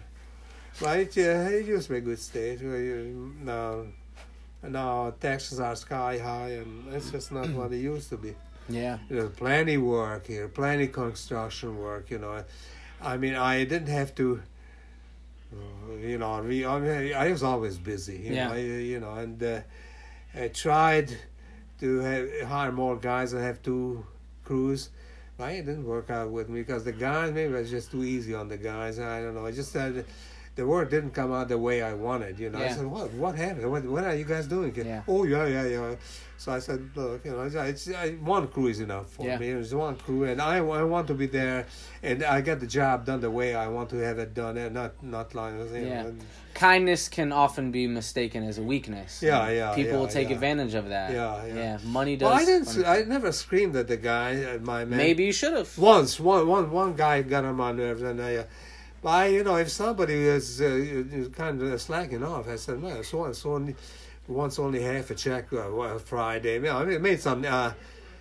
but 0.81 0.97
it, 0.97 1.13
uh, 1.17 1.57
it 1.57 1.65
used 1.67 1.85
to 1.87 1.93
be 1.93 1.99
a 1.99 2.05
good 2.09 2.17
state. 2.17 2.57
Where 2.63 2.81
you, 2.81 3.35
now, 3.43 3.85
now 4.63 5.11
taxes 5.19 5.59
are 5.59 5.75
sky 5.75 6.17
high, 6.17 6.51
and 6.61 6.93
it's 6.93 7.11
just 7.11 7.31
not 7.31 7.49
what 7.53 7.71
it 7.71 7.77
used 7.77 8.09
to 8.09 8.17
be. 8.17 8.35
Yeah, 8.67 8.99
There's 9.09 9.31
plenty 9.31 9.77
work 9.77 10.27
here, 10.27 10.47
plenty 10.47 10.87
construction 10.87 11.77
work. 11.79 12.11
You 12.11 12.19
know, 12.19 12.43
I 13.01 13.17
mean, 13.17 13.35
I 13.35 13.63
didn't 13.63 13.87
have 13.87 14.13
to. 14.15 14.41
uh, 15.53 15.95
You 15.95 16.17
know, 16.19 16.41
we, 16.41 16.65
I, 16.65 16.79
mean, 16.79 17.13
I 17.15 17.31
was 17.31 17.41
always 17.43 17.77
busy. 17.77 18.17
You 18.17 18.35
Yeah. 18.35 18.47
know, 18.47 18.53
I, 18.53 18.57
you 18.59 18.99
know, 18.99 19.13
and 19.15 19.41
uh, 19.41 19.61
I 20.35 20.49
tried 20.49 21.17
to 21.79 21.99
have, 21.99 22.29
hire 22.47 22.71
more 22.71 22.95
guys 22.97 23.33
and 23.33 23.41
have 23.43 23.61
two 23.63 24.05
crews. 24.45 24.89
But 25.37 25.53
it 25.53 25.65
didn't 25.65 25.85
work 25.85 26.09
out 26.09 26.29
with 26.29 26.49
me 26.49 26.59
because 26.61 26.83
the 26.83 26.91
guys 26.91 27.31
maybe 27.31 27.55
I 27.55 27.61
was 27.61 27.69
just 27.71 27.91
too 27.91 28.03
easy 28.03 28.33
on 28.35 28.49
the 28.49 28.57
guys. 28.57 28.99
I 28.99 29.21
don't 29.21 29.33
know. 29.35 29.45
I 29.45 29.51
just 29.51 29.71
said 29.71 30.05
the 30.55 30.65
work 30.65 30.89
didn't 30.89 31.11
come 31.11 31.31
out 31.31 31.47
the 31.47 31.57
way 31.57 31.81
I 31.81 31.93
wanted. 31.93 32.39
You 32.39 32.49
know, 32.49 32.59
I 32.59 32.69
said, 32.69 32.85
"What? 32.85 33.11
What 33.13 33.35
happened? 33.35 33.71
What, 33.71 33.83
what 33.85 34.03
are 34.03 34.15
you 34.15 34.25
guys 34.25 34.47
doing?" 34.47 34.73
Yeah. 34.75 35.03
Oh 35.07 35.23
yeah, 35.23 35.45
yeah, 35.45 35.65
yeah. 35.65 35.95
So 36.37 36.53
I 36.53 36.59
said, 36.59 36.89
"Look, 36.95 37.25
you 37.25 37.31
know, 37.31 37.41
it's, 37.43 37.55
it's 37.55 37.95
I, 37.95 38.11
one 38.11 38.47
crew 38.47 38.67
is 38.67 38.79
enough 38.79 39.09
for 39.11 39.25
Yeah. 39.25 39.37
me. 39.37 39.49
It's 39.49 39.73
one 39.73 39.95
crew, 39.97 40.23
and 40.23 40.41
I, 40.41 40.57
I 40.57 40.83
want 40.83 41.07
to 41.07 41.13
be 41.13 41.27
there, 41.27 41.65
and 42.01 42.23
I 42.23 42.39
get 42.41 42.59
the 42.61 42.67
job 42.67 43.05
done 43.05 43.19
the 43.19 43.29
way 43.31 43.55
I 43.55 43.67
want 43.67 43.89
to 43.89 43.97
have 43.97 44.19
it 44.19 44.33
done, 44.33 44.57
and 44.57 44.73
not 44.73 45.03
not 45.03 45.35
like 45.35 45.53
you 45.53 45.59
know, 45.59 45.75
Yeah. 45.75 46.05
and- 46.05 46.21
kindness 46.53 47.07
can 47.07 47.31
often 47.31 47.71
be 47.71 47.87
mistaken 47.87 48.43
as 48.43 48.57
a 48.57 48.63
weakness. 48.63 49.21
Yeah, 49.21 49.49
yeah, 49.49 49.75
People 49.75 49.93
yeah, 49.93 49.99
will 49.99 50.07
take 50.07 50.29
yeah. 50.29 50.35
advantage 50.35 50.73
of 50.73 50.89
that. 50.89 51.11
Yeah, 51.13 51.45
yeah. 51.45 51.77
money 51.85 52.17
does. 52.17 52.27
Well, 52.29 52.37
I 52.37 52.43
didn't. 52.45 52.65
funny 52.65 52.85
I 52.85 53.03
never 53.03 53.31
screamed 53.31 53.75
at 53.75 53.87
the 53.87 53.97
guy, 53.97 54.35
at 54.35 54.61
my 54.61 54.83
man. 54.83 54.97
Maybe 54.97 55.23
you 55.25 55.31
should 55.31 55.53
have. 55.53 55.77
Once, 55.77 56.19
one, 56.19 56.47
one, 56.47 56.71
one 56.71 56.95
guy 56.95 57.21
got 57.21 57.45
on 57.45 57.55
my 57.55 57.71
nerves, 57.71 58.01
and 58.01 58.21
I, 58.21 58.35
uh, 58.37 58.43
I, 59.03 59.27
you 59.27 59.43
know, 59.43 59.55
if 59.55 59.69
somebody 59.69 60.13
is, 60.13 60.61
uh, 60.61 60.65
is 60.65 61.29
kind 61.29 61.61
of 61.61 61.81
slacking 61.81 62.23
off, 62.23 62.47
I 62.47 62.55
said, 62.57 62.81
no, 62.81 63.01
so 63.01 63.25
and 63.25 63.35
so 63.35 63.53
only, 63.53 63.75
once 64.27 64.59
only 64.59 64.81
half 64.81 65.09
a 65.09 65.15
check 65.15 65.51
uh, 65.53 65.97
Friday. 65.99 66.55
You 66.55 66.61
know, 66.61 66.77
I 66.79 66.97
made 66.97 67.19
some 67.19 67.45
uh, 67.45 67.73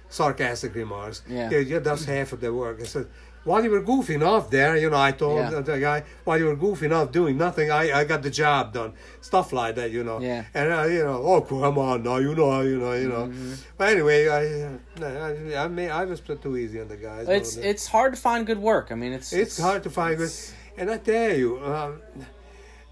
sarcastic 0.09 0.75
remarks. 0.75 1.23
Yeah. 1.29 1.51
yeah, 1.51 1.59
yeah, 1.59 1.79
that's 1.81 2.05
half 2.05 2.33
of 2.33 2.41
the 2.41 2.53
work. 2.53 2.81
I 2.81 2.85
said. 2.85 3.09
While 3.45 3.65
you 3.65 3.71
were 3.71 3.83
goofing 3.83 4.27
off 4.27 4.51
there, 4.51 4.77
you 4.77 4.91
know, 4.91 5.01
I 5.01 5.13
told 5.13 5.39
Yeah. 5.39 5.61
the 5.61 5.79
guy, 5.79 6.03
while 6.25 6.37
you 6.37 6.47
were 6.47 6.57
goofing 6.57 6.93
off 6.93 7.13
doing 7.13 7.39
nothing, 7.39 7.71
I, 7.71 8.01
I 8.01 8.05
got 8.05 8.23
the 8.23 8.29
job 8.31 8.75
done. 8.75 8.93
Stuff 9.23 9.55
like 9.55 9.77
that, 9.77 9.91
you 9.91 10.05
know. 10.05 10.21
Yeah. 10.21 10.45
And, 10.53 10.71
uh, 10.71 10.83
you 10.83 11.05
know, 11.05 11.23
oh, 11.25 11.41
come 11.41 11.79
on 11.79 12.03
now, 12.03 12.17
you 12.17 12.35
know, 12.35 12.61
you 12.61 12.79
know, 12.79 12.93
you 12.93 13.09
know. 13.09 13.27
Mm-hmm. 13.29 13.55
But 13.79 13.89
anyway, 13.89 14.29
I, 14.29 15.03
uh, 15.03 15.57
I, 15.57 15.65
I, 15.65 15.69
mean, 15.69 15.91
I 15.91 16.05
was 16.05 16.21
too 16.21 16.57
easy 16.59 16.79
on 16.81 16.89
the 16.89 16.97
guys. 16.97 17.27
It's 17.29 17.57
it's 17.57 17.87
hard 17.87 18.15
to 18.15 18.21
find 18.21 18.47
good 18.47 18.59
work. 18.59 18.89
I 18.91 18.97
mean, 18.97 19.13
it's 19.13 19.33
it's 19.33 19.59
hard 19.59 19.83
to 19.85 19.91
find 19.91 20.19
good. 20.19 20.33
And 20.79 20.89
I 20.93 20.99
tell 20.99 21.37
you, 21.37 21.59
um, 21.65 22.01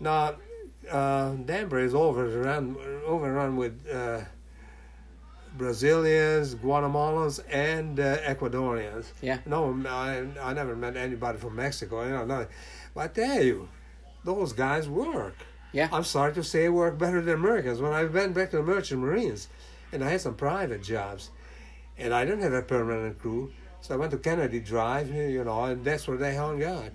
now 0.00 0.34
uh, 0.90 1.34
Danbury 1.34 1.84
is 1.84 1.94
overrun, 1.94 2.76
overrun 3.06 3.56
with 3.56 3.80
uh, 3.88 4.22
Brazilians, 5.56 6.56
Guatemalans, 6.56 7.40
and 7.48 8.00
uh, 8.00 8.18
Ecuadorians. 8.18 9.06
Yeah. 9.22 9.38
No, 9.46 9.72
I, 9.88 10.26
I 10.42 10.52
never 10.52 10.74
met 10.74 10.96
anybody 10.96 11.38
from 11.38 11.54
Mexico. 11.54 12.04
You 12.04 12.10
know, 12.10 12.24
no. 12.24 12.46
But 12.92 13.00
I 13.00 13.08
tell 13.08 13.42
you, 13.42 13.68
those 14.24 14.52
guys 14.52 14.88
work. 14.88 15.36
Yeah. 15.72 15.88
I'm 15.92 16.04
sorry 16.04 16.34
to 16.34 16.42
say, 16.42 16.68
work 16.68 16.98
better 16.98 17.20
than 17.20 17.34
Americans. 17.34 17.80
When 17.80 17.92
I 17.92 18.02
went 18.02 18.34
back 18.34 18.50
to 18.50 18.56
the 18.56 18.62
Merchant 18.64 19.00
Marines, 19.00 19.46
and 19.92 20.02
I 20.02 20.10
had 20.10 20.20
some 20.20 20.34
private 20.34 20.82
jobs, 20.82 21.30
and 21.96 22.12
I 22.12 22.24
didn't 22.24 22.42
have 22.42 22.52
a 22.52 22.62
permanent 22.62 23.20
crew, 23.20 23.52
so 23.80 23.94
I 23.94 23.96
went 23.96 24.10
to 24.10 24.18
Kennedy 24.18 24.58
Drive, 24.58 25.14
you 25.14 25.44
know, 25.44 25.64
and 25.64 25.84
that's 25.84 26.08
where 26.08 26.16
they 26.16 26.34
hung 26.34 26.64
out. 26.64 26.90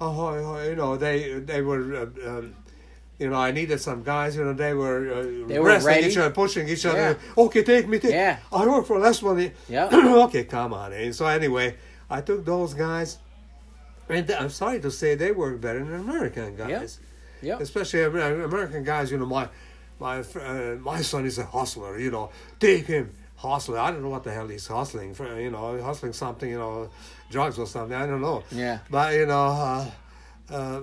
Oh, 0.00 0.62
you 0.62 0.76
know, 0.76 0.96
they 0.96 1.40
they 1.40 1.60
were, 1.62 1.94
uh, 2.24 2.28
um, 2.30 2.54
you 3.18 3.28
know, 3.28 3.36
I 3.36 3.50
needed 3.50 3.80
some 3.80 4.02
guys, 4.04 4.36
you 4.36 4.44
know, 4.44 4.52
they 4.52 4.72
were, 4.74 5.12
uh, 5.12 5.48
They 5.48 5.58
were 5.58 5.66
wrestling 5.66 5.94
ready. 5.96 6.06
each 6.06 6.16
other, 6.16 6.30
pushing 6.30 6.68
each 6.68 6.84
Yeah. 6.84 6.90
other. 6.92 7.18
Okay, 7.36 7.62
take 7.64 7.88
me, 7.88 7.98
take. 7.98 8.12
Yeah. 8.12 8.38
I 8.52 8.64
work 8.66 8.86
for 8.86 8.98
less 9.00 9.20
money. 9.22 9.50
Yeah. 9.68 9.88
okay, 10.26 10.44
come 10.44 10.72
on. 10.72 10.92
eh? 10.92 11.10
So 11.10 11.26
anyway, 11.26 11.74
I 12.08 12.20
took 12.20 12.44
those 12.44 12.74
guys, 12.74 13.18
and 14.08 14.30
I'm 14.30 14.50
sorry 14.50 14.78
to 14.80 14.90
say 14.90 15.16
they 15.16 15.32
work 15.32 15.60
better 15.60 15.80
than 15.84 15.94
American 15.94 16.54
guys. 16.56 17.00
Yeah. 17.42 17.50
Yep. 17.54 17.60
Especially 17.60 18.02
American 18.04 18.82
guys, 18.84 19.10
you 19.12 19.18
know, 19.18 19.26
my 19.26 19.48
my 20.00 20.20
uh, 20.20 20.76
my 20.80 21.02
son 21.02 21.26
is 21.26 21.38
a 21.38 21.44
hustler. 21.44 21.98
You 21.98 22.10
know, 22.12 22.30
take 22.60 22.86
him 22.86 23.12
hustler. 23.38 23.78
I 23.78 23.90
don't 23.90 24.02
know 24.02 24.10
what 24.10 24.24
the 24.24 24.32
hell 24.32 24.48
he's 24.48 24.66
hustling 24.66 25.14
for. 25.14 25.40
You 25.40 25.50
know, 25.50 25.80
hustling 25.82 26.12
something. 26.12 26.50
You 26.50 26.58
know, 26.58 26.90
drugs 27.30 27.58
or 27.58 27.66
something. 27.66 27.96
I 27.96 28.06
don't 28.06 28.20
know. 28.20 28.42
Yeah. 28.50 28.80
But 28.90 29.14
you 29.14 29.26
know, 29.26 29.46
uh, 29.46 29.90
uh, 30.50 30.80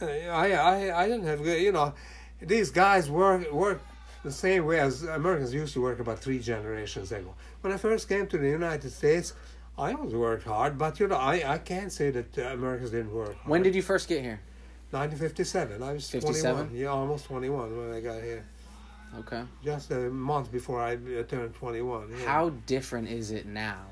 I 0.00 0.52
I 0.52 1.02
I 1.02 1.08
didn't 1.08 1.26
have 1.26 1.42
good. 1.42 1.60
You 1.60 1.72
know, 1.72 1.92
these 2.40 2.70
guys 2.70 3.10
work 3.10 3.52
work 3.52 3.82
the 4.24 4.32
same 4.32 4.64
way 4.64 4.80
as 4.80 5.02
Americans 5.02 5.52
used 5.52 5.74
to 5.74 5.82
work 5.82 6.00
about 6.00 6.18
three 6.18 6.38
generations 6.38 7.12
ago. 7.12 7.34
When 7.60 7.72
I 7.72 7.76
first 7.76 8.08
came 8.08 8.26
to 8.28 8.38
the 8.38 8.48
United 8.48 8.90
States. 8.90 9.34
I 9.78 9.92
always 9.92 10.14
worked 10.14 10.44
hard, 10.44 10.78
but 10.78 10.98
you 10.98 11.06
know, 11.06 11.16
I, 11.16 11.52
I 11.52 11.58
can't 11.58 11.92
say 11.92 12.10
that 12.10 12.38
uh, 12.38 12.44
Americans 12.54 12.92
didn't 12.92 13.12
work. 13.12 13.36
Hard. 13.36 13.46
When 13.46 13.62
did 13.62 13.74
you 13.74 13.82
first 13.82 14.08
get 14.08 14.22
here? 14.22 14.40
1957. 14.90 15.82
I 15.82 15.92
was 15.92 16.08
57? 16.08 16.68
21. 16.68 16.74
Yeah, 16.74 16.88
almost 16.88 17.26
21 17.26 17.76
when 17.76 17.92
I 17.92 18.00
got 18.00 18.22
here. 18.22 18.46
Okay. 19.20 19.42
Just 19.64 19.90
a 19.90 20.10
month 20.10 20.52
before 20.52 20.82
I 20.82 20.96
turned 20.96 21.54
21. 21.54 22.10
yeah. 22.10 22.26
How 22.26 22.50
different 22.66 23.08
is 23.08 23.30
it 23.30 23.46
now? 23.46 23.86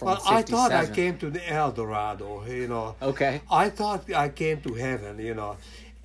Well, 0.00 0.20
I 0.26 0.42
thought 0.42 0.72
I 0.72 0.86
came 0.86 1.18
to 1.18 1.30
the 1.30 1.46
El 1.52 1.72
Dorado, 1.72 2.44
you 2.46 2.66
know. 2.66 2.96
Okay. 3.02 3.42
I 3.50 3.68
thought 3.68 4.12
I 4.12 4.30
came 4.30 4.60
to 4.62 4.74
heaven, 4.74 5.18
you 5.18 5.34
know. 5.34 5.56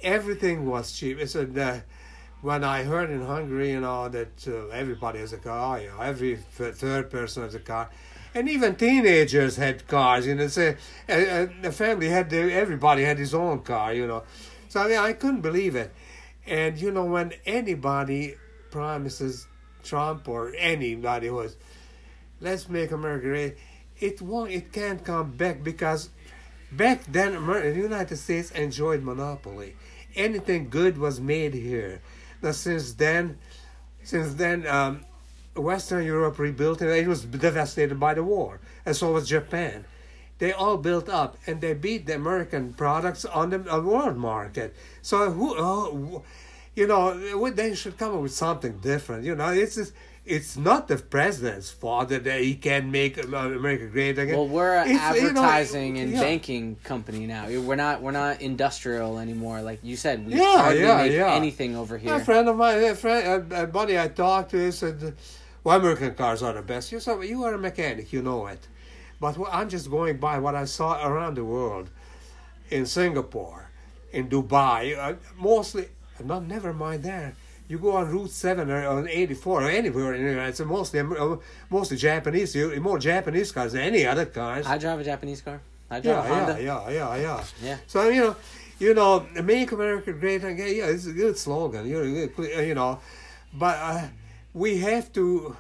Everything 0.02 0.66
was 0.66 0.92
cheap. 0.92 1.20
It's 1.20 1.36
a, 1.36 1.84
when 2.42 2.64
I 2.64 2.84
heard 2.84 3.10
in 3.10 3.22
Hungary, 3.26 3.72
you 3.72 3.80
know, 3.80 4.10
that 4.10 4.48
uh, 4.48 4.68
everybody 4.68 5.20
has 5.20 5.34
a 5.34 5.38
car, 5.38 5.80
you 5.82 5.88
know, 5.90 6.02
every 6.02 6.38
th- 6.58 6.76
third 6.76 7.10
person 7.10 7.44
has 7.44 7.56
a 7.56 7.60
car. 7.60 7.90
And 8.36 8.48
even 8.50 8.76
teenagers 8.76 9.56
had 9.56 9.88
cars, 9.88 10.28
you 10.28 10.36
know. 10.36 10.48
So, 10.48 10.76
uh, 11.10 11.12
uh, 11.12 11.48
the 11.62 11.72
family 11.72 12.10
had, 12.10 12.30
their, 12.30 12.52
everybody 12.52 13.04
had 13.04 13.18
his 13.18 13.34
own 13.34 13.62
car, 13.62 13.94
you 13.94 14.06
know. 14.06 14.24
So, 14.70 14.82
I 14.82 14.88
mean, 14.90 14.98
I 14.98 15.14
couldn't 15.14 15.42
believe 15.42 15.76
it. 15.76 15.94
And, 16.46 16.78
you 16.80 16.92
know, 16.92 17.06
when 17.06 17.34
anybody 17.46 18.36
promises 18.72 19.48
Trump 19.84 20.28
or 20.28 20.54
anybody 20.58 21.30
was, 21.30 21.58
let's 22.42 22.70
make 22.70 22.92
America 22.92 23.28
great, 23.28 23.58
it 24.00 24.22
won't, 24.22 24.52
it 24.52 24.72
can't 24.72 25.04
come 25.04 25.32
back 25.32 25.64
because 25.64 26.10
back 26.72 27.04
then 27.06 27.36
Amer- 27.36 27.74
the 27.74 27.80
United 27.80 28.18
States 28.18 28.52
enjoyed 28.52 29.04
monopoly. 29.04 29.76
Anything 30.16 30.70
good 30.70 30.98
was 30.98 31.20
made 31.20 31.54
here. 31.54 32.02
Now 32.42 32.52
since 32.52 32.94
then, 32.94 33.38
since 34.04 34.34
then, 34.36 34.68
um, 34.68 35.06
Western 35.56 36.06
Europe 36.06 36.38
rebuilt 36.38 36.82
and 36.82 36.92
it 36.92 37.08
was 37.08 37.24
devastated 37.24 38.00
by 38.00 38.14
the 38.14 38.24
war, 38.24 38.60
and 38.86 38.96
so 38.96 39.12
was 39.12 39.28
Japan. 39.28 39.86
They 40.40 40.54
all 40.54 40.78
built 40.78 41.10
up 41.10 41.38
and 41.48 41.62
they 41.62 41.74
beat 41.74 42.06
the 42.06 42.16
American 42.16 42.74
products 42.74 43.26
on 43.26 43.50
the 43.50 43.58
world 43.58 44.18
market. 44.18 44.76
So 45.02 45.32
who, 45.32 45.56
oh, 45.58 46.24
you 46.78 46.86
know, 46.86 47.50
they 47.50 47.74
should 47.74 47.98
come 47.98 48.14
up 48.14 48.22
with 48.22 48.34
something 48.34 48.78
different. 48.78 49.24
You 49.24 49.34
know, 49.34 49.50
it's 49.50 49.74
just, 49.74 49.94
it's 50.26 50.56
not 50.56 50.88
the 50.88 50.98
president's 50.98 51.72
fault 51.72 52.10
that 52.10 52.24
he 52.28 52.54
can 52.54 52.92
make 52.92 53.18
America 53.18 53.88
great 53.88 54.20
again. 54.20 54.36
Well, 54.36 54.48
we're 54.48 54.76
an 54.76 54.92
It's, 54.92 55.20
you 55.20 55.34
know, 55.34 55.42
advertising 55.42 55.98
and 55.98 56.12
yeah. 56.12 56.22
banking 56.22 56.76
company 56.84 57.26
now. 57.26 57.48
We're 57.48 57.76
not 57.76 58.04
we're 58.04 58.12
not 58.12 58.42
industrial 58.42 59.18
anymore. 59.18 59.64
Like 59.64 59.80
you 59.82 59.96
said, 59.96 60.28
we 60.28 60.36
Yeah, 60.36 60.58
hardly 60.62 60.82
yeah, 60.82 60.98
make 60.98 61.12
yeah. 61.14 61.34
anything 61.34 61.76
over 61.76 61.98
here. 61.98 62.14
A 62.14 62.20
friend 62.20 62.48
of 62.48 62.56
mine, 62.58 62.84
a 62.84 62.94
friend, 62.94 63.52
a, 63.52 63.66
buddy 63.66 63.98
I 64.00 64.10
talked 64.10 64.52
to, 64.52 64.64
he 64.64 64.72
said, 64.72 65.16
"Well, 65.64 65.80
American 65.80 66.14
cars 66.14 66.44
are 66.44 66.54
the 66.54 66.62
best." 66.62 66.92
You 66.92 67.00
said, 67.00 67.24
"You 67.24 67.44
are 67.46 67.56
a 67.56 67.58
mechanic, 67.58 68.14
you 68.14 68.22
know 68.22 68.46
it." 68.46 68.68
But 69.20 69.36
I'm 69.52 69.68
just 69.68 69.90
going 69.90 70.18
by 70.18 70.38
what 70.38 70.54
I 70.54 70.66
saw 70.66 71.04
around 71.04 71.38
the 71.38 71.44
world, 71.44 71.90
in 72.70 72.86
Singapore, 72.86 73.72
in 74.12 74.30
Dubai, 74.30 74.96
uh, 74.96 75.16
mostly. 75.40 75.88
Not 76.24 76.44
never 76.46 76.74
mind 76.74 77.04
there. 77.04 77.34
You 77.70 77.78
go 77.80 77.98
on 77.98 78.10
Route 78.10 78.32
Seven 78.32 78.70
or 78.72 78.88
on 78.88 79.10
84 79.10 79.64
or 79.64 79.70
anywhere 79.70 80.14
in 80.14 80.24
there. 80.26 80.48
It's 80.48 80.60
mostly 80.62 81.00
uh, 81.02 81.36
mostly 81.70 81.98
Japanese. 81.98 82.56
You 82.56 82.80
more 82.80 82.98
Japanese 83.00 83.52
cars 83.52 83.74
than 83.74 83.82
any 83.82 84.06
other 84.06 84.26
cars. 84.26 84.66
I 84.66 84.78
drive 84.78 85.00
a 85.00 85.04
Japanese 85.04 85.42
car. 85.42 85.60
I 85.90 86.00
drive 86.00 86.26
a 86.26 86.30
Yeah, 86.30 86.36
Honda. 86.46 86.64
yeah, 86.64 86.90
yeah, 86.90 87.16
yeah, 87.16 87.22
yeah. 87.22 87.44
Yeah. 87.62 87.78
So 87.88 88.08
you 88.10 88.22
know, 88.22 88.36
you 88.80 88.94
know, 88.94 89.26
make 89.44 89.72
America 89.74 90.14
great 90.14 90.44
again. 90.46 90.76
Yeah, 90.76 90.86
it's 90.88 91.08
a 91.08 91.12
good 91.14 91.38
slogan. 91.38 91.86
You 91.88 92.28
know, 92.38 92.52
you 92.62 92.74
know, 92.74 93.00
but 93.54 93.78
uh, 93.82 94.08
we 94.54 94.78
have 94.78 95.12
to 95.14 95.56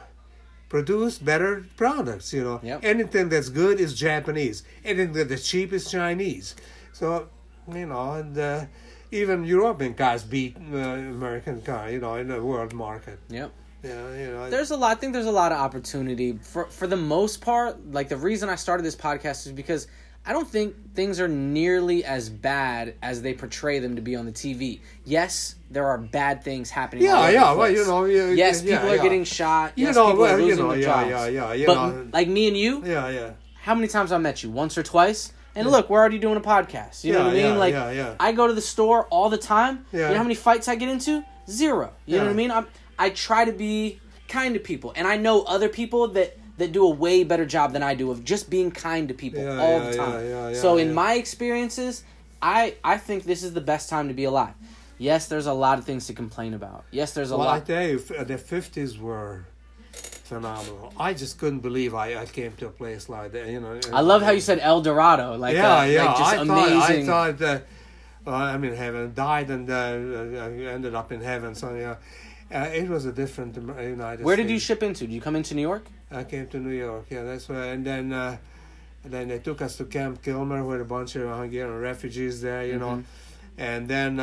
produce 0.69 1.17
better 1.17 1.65
products. 1.75 2.33
You 2.33 2.43
know, 2.43 2.59
Yep. 2.63 2.79
anything 2.83 3.29
that's 3.29 3.49
good 3.49 3.79
is 3.81 3.93
Japanese. 3.93 4.63
Anything 4.85 5.27
that's 5.27 5.47
cheap 5.47 5.73
is 5.73 5.89
Chinese. 5.91 6.55
So 6.93 7.27
you 7.73 7.85
know, 7.85 8.13
and 8.13 8.37
uh, 8.37 8.65
even 9.11 9.43
European 9.45 9.93
cars 9.93 10.23
beat 10.23 10.57
uh, 10.57 10.77
American 10.77 11.61
car. 11.61 11.89
You 11.89 11.99
know, 11.99 12.15
in 12.15 12.27
the 12.27 12.41
world 12.43 12.73
market. 12.73 13.19
Yep. 13.29 13.51
Yeah, 13.83 14.13
you 14.15 14.27
know. 14.31 14.49
There's 14.49 14.71
a 14.71 14.77
lot. 14.77 14.97
I 14.97 14.99
think 14.99 15.13
there's 15.13 15.25
a 15.27 15.31
lot 15.31 15.51
of 15.51 15.59
opportunity 15.59 16.37
for 16.41 16.65
for 16.65 16.87
the 16.87 16.97
most 16.97 17.41
part. 17.41 17.91
Like 17.91 18.09
the 18.09 18.17
reason 18.17 18.49
I 18.49 18.55
started 18.55 18.83
this 18.83 18.95
podcast 18.95 19.45
is 19.45 19.51
because 19.51 19.87
I 20.25 20.33
don't 20.33 20.47
think 20.47 20.93
things 20.93 21.21
are 21.21 21.27
nearly 21.29 22.03
as 22.03 22.29
bad 22.29 22.95
as 23.01 23.21
they 23.21 23.33
portray 23.33 23.79
them 23.79 23.95
to 23.95 24.01
be 24.01 24.15
on 24.15 24.25
the 24.25 24.31
TV. 24.33 24.81
Yes, 25.05 25.55
there 25.71 25.87
are 25.87 25.97
bad 25.97 26.43
things 26.43 26.69
happening. 26.69 27.05
Yeah, 27.05 27.29
yeah, 27.29 27.53
well, 27.53 27.71
you 27.71 27.85
know, 27.85 28.03
you- 28.03 28.31
yes, 28.31 28.61
yeah, 28.61 28.75
people 28.75 28.91
are 28.91 28.95
yeah. 28.97 29.03
getting 29.03 29.23
shot. 29.23 29.73
You 29.77 29.85
yes, 29.85 29.95
know, 29.95 30.07
people 30.07 30.25
are 30.25 30.29
well, 30.29 30.39
you 30.39 30.45
losing 30.47 30.65
know, 30.65 30.71
their 30.71 30.79
yeah, 30.79 30.85
jobs. 30.85 31.09
yeah, 31.09 31.27
yeah, 31.27 31.53
you 31.53 31.65
but 31.67 31.75
know. 31.75 32.07
like 32.11 32.27
me 32.27 32.49
and 32.49 32.57
you, 32.57 32.83
yeah, 32.83 33.07
yeah. 33.09 33.31
how 33.61 33.73
many 33.73 33.87
times 33.87 34.11
I 34.11 34.17
met 34.17 34.43
you? 34.43 34.49
Once 34.49 34.77
or 34.77 34.83
twice. 34.83 35.31
And 35.57 35.69
look, 35.69 35.89
we're 35.89 35.99
already 35.99 36.19
doing 36.19 36.37
a 36.37 36.41
podcast. 36.41 37.03
You 37.03 37.13
know 37.13 37.19
what 37.25 37.29
I 37.29 37.33
mean? 37.33 37.41
yeah, 37.45 37.53
like, 37.57 37.73
yeah, 37.73 37.91
yeah. 37.91 38.15
I 38.19 38.31
go 38.31 38.47
to 38.47 38.53
the 38.53 38.61
store 38.61 39.05
all 39.07 39.29
the 39.29 39.37
time. 39.37 39.85
You 39.91 39.99
know 39.99 40.15
how 40.15 40.23
many 40.23 40.35
fights 40.35 40.67
I 40.67 40.75
get 40.75 40.89
into? 40.89 41.23
Zero. 41.49 41.93
You 42.05 42.17
know 42.17 42.25
what 42.25 42.31
I 42.31 42.35
mean? 42.35 42.51
I'm, 42.51 42.67
I 42.99 43.09
try 43.09 43.45
to 43.45 43.51
be 43.51 43.99
kind 44.27 44.53
to 44.53 44.59
people, 44.59 44.93
and 44.95 45.07
I 45.07 45.17
know 45.17 45.43
other 45.43 45.69
people 45.69 46.09
that 46.09 46.37
that 46.57 46.71
do 46.71 46.83
a 46.85 46.89
way 46.89 47.23
better 47.23 47.45
job 47.45 47.71
than 47.73 47.83
I 47.83 47.93
do 47.93 48.09
of 48.09 48.23
just 48.25 48.49
being 48.49 48.71
kind 48.71 49.07
to 49.09 49.13
people 49.13 49.41
Yeah, 49.43 49.59
all 49.59 49.77
yeah, 49.79 49.89
the 49.91 49.95
time. 49.97 50.11
yeah, 50.13 50.29
yeah, 50.29 50.49
yeah, 50.49 50.59
so 50.61 50.77
in 50.77 50.91
my 50.93 51.13
experiences, 51.13 52.03
I 52.41 52.75
I 52.83 52.97
think 52.97 53.23
this 53.25 53.43
is 53.43 53.53
the 53.53 53.61
best 53.61 53.89
time 53.89 54.07
to 54.07 54.13
be 54.15 54.23
alive. 54.23 54.55
Yes, 54.97 55.27
there's 55.27 55.45
a 55.45 55.53
lot 55.53 55.77
of 55.77 55.85
things 55.85 56.07
to 56.07 56.13
complain 56.13 56.55
about. 56.55 56.83
Yes, 56.91 57.13
there's 57.13 57.29
a 57.31 57.37
Well, 57.37 57.47
I 57.47 57.57
lot. 57.57 57.67
tell 57.67 57.87
you, 57.87 57.99
the 57.99 58.37
fifties 58.39 58.97
were 58.97 59.45
phenomenal. 60.27 60.93
I 60.99 61.13
just 61.13 61.39
couldn't 61.39 61.59
believe 61.59 61.95
I, 61.95 62.21
I 62.21 62.25
came 62.25 62.51
to 62.57 62.67
a 62.67 62.69
place 62.69 63.09
like 63.09 63.31
that. 63.31 63.47
You 63.47 63.59
know, 63.59 63.79
I 63.93 64.01
love 64.01 64.21
how 64.21 64.31
you 64.31 64.41
said 64.41 64.59
El 64.59 64.81
Dorado. 64.81 65.37
Like, 65.37 65.55
yeah, 65.55 65.79
uh, 65.79 65.83
yeah. 65.83 66.05
like 66.05 66.17
just 66.17 66.33
I 66.33 66.41
amazing. 66.41 67.05
thought, 67.05 67.29
I 67.29 67.33
thought, 67.33 67.41
uh, 67.41 67.59
well, 68.25 68.35
I'm 68.35 68.63
in 68.63 68.75
heaven. 68.75 69.13
Died 69.15 69.49
and 69.49 69.69
uh, 69.69 69.73
uh, 69.73 70.75
ended 70.75 70.93
up 70.95 71.11
in 71.11 71.21
heaven. 71.21 71.55
So 71.55 71.73
yeah, 71.75 71.95
uh, 72.55 72.69
it 72.69 72.87
was 72.89 73.05
a 73.05 73.11
different 73.11 73.55
United. 73.55 74.23
Where 74.25 74.35
did 74.35 74.49
you 74.49 74.59
ship 74.59 74.83
into? 74.83 75.07
Did 75.07 75.13
you 75.13 75.21
come 75.21 75.35
into 75.35 75.55
New 75.55 75.67
York? 75.71 75.87
I 76.11 76.23
came 76.23 76.47
to 76.47 76.59
New 76.59 76.77
York. 76.77 77.05
Yeah, 77.09 77.23
that's 77.23 77.47
where. 77.49 77.73
And 77.73 77.85
then, 77.85 78.13
uh, 78.13 78.37
and 79.03 79.13
then 79.13 79.27
they 79.29 79.39
took 79.39 79.61
us 79.61 79.77
to 79.77 79.85
Camp 79.85 80.21
Kilmer 80.21 80.63
with 80.63 80.81
a 80.81 80.85
bunch 80.85 81.15
of 81.15 81.29
Hungarian 81.29 81.79
refugees 81.79 82.41
there. 82.41 82.65
You 82.65 82.79
know, 82.79 83.03
and 83.57 83.87
then. 83.87 84.19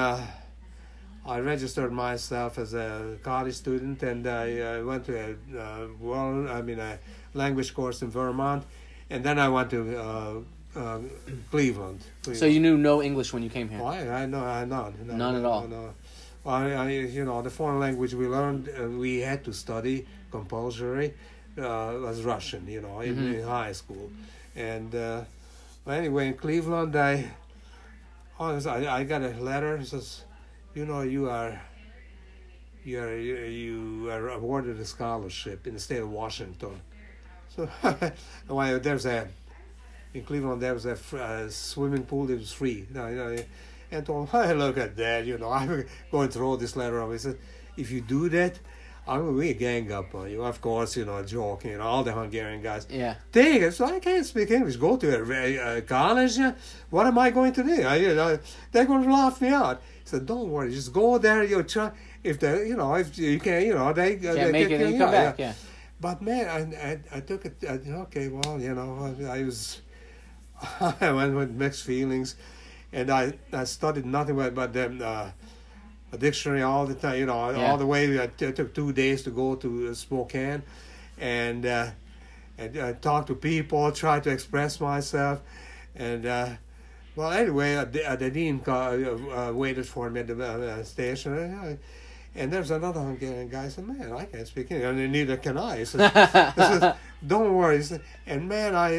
I 1.26 1.38
registered 1.40 1.90
myself 1.92 2.58
as 2.58 2.74
a 2.74 3.16
college 3.22 3.54
student, 3.54 4.02
and 4.02 4.26
I 4.26 4.60
uh, 4.60 4.84
went 4.84 5.06
to 5.06 5.16
a 5.16 5.58
uh, 5.58 5.86
well, 6.00 6.48
I 6.48 6.60
mean, 6.62 6.78
a 6.78 6.98
language 7.32 7.72
course 7.74 8.02
in 8.02 8.10
Vermont, 8.10 8.62
and 9.08 9.24
then 9.24 9.38
I 9.38 9.48
went 9.48 9.70
to 9.70 9.96
uh, 9.98 10.34
uh, 10.76 10.98
Cleveland. 11.50 12.00
So 12.34 12.44
you 12.46 12.60
knew 12.60 12.76
no 12.76 13.02
English 13.02 13.32
when 13.32 13.42
you 13.42 13.48
came 13.50 13.68
here. 13.68 13.80
Oh, 13.80 13.86
I, 13.86 14.22
I 14.22 14.26
know, 14.26 14.44
I 14.44 14.64
know, 14.66 14.92
no, 15.04 15.14
None 15.16 15.36
at 15.36 15.44
all. 15.44 15.66
No. 15.66 15.94
Well, 16.44 16.54
I, 16.54 16.72
I, 16.72 16.90
you 16.90 17.24
know, 17.24 17.40
the 17.40 17.48
foreign 17.50 17.80
language 17.80 18.12
we 18.12 18.26
learned, 18.26 18.68
uh, 18.68 18.86
we 18.88 19.20
had 19.20 19.44
to 19.44 19.52
study 19.54 20.06
compulsory, 20.30 21.14
uh, 21.56 21.94
was 22.02 22.22
Russian. 22.22 22.66
You 22.68 22.82
know, 22.82 23.00
in, 23.00 23.16
Mhm. 23.16 23.34
in 23.40 23.42
high 23.46 23.72
school, 23.72 24.10
and 24.54 24.94
uh, 24.94 25.22
anyway, 25.88 26.28
in 26.28 26.34
Cleveland, 26.34 26.94
I, 26.96 27.30
honest, 28.38 28.66
I, 28.66 28.98
I 29.00 29.04
got 29.04 29.22
a 29.22 29.30
letter. 29.40 29.76
It 29.76 29.86
says, 29.86 30.24
you 30.74 30.86
know, 30.86 31.02
you 31.02 31.28
are. 31.28 31.60
You 32.84 33.00
are, 33.00 33.16
you, 33.16 34.10
are 34.10 34.28
awarded 34.28 34.78
a 34.78 34.84
scholarship 34.84 35.66
in 35.66 35.72
the 35.72 35.80
state 35.80 36.00
of 36.00 36.10
Washington. 36.10 36.82
So, 37.56 37.66
well, 38.48 38.78
there's 38.78 39.06
a 39.06 39.26
in 40.14 40.22
Cleveland 40.22 40.62
there 40.62 40.74
was 40.74 40.86
a 40.86 40.96
uh, 41.16 41.48
swimming 41.48 42.04
pool 42.04 42.26
that 42.26 42.38
was 42.38 42.52
free. 42.52 42.86
No, 42.92 43.08
you 43.08 43.16
know, 43.16 43.36
and 43.90 44.06
told 44.06 44.28
hey, 44.30 44.54
look 44.54 44.78
at 44.78 44.96
that, 44.96 45.26
you 45.26 45.36
know, 45.38 45.50
I'm 45.52 45.86
going 46.10 46.28
to 46.28 46.34
throw 46.34 46.56
this 46.56 46.76
letter. 46.76 47.10
He 47.12 47.18
said, 47.18 47.38
if 47.76 47.90
you 47.90 48.00
do 48.00 48.28
that, 48.30 48.58
I'm 49.06 49.20
going 49.34 49.48
to 49.48 49.54
gang 49.54 49.92
up 49.92 50.14
on 50.14 50.30
you. 50.30 50.42
Of 50.42 50.60
course, 50.60 50.96
you 50.96 51.04
know, 51.04 51.22
joking, 51.24 51.72
you 51.72 51.78
know, 51.78 51.84
all 51.84 52.02
the 52.04 52.12
Hungarian 52.12 52.62
guys. 52.62 52.86
Yeah. 52.90 53.16
Take. 53.32 53.70
So 53.72 53.84
I 53.84 53.98
can't 54.00 54.24
speak 54.24 54.50
English. 54.50 54.76
Go 54.76 54.96
to 54.96 55.76
a, 55.76 55.82
college. 55.82 56.38
uh, 56.38 56.52
What 56.90 57.06
am 57.06 57.18
I 57.18 57.30
going 57.30 57.52
to 57.52 57.62
do? 57.62 57.82
I, 57.82 57.96
you 57.96 58.14
know, 58.14 58.38
they're 58.72 58.86
going 58.86 59.04
to 59.04 59.12
laugh 59.12 59.40
me 59.42 59.48
out. 59.48 59.82
He 60.02 60.08
said, 60.08 60.24
don't 60.26 60.48
worry, 60.50 60.70
just 60.72 60.92
go 60.92 61.18
there. 61.18 61.44
You 61.44 61.62
try. 61.64 61.90
If 62.22 62.40
they, 62.40 62.68
you 62.68 62.76
know, 62.76 62.94
if 62.94 63.18
you 63.18 63.38
can, 63.38 63.62
you 63.66 63.74
know, 63.74 63.92
they 63.92 64.16
Can't 64.16 64.36
they 64.36 64.52
make 64.52 64.70
it, 64.70 64.80
you 64.80 64.86
yeah, 64.86 64.98
come 64.98 65.10
back. 65.10 65.38
yeah. 65.38 65.46
Yeah. 65.48 65.52
But 66.00 66.22
man, 66.22 66.48
I, 66.48 66.90
I, 66.90 67.00
I 67.16 67.20
took 67.20 67.44
it. 67.44 67.56
I, 67.68 67.74
okay, 68.04 68.28
well, 68.28 68.58
you 68.60 68.74
know, 68.74 69.14
I, 69.28 69.38
I 69.40 69.42
was, 69.44 69.82
I 70.80 71.12
went 71.12 71.34
with 71.34 71.50
mixed 71.50 71.84
feelings, 71.84 72.36
and 72.92 73.10
I, 73.10 73.34
I 73.52 73.64
studied 73.64 74.06
nothing 74.06 74.36
but 74.36 74.54
but 74.54 74.72
then 74.72 75.02
uh, 75.02 75.32
a 76.14 76.18
dictionary 76.18 76.62
all 76.62 76.86
the 76.86 76.94
time. 76.94 77.18
You 77.18 77.26
know, 77.26 77.50
Yeah. 77.50 77.70
all 77.70 77.76
the 77.78 77.86
way. 77.86 78.02
I 78.20 78.26
t- 78.28 78.52
took 78.52 78.70
two 78.74 78.92
days 78.92 79.22
to 79.24 79.30
go 79.30 79.54
to 79.56 79.68
uh, 79.90 79.94
Spokane, 79.94 80.62
and 81.18 81.66
uh, 81.66 81.90
and 82.58 82.76
uh, 82.76 82.92
talk 83.00 83.26
to 83.26 83.34
people, 83.34 83.90
try 83.92 84.20
to 84.20 84.30
express 84.30 84.80
myself, 84.80 85.40
and. 85.94 86.24
Uh, 86.26 86.48
well, 87.16 87.30
anyway, 87.30 87.76
uh, 87.76 87.84
the, 87.84 88.02
uh, 88.10 88.16
the 88.16 88.28
dean 88.28 88.60
uh, 88.66 88.72
uh, 88.72 89.52
waited 89.54 89.86
for 89.86 90.10
me 90.10 90.18
at 90.18 90.26
the 90.26 90.34
uh, 90.44 90.82
station, 90.82 91.78
and, 92.34 92.52
there's 92.52 92.72
another 92.72 92.98
Hungarian 92.98 93.48
guy. 93.48 93.66
I 93.66 93.68
said, 93.68 93.86
"Man, 93.86 94.10
I 94.12 94.24
can't 94.24 94.48
speak 94.48 94.72
English, 94.72 94.88
and 94.98 95.12
neither 95.12 95.36
can 95.36 95.56
I." 95.56 95.78
He 95.78 95.84
says, 95.84 96.10
"Don't 97.24 97.54
worry." 97.54 97.76
He 97.76 97.82
said, 97.84 98.00
and 98.26 98.48
man, 98.48 98.74
I, 98.74 98.98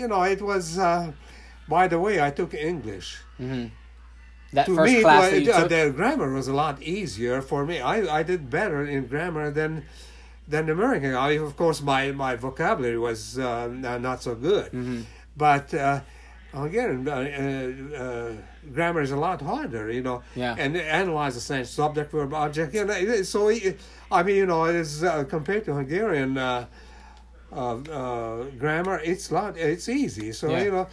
you 0.00 0.06
know, 0.06 0.22
it 0.22 0.40
was. 0.40 0.78
Uh, 0.78 1.10
by 1.68 1.88
the 1.88 1.98
way, 1.98 2.22
I 2.22 2.30
took 2.30 2.54
English. 2.54 3.18
hmm 3.36 3.66
That 4.52 4.66
to 4.66 4.74
first 4.76 4.92
me, 4.94 5.00
class 5.02 5.22
was- 5.22 5.30
that 5.32 5.42
you 5.42 5.52
uh, 5.52 5.66
the 5.68 5.90
grammar 5.90 6.32
was 6.32 6.48
a 6.48 6.52
lot 6.54 6.80
easier 6.82 7.42
for 7.42 7.66
me. 7.66 7.80
I, 7.80 8.18
I 8.18 8.22
did 8.22 8.48
better 8.50 8.84
in 8.84 9.06
grammar 9.06 9.50
than 9.50 9.84
than 10.48 10.70
American. 10.70 11.14
I, 11.14 11.30
of 11.32 11.56
course, 11.56 11.82
my 11.82 12.12
my 12.12 12.36
vocabulary 12.36 12.98
was 12.98 13.38
uh, 13.38 13.66
not 13.68 14.22
so 14.22 14.34
good, 14.34 14.70
Mhm. 14.72 15.04
but. 15.36 15.72
Uh, 15.74 16.00
Hungarian 16.54 17.06
uh, 17.06 17.12
uh, 17.12 18.02
uh, 18.02 18.32
grammar 18.72 19.02
is 19.02 19.10
a 19.10 19.16
lot 19.16 19.42
harder, 19.42 19.90
you 19.92 20.00
know, 20.00 20.22
Yeah. 20.34 20.54
and 20.56 20.74
analyze 20.74 21.34
the 21.34 21.40
same 21.42 21.66
subject, 21.66 22.10
verb, 22.12 22.32
object. 22.32 22.72
You 22.72 22.86
know, 22.86 23.22
so 23.24 23.48
it- 23.48 23.78
I 24.10 24.22
mean, 24.22 24.36
you 24.36 24.46
know, 24.46 24.64
it's 24.64 25.02
uh, 25.02 25.24
compared 25.24 25.66
to 25.66 25.74
Hungarian 25.74 26.38
uh, 26.38 26.64
uh, 27.52 27.74
uh, 27.76 28.44
grammar, 28.58 29.00
it's 29.04 29.30
lot, 29.30 29.58
it's 29.58 29.88
easy. 29.90 30.32
So 30.32 30.48
Yeah. 30.50 30.62
you 30.64 30.70
know, 30.70 30.86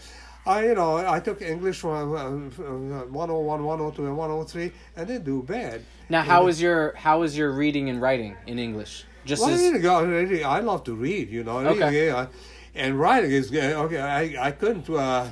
I 0.46 0.66
you 0.68 0.76
know 0.76 0.98
I 0.98 1.20
took 1.20 1.41
English 1.41 1.80
from 1.80 2.14
uh, 2.16 3.06
101, 3.06 3.64
102, 3.64 4.06
and 4.06 4.18
103, 4.18 4.72
and 4.98 5.08
didn't 5.08 5.24
do 5.26 5.41
bad. 5.41 5.82
Now, 6.10 6.22
how 6.22 6.48
is 6.48 6.62
your 6.62 6.94
how 6.96 7.24
is 7.24 7.38
your 7.38 7.52
reading 7.52 7.89
and 7.89 8.02
writing 8.02 8.36
in 8.46 8.60
English? 8.60 9.06
Just 9.26 9.41
Well, 9.41 9.52
as 9.54 9.62
you 9.62 9.80
know, 9.80 10.04
really, 10.04 10.44
I 10.44 10.60
love 10.60 10.84
to 10.84 10.94
read, 10.96 11.30
you 11.30 11.44
know. 11.46 11.60
Okay. 11.60 12.08
Yeah, 12.08 12.28
and 12.76 13.00
writing 13.00 13.32
is 13.32 13.52
uh, 13.54 13.84
okay. 13.86 14.02
I 14.02 14.48
I 14.48 14.52
couldn't. 14.52 14.89
Uh, 14.89 15.32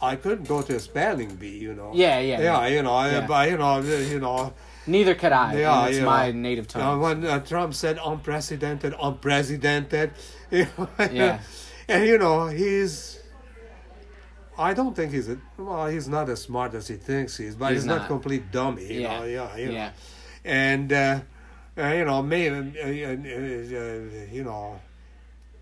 I 0.00 0.16
couldn't 0.16 0.48
go 0.48 0.62
to 0.62 0.74
a 0.76 0.80
spelling 0.80 1.34
bee, 1.36 1.58
you 1.58 1.74
know. 1.74 1.92
Yeah, 1.94 2.18
yeah, 2.18 2.40
yeah. 2.40 2.66
You 2.66 2.82
know, 2.82 3.04
Yeah. 3.06 3.26
but 3.26 3.48
you 3.50 3.56
know, 3.56 3.78
you 3.80 4.18
know, 4.20 4.52
Neither 4.86 5.14
could 5.14 5.30
I. 5.32 5.54
Yeah, 5.58 5.86
it's 5.86 6.00
my 6.00 6.32
know. 6.32 6.38
native 6.40 6.66
You 6.74 6.80
know, 6.80 6.86
tongue. 6.86 7.00
when 7.00 7.26
uh, 7.26 7.38
Trump 7.40 7.72
said 7.74 7.98
unprecedented, 8.04 8.94
unprecedented, 9.00 10.10
you 10.50 10.66
know, 10.76 10.88
Yeah. 11.10 11.38
and 11.88 12.06
you 12.06 12.18
know 12.18 12.46
he's. 12.48 13.11
I 14.70 14.74
don't 14.74 14.94
think 14.96 15.12
he's 15.12 15.28
a, 15.28 15.36
well. 15.58 15.86
He's 15.88 16.08
not 16.08 16.28
as 16.28 16.40
smart 16.42 16.74
as 16.74 16.88
he 16.88 16.96
thinks 16.96 17.36
he 17.36 17.46
is, 17.46 17.56
but 17.56 17.72
He's 17.72 17.82
he's, 17.82 17.86
not. 17.86 17.98
not. 18.02 18.08
complete 18.08 18.44
dummy. 18.52 18.86
You 18.94 19.00
Yeah. 19.02 19.18
know, 19.18 19.24
yeah, 19.24 19.56
you 19.56 19.66
know, 19.66 19.72
Yeah. 19.72 19.90
and 20.44 20.92
uh, 20.92 21.20
uh, 21.78 21.86
you 21.98 22.04
know, 22.04 22.22
maybe 22.22 22.56
uh, 22.80 22.86
uh, 22.86 22.88
uh, 22.88 24.32
you 24.36 24.44
know. 24.44 24.80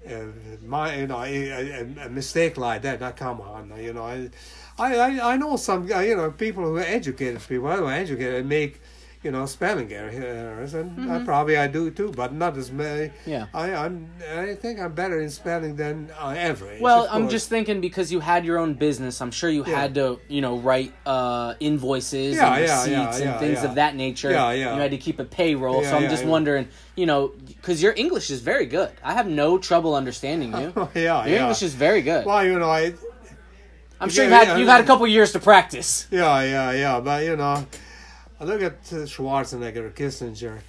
Uh, 0.09 0.25
my, 0.65 0.97
you 0.97 1.07
know, 1.07 1.21
a, 1.23 1.85
a, 2.07 2.09
mistake 2.09 2.57
like 2.57 2.81
that. 2.83 3.01
Now, 3.01 3.11
come 3.11 3.39
on, 3.43 3.71
you 3.79 3.93
know, 3.93 4.05
I, 4.05 4.31
I, 4.79 5.21
I- 5.33 5.37
know 5.37 5.57
some, 5.57 5.93
uh, 5.93 6.01
you 6.01 6.17
know, 6.17 6.31
people 6.31 6.65
who 6.65 6.77
are 6.79 6.81
educated 6.99 7.39
people 7.47 7.71
who 7.71 7.85
are 7.85 7.93
educated 7.93 8.47
make, 8.47 8.81
you 9.23 9.31
know, 9.31 9.45
spelling 9.45 9.93
errors, 9.93 10.73
and 10.73 11.11
I 11.13 11.23
probably 11.23 11.59
I 11.59 11.67
do 11.67 11.91
too, 11.91 12.11
but 12.17 12.33
not 12.33 12.57
as 12.57 12.73
many. 12.73 13.09
Mm-hmm. 13.09 13.31
Yeah. 13.31 13.47
I, 13.53 13.75
I'm, 13.75 14.09
I 14.35 14.55
think 14.55 14.81
I'm 14.81 14.95
better 14.95 15.21
in 15.21 15.29
spelling 15.29 15.77
than 15.77 16.11
uh, 16.19 16.31
average. 16.31 16.81
Well, 16.81 17.07
I'm 17.11 17.29
just 17.29 17.51
thinking 17.51 17.83
because 17.83 18.11
you 18.11 18.21
had 18.21 18.47
your 18.47 18.57
own 18.57 18.73
business, 18.75 19.21
I'm 19.21 19.31
sure 19.31 19.51
you 19.51 19.63
Yeah. 19.67 19.79
had 19.79 19.95
to, 19.97 20.21
you 20.29 20.41
know, 20.41 20.57
write 20.59 20.95
uh, 21.05 21.53
invoices 21.61 22.37
Yeah, 22.37 22.55
and 22.55 22.63
receipts 22.63 23.21
yeah, 23.21 23.31
and 23.33 23.41
things 23.41 23.63
of 23.63 23.75
that 23.75 23.95
nature. 23.95 24.31
Yeah, 24.31 24.53
yeah. 24.53 24.75
You 24.75 24.81
had 24.81 24.93
to 24.93 24.99
keep 24.99 25.19
a 25.19 25.25
payroll. 25.25 25.85
So 25.85 25.97
I'm 25.99 26.09
just 26.09 26.25
wondering, 26.25 26.69
you 26.97 27.05
know, 27.05 27.29
because 27.47 27.83
your 27.83 27.93
English 27.97 28.31
is 28.31 28.41
very 28.41 28.65
good. 28.65 28.91
I 29.05 29.13
have 29.13 29.27
no 29.29 29.59
trouble 29.59 29.95
understanding 29.95 30.53
you. 30.59 30.89
yeah, 30.95 31.27
Your. 31.27 31.41
English 31.41 31.63
is 31.63 31.75
very 31.75 32.01
good. 32.01 32.25
well, 32.25 32.43
you 32.43 32.59
know, 32.59 32.71
I, 32.71 32.95
I'm 34.01 34.09
sure 34.09 34.25
you've 34.25 34.33
had 34.33 34.59
you've 34.59 34.69
had 34.69 34.81
a 34.81 34.85
couple 34.87 35.07
years 35.07 35.33
to 35.33 35.41
practice. 35.41 36.07
Yeah, 36.11 36.43
yeah, 36.43 36.73
yeah. 36.73 37.01
But 37.01 37.25
you 37.25 37.37
know, 37.37 37.67
I 38.41 38.45
look 38.45 38.63
at 38.63 38.83
Schwarzenegger, 38.83 39.93
Kissinger. 39.93 40.61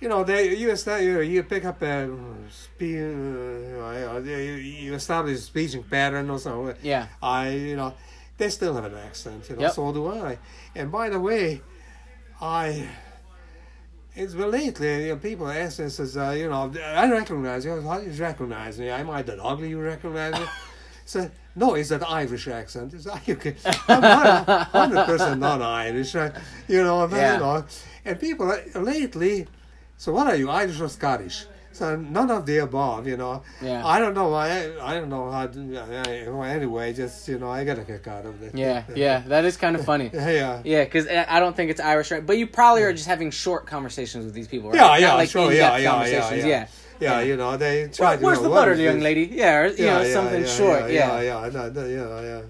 You 0.00 0.08
know, 0.08 0.22
they 0.22 0.54
you 0.54 0.70
you, 0.70 1.20
you 1.20 1.42
pick 1.42 1.64
up 1.64 1.82
a 1.82 2.08
spe- 2.50 2.82
uh, 2.82 2.84
you, 2.84 3.78
know, 3.80 4.22
you, 4.24 4.36
you 4.36 4.94
establish 4.94 5.38
a 5.38 5.40
speaking 5.40 5.82
pattern 5.82 6.30
or 6.30 6.38
something. 6.38 6.76
Yeah. 6.82 7.08
I 7.22 7.50
you 7.50 7.76
know, 7.76 7.94
they 8.38 8.48
still 8.48 8.74
have 8.74 8.84
an 8.84 8.94
accent. 8.98 9.48
You 9.48 9.56
know, 9.56 9.62
Yep. 9.62 9.72
so 9.72 9.92
do 9.92 10.06
I. 10.08 10.38
And 10.74 10.92
by 10.92 11.08
the 11.10 11.18
way, 11.20 11.62
I. 12.40 12.88
It's 14.16 14.34
been 14.34 14.52
lately, 14.52 15.06
you 15.06 15.08
know, 15.08 15.16
people 15.16 15.48
ask 15.48 15.80
us, 15.80 15.98
as, 15.98 16.16
uh, 16.16 16.30
you 16.38 16.48
know, 16.48 16.72
I 16.80 17.10
recognize 17.10 17.64
you. 17.64 17.80
How 17.82 17.98
do 17.98 18.08
you 18.08 18.12
recognize 18.22 18.78
me? 18.78 18.88
Am 18.88 19.10
I 19.10 19.22
that 19.22 19.40
ugly 19.42 19.70
you 19.70 19.80
recognize 19.80 20.34
me? 20.34 20.46
So, 21.06 21.30
no, 21.56 21.74
it's 21.74 21.90
an 21.90 22.02
Irish 22.04 22.48
accent. 22.48 22.94
It's 22.94 23.06
like, 23.06 23.24
can, 23.40 23.54
I'm 23.88 24.00
not 24.00 24.68
hundred 24.68 25.04
percent 25.06 25.40
not 25.40 25.62
Irish, 25.62 26.14
uh, 26.14 26.30
you 26.68 26.82
know. 26.82 27.06
But, 27.06 27.16
Yeah. 27.16 27.34
You 27.34 27.40
know, 27.40 27.64
and 28.04 28.20
people 28.20 28.50
uh, 28.50 28.78
lately. 28.80 29.46
So, 29.96 30.12
what 30.12 30.26
are 30.26 30.36
you, 30.36 30.50
Irish 30.50 30.80
or 30.80 30.88
Scottish? 30.88 31.46
So 31.74 31.96
none 31.96 32.30
of 32.30 32.46
the 32.46 32.58
above, 32.58 33.08
you 33.08 33.16
know. 33.16 33.42
Yeah. 33.60 33.84
I 33.84 33.98
don't 33.98 34.14
know. 34.14 34.32
I 34.32 34.48
I 34.80 34.94
don't 34.94 35.08
know 35.08 35.28
how. 35.28 35.48
To, 35.48 35.76
uh, 35.76 36.42
anyway, 36.42 36.92
just 36.92 37.26
you 37.26 37.38
know, 37.40 37.50
I 37.50 37.64
got 37.64 37.80
a 37.80 37.84
kick 37.84 38.06
out 38.06 38.26
of 38.26 38.40
it. 38.44 38.54
Yeah, 38.54 38.84
yeah, 38.94 39.24
that 39.26 39.44
is 39.44 39.56
kind 39.56 39.74
of 39.74 39.84
funny. 39.84 40.08
yeah. 40.14 40.62
Yeah, 40.64 40.84
because 40.84 41.08
I 41.08 41.40
don't 41.40 41.56
think 41.56 41.72
it's 41.72 41.80
Irish, 41.80 42.12
right? 42.12 42.24
But 42.24 42.38
you 42.38 42.46
probably 42.46 42.84
are 42.84 42.92
just 42.92 43.08
having 43.08 43.32
short 43.32 43.66
conversations 43.66 44.24
with 44.24 44.34
these 44.34 44.46
people, 44.46 44.70
right? 44.70 44.76
Yeah, 44.76 44.96
yeah, 44.98 45.14
like 45.14 45.30
sure, 45.30 45.52
yeah, 45.52 45.76
yeah, 45.76 45.78
yeah, 45.78 45.90
conversations, 45.90 46.44
yeah. 46.44 46.66
Yeah, 47.00 47.20
you 47.20 47.36
know, 47.36 47.56
they 47.56 47.88
try 47.88 48.10
Where- 48.10 48.16
to. 48.18 48.24
Where's 48.24 48.38
the 48.38 48.44
know, 48.44 48.50
what 48.50 48.56
butter, 48.66 48.74
young 48.74 49.00
lady? 49.00 49.24
Yeah, 49.32 49.58
or, 49.58 49.66
you 49.68 49.84
Yeah, 49.84 49.94
know, 49.98 50.02
yeah, 50.02 50.12
something 50.12 50.42
yeah, 50.42 50.46
short. 50.48 50.80
Yeah, 50.90 51.20
Yeah, 51.20 51.20
yeah, 51.22 51.46
yeah, 51.52 51.68
no, 51.72 51.86
yeah, 51.86 52.20
yeah. 52.22 52.42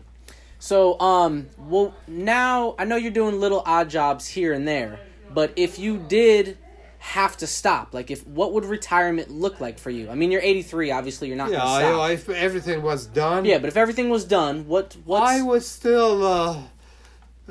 So, 0.58 0.98
um, 1.00 1.46
well, 1.58 1.94
now 2.06 2.74
I 2.78 2.84
know 2.84 2.96
you're 2.96 3.10
doing 3.12 3.38
little 3.40 3.62
odd 3.66 3.90
jobs 3.90 4.26
here 4.28 4.52
and 4.52 4.66
there, 4.66 5.00
but 5.32 5.52
if 5.56 5.78
you 5.78 5.98
did 5.98 6.56
have 6.98 7.36
to 7.36 7.46
stop, 7.46 7.92
like, 7.92 8.10
if 8.10 8.26
what 8.26 8.52
would 8.54 8.64
retirement 8.64 9.30
look 9.30 9.60
like 9.60 9.78
for 9.78 9.90
you? 9.90 10.08
I 10.10 10.14
mean, 10.14 10.30
you're 10.30 10.40
83. 10.40 10.90
Obviously, 10.90 11.28
you're 11.28 11.36
not 11.36 11.50
Yeah, 11.50 11.58
know, 11.80 12.04
if 12.04 12.28
everything 12.30 12.82
was 12.82 13.04
done, 13.06 13.44
yeah, 13.44 13.58
but 13.58 13.68
if 13.68 13.76
everything 13.76 14.08
was 14.08 14.24
done, 14.24 14.66
what? 14.66 14.96
What's, 15.04 15.30
I 15.30 15.42
would 15.42 15.62
still, 15.62 16.24
uh, 16.26 16.56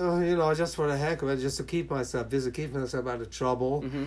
uh, 0.01 0.19
you 0.21 0.35
know, 0.35 0.51
just 0.55 0.75
for 0.75 0.87
the 0.87 0.97
heck 0.97 1.21
of 1.21 1.29
it, 1.29 1.37
just 1.37 1.57
to 1.57 1.63
keep 1.63 1.91
myself 1.91 2.29
busy, 2.29 2.49
keep 2.49 2.73
myself 2.73 3.05
out 3.05 3.21
of 3.21 3.29
trouble. 3.29 3.83
Mm-hmm. 3.83 4.05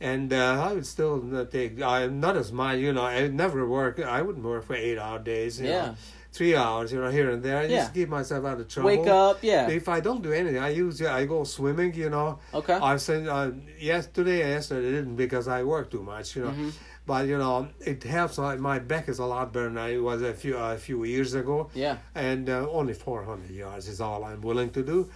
And 0.00 0.32
uh, 0.32 0.66
I 0.68 0.72
would 0.72 0.86
still 0.86 1.18
not 1.22 1.50
take, 1.50 1.82
I'm 1.82 2.20
not 2.20 2.36
as 2.36 2.50
much, 2.52 2.78
you 2.78 2.92
know, 2.92 3.02
I 3.02 3.22
would 3.22 3.34
never 3.34 3.66
work, 3.68 4.00
I 4.00 4.22
wouldn't 4.22 4.44
work 4.44 4.64
for 4.64 4.74
eight 4.74 4.98
hour 4.98 5.18
days, 5.18 5.60
you 5.60 5.68
Yeah. 5.68 5.86
know, 5.86 5.94
three 6.32 6.56
hours, 6.56 6.90
you 6.92 7.00
know, 7.00 7.10
here 7.10 7.28
and 7.30 7.42
there, 7.42 7.62
Yeah. 7.64 7.80
just 7.80 7.92
keep 7.92 8.08
myself 8.08 8.46
out 8.46 8.60
of 8.60 8.68
trouble. 8.68 8.86
wake 8.88 9.06
up? 9.06 9.38
Yeah. 9.42 9.68
If 9.68 9.88
I 9.90 10.00
don't 10.00 10.22
do 10.22 10.32
anything, 10.32 10.58
I 10.62 10.70
use, 10.70 11.02
I 11.02 11.26
go 11.26 11.44
swimming, 11.44 11.92
you 11.94 12.08
know. 12.08 12.38
Okay. 12.54 12.72
I've 12.74 13.02
seen, 13.02 13.28
uh, 13.28 13.50
yes, 13.78 14.06
today, 14.06 14.38
yesterday, 14.38 14.88
I 14.88 14.92
didn't 14.92 15.16
because 15.16 15.48
I 15.48 15.64
work 15.64 15.90
too 15.90 16.02
much, 16.02 16.34
you 16.36 16.44
know. 16.44 16.50
Mm-hmm. 16.52 16.70
But, 17.06 17.26
you 17.26 17.36
know, 17.36 17.68
it 17.80 18.02
helps, 18.04 18.38
like, 18.38 18.58
my 18.60 18.78
back 18.78 19.08
is 19.08 19.18
a 19.18 19.24
lot 19.26 19.52
better 19.52 19.68
than 19.68 19.76
I 19.78 19.98
was 19.98 20.22
a 20.22 20.32
few, 20.32 20.56
a 20.56 20.78
few 20.78 21.04
years 21.04 21.34
ago 21.34 21.68
Yeah. 21.74 21.96
and 22.14 22.48
uh, 22.48 22.66
only 22.70 22.94
400 22.94 23.50
yards 23.50 23.86
is 23.88 24.00
all 24.00 24.24
I'm 24.24 24.40
willing 24.40 24.70
to 24.70 24.82
do. 24.82 25.10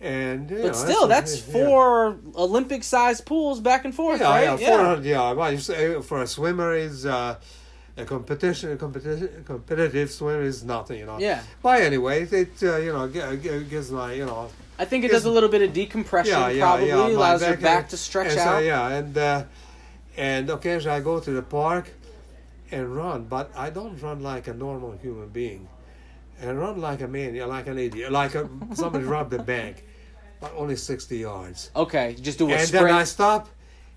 And 0.00 0.50
you 0.50 0.56
know, 0.56 0.62
But 0.68 0.76
still, 0.76 1.06
that's 1.06 1.36
yeah. 1.46 1.52
four 1.52 2.18
Olympic-sized 2.34 3.26
pools 3.26 3.60
back 3.60 3.84
and 3.84 3.94
forth, 3.94 4.20
Yeah, 4.20 4.30
right? 4.30 4.58
yeah, 4.60 4.68
400 4.76 5.04
yards. 5.04 5.68
Well, 5.68 6.02
for 6.02 6.22
a 6.22 6.26
swimmer 6.26 6.74
is 6.74 7.04
uh, 7.04 7.36
a 7.98 8.04
competition, 8.06 8.72
a 8.72 8.76
competition, 8.76 9.44
competitive 9.44 10.10
swimmer 10.10 10.42
is 10.42 10.64
nothing, 10.64 11.00
you 11.00 11.06
know. 11.06 11.18
Yeah. 11.18 11.42
But 11.62 11.82
anyway, 11.82 12.22
it 12.24 12.62
uh, 12.62 12.76
you 12.78 12.92
know 12.92 13.08
gi- 13.08 13.36
gi- 13.42 13.64
gives 13.64 13.90
my 13.90 14.14
you 14.14 14.24
know 14.24 14.48
I 14.78 14.86
think 14.86 15.04
it 15.04 15.10
does 15.10 15.26
a 15.26 15.30
little 15.30 15.50
bit 15.50 15.60
of 15.60 15.74
decompression, 15.74 16.32
yeah 16.32 16.48
yeah 16.48 16.64
probably 16.64 16.88
yeah 16.88 17.06
allows 17.08 17.42
your 17.42 17.56
back 17.58 17.90
to 17.90 17.98
stretch 17.98 18.28
and 18.28 18.40
so, 18.40 18.48
out. 18.48 18.64
yeah, 18.64 18.88
and 18.88 19.18
uh, 19.18 19.44
and 20.16 20.48
occasionally 20.48 20.96
I 20.96 21.00
go 21.00 21.20
to 21.20 21.30
the 21.30 21.42
park 21.42 21.92
and 22.72 22.96
run, 22.96 23.24
but 23.24 23.50
I 23.54 23.68
don't 23.68 24.00
run 24.00 24.22
like 24.22 24.48
a 24.48 24.54
normal 24.54 24.92
human 24.92 25.28
being. 25.28 25.68
And 26.40 26.58
run 26.58 26.80
like 26.80 27.02
a 27.02 27.08
man, 27.08 27.36
like 27.46 27.66
an 27.66 27.76
idiot, 27.76 28.10
like 28.10 28.34
a, 28.34 28.48
somebody 28.72 29.04
robbed 29.04 29.34
a 29.34 29.42
bank, 29.42 29.84
but 30.40 30.52
only 30.56 30.76
60 30.76 31.16
yards. 31.18 31.70
Okay, 31.76 32.16
just 32.20 32.38
do 32.38 32.48
a 32.50 32.54
and 32.54 32.66
sprint. 32.68 32.86
then 32.86 32.94
I 32.94 33.04
stop, 33.04 33.48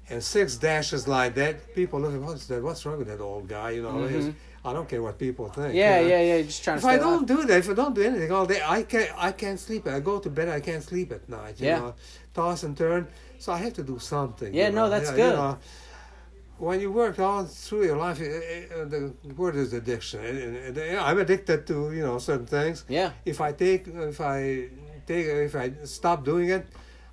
and 0.09 0.21
six 0.23 0.55
dashes 0.57 1.07
like 1.07 1.35
that. 1.35 1.73
People 1.73 1.99
look 2.01 2.13
at 2.13 2.21
what's 2.21 2.45
that? 2.47 2.61
What's 2.61 2.85
wrong 2.85 2.97
with 2.99 3.07
that 3.07 3.21
old 3.21 3.47
guy? 3.47 3.71
You 3.71 3.83
know, 3.83 4.05
It's- 4.05 4.33
I 4.65 4.71
don't 4.71 4.87
care 4.87 5.01
what 5.01 5.17
people 5.19 5.49
think. 5.49 5.67
Mm-hmm. 5.67 5.75
yeah, 5.75 5.99
you 5.99 6.03
know. 6.03 6.09
yeah, 6.15 6.35
yeah. 6.37 6.41
Just 6.43 6.63
trying 6.63 6.77
If 6.77 6.83
to 6.83 6.87
stay 6.87 6.95
I 6.95 6.97
don't 6.97 7.13
alive. 7.29 7.33
do 7.33 7.43
that, 7.47 7.57
if 7.59 7.69
I 7.69 7.73
don't 7.73 7.93
do 7.93 8.01
anything 8.01 8.31
all 8.31 8.45
day, 8.45 8.61
I 8.65 8.83
can't. 8.83 9.09
I 9.17 9.31
can't 9.33 9.59
sleep. 9.59 9.85
I 9.87 9.99
go 9.99 10.19
to 10.19 10.29
bed. 10.29 10.47
I 10.47 10.61
can't 10.61 10.81
sleep 10.83 11.11
at 11.11 11.27
night. 11.27 11.59
You 11.59 11.67
Yeah. 11.67 11.79
know, 11.79 11.95
toss 12.33 12.63
and 12.63 12.77
turn. 12.77 13.07
So 13.39 13.51
I 13.51 13.57
have 13.57 13.73
to 13.73 13.83
do 13.83 13.99
something. 13.99 14.53
Yeah, 14.53 14.67
you 14.67 14.71
no, 14.75 14.83
know. 14.83 14.89
that's 14.89 15.09
you 15.11 15.17
good. 15.17 15.35
know. 15.35 15.57
when 16.59 16.79
you 16.79 16.91
work 16.93 17.19
all 17.19 17.43
through 17.43 17.83
your 17.89 17.97
life, 17.97 18.21
uh, 18.21 18.25
uh, 18.25 18.85
the 18.85 19.01
word 19.35 19.55
is 19.57 19.73
addiction. 19.73 20.19
I'm 21.09 21.17
addicted 21.19 21.67
to 21.67 21.91
you 21.91 22.03
know 22.07 22.17
certain 22.19 22.45
things. 22.45 22.85
Yeah. 22.87 23.11
If 23.25 23.41
I 23.41 23.51
take, 23.51 23.87
if 23.87 24.21
I 24.21 24.69
take, 25.07 25.25
if 25.25 25.55
I 25.55 25.73
stop 25.83 26.23
doing 26.23 26.49
it, 26.49 26.65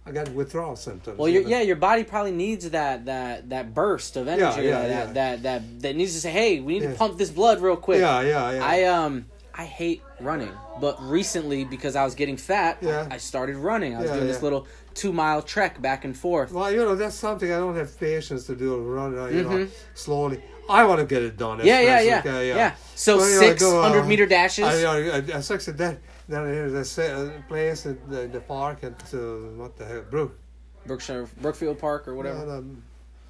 I 0.06 0.12
got 0.12 0.28
withdrawal 0.30 0.76
symptoms. 0.76 1.18
Well, 1.18 1.28
you 1.28 1.42
know. 1.42 1.48
yeah, 1.48 1.60
your 1.60 1.76
body 1.76 2.04
probably 2.04 2.32
needs 2.32 2.68
that 2.70 3.04
that 3.04 3.50
that 3.50 3.74
burst 3.74 4.16
of 4.16 4.28
energy. 4.28 4.62
yeah, 4.66 4.80
that, 4.82 4.88
yeah. 4.88 5.12
that 5.12 5.42
that 5.42 5.80
that 5.82 5.96
needs 5.96 6.14
to 6.14 6.20
say, 6.20 6.30
hey, 6.30 6.60
we 6.60 6.74
need 6.74 6.82
Yeah. 6.84 6.92
to 6.92 6.96
pump 6.96 7.18
this 7.18 7.30
blood 7.30 7.60
real 7.60 7.76
quick. 7.76 8.00
Yeah, 8.00 8.20
yeah, 8.22 8.52
yeah. 8.52 8.64
I 8.64 8.84
um 8.84 9.26
I 9.54 9.64
hate 9.64 10.02
running, 10.20 10.52
but 10.80 11.00
recently 11.02 11.64
because 11.64 11.96
I 11.96 12.04
was 12.04 12.14
getting 12.14 12.36
fat, 12.38 12.78
Yeah. 12.80 13.06
I 13.10 13.18
started 13.18 13.56
running. 13.56 13.94
I 13.94 14.00
was 14.00 14.08
Yeah, 14.08 14.16
doing 14.16 14.28
this 14.28 14.42
little 14.42 14.66
two 14.94 15.12
mile 15.12 15.42
trek 15.42 15.80
back 15.82 16.04
and 16.04 16.16
forth. 16.16 16.50
Well, 16.50 16.70
you 16.72 16.78
know, 16.78 16.96
that's 16.96 17.16
something 17.16 17.52
I 17.52 17.58
don't 17.58 17.76
have 17.76 17.98
patience 18.00 18.46
to 18.46 18.56
do. 18.56 18.76
Run, 18.78 19.18
uh, 19.18 19.26
you 19.26 19.42
know, 19.42 19.50
Mhm. 19.50 19.68
slowly. 19.94 20.42
I 20.68 20.84
want 20.84 21.00
to 21.00 21.06
get 21.06 21.22
it 21.22 21.36
done. 21.36 21.58
Yeah, 21.58 21.80
yeah, 21.80 22.00
yeah, 22.00 22.18
I 22.18 22.20
can, 22.22 22.46
yeah, 22.46 22.74
So 22.94 23.16
know, 23.16 23.24
I 23.24 23.26
six 23.26 23.62
uh, 23.62 23.82
hundred 23.82 24.06
meter 24.06 24.24
dashes. 24.24 24.64
I, 24.64 24.82
I, 24.84 25.16
I, 25.16 25.16
I 25.18 25.20
that. 25.20 25.98
Then 26.30 26.44
there's 26.44 26.96
a 26.96 27.42
place 27.48 27.86
at 27.86 28.08
the, 28.08 28.28
the 28.28 28.38
park 28.38 28.84
at 28.84 28.92
uh, 29.12 29.18
what 29.58 29.76
the 29.76 29.84
hell, 29.84 30.04
Brook, 30.08 30.38
Brookshire, 30.86 31.28
Brookfield 31.42 31.80
Park 31.80 32.06
or 32.06 32.14
whatever. 32.14 32.62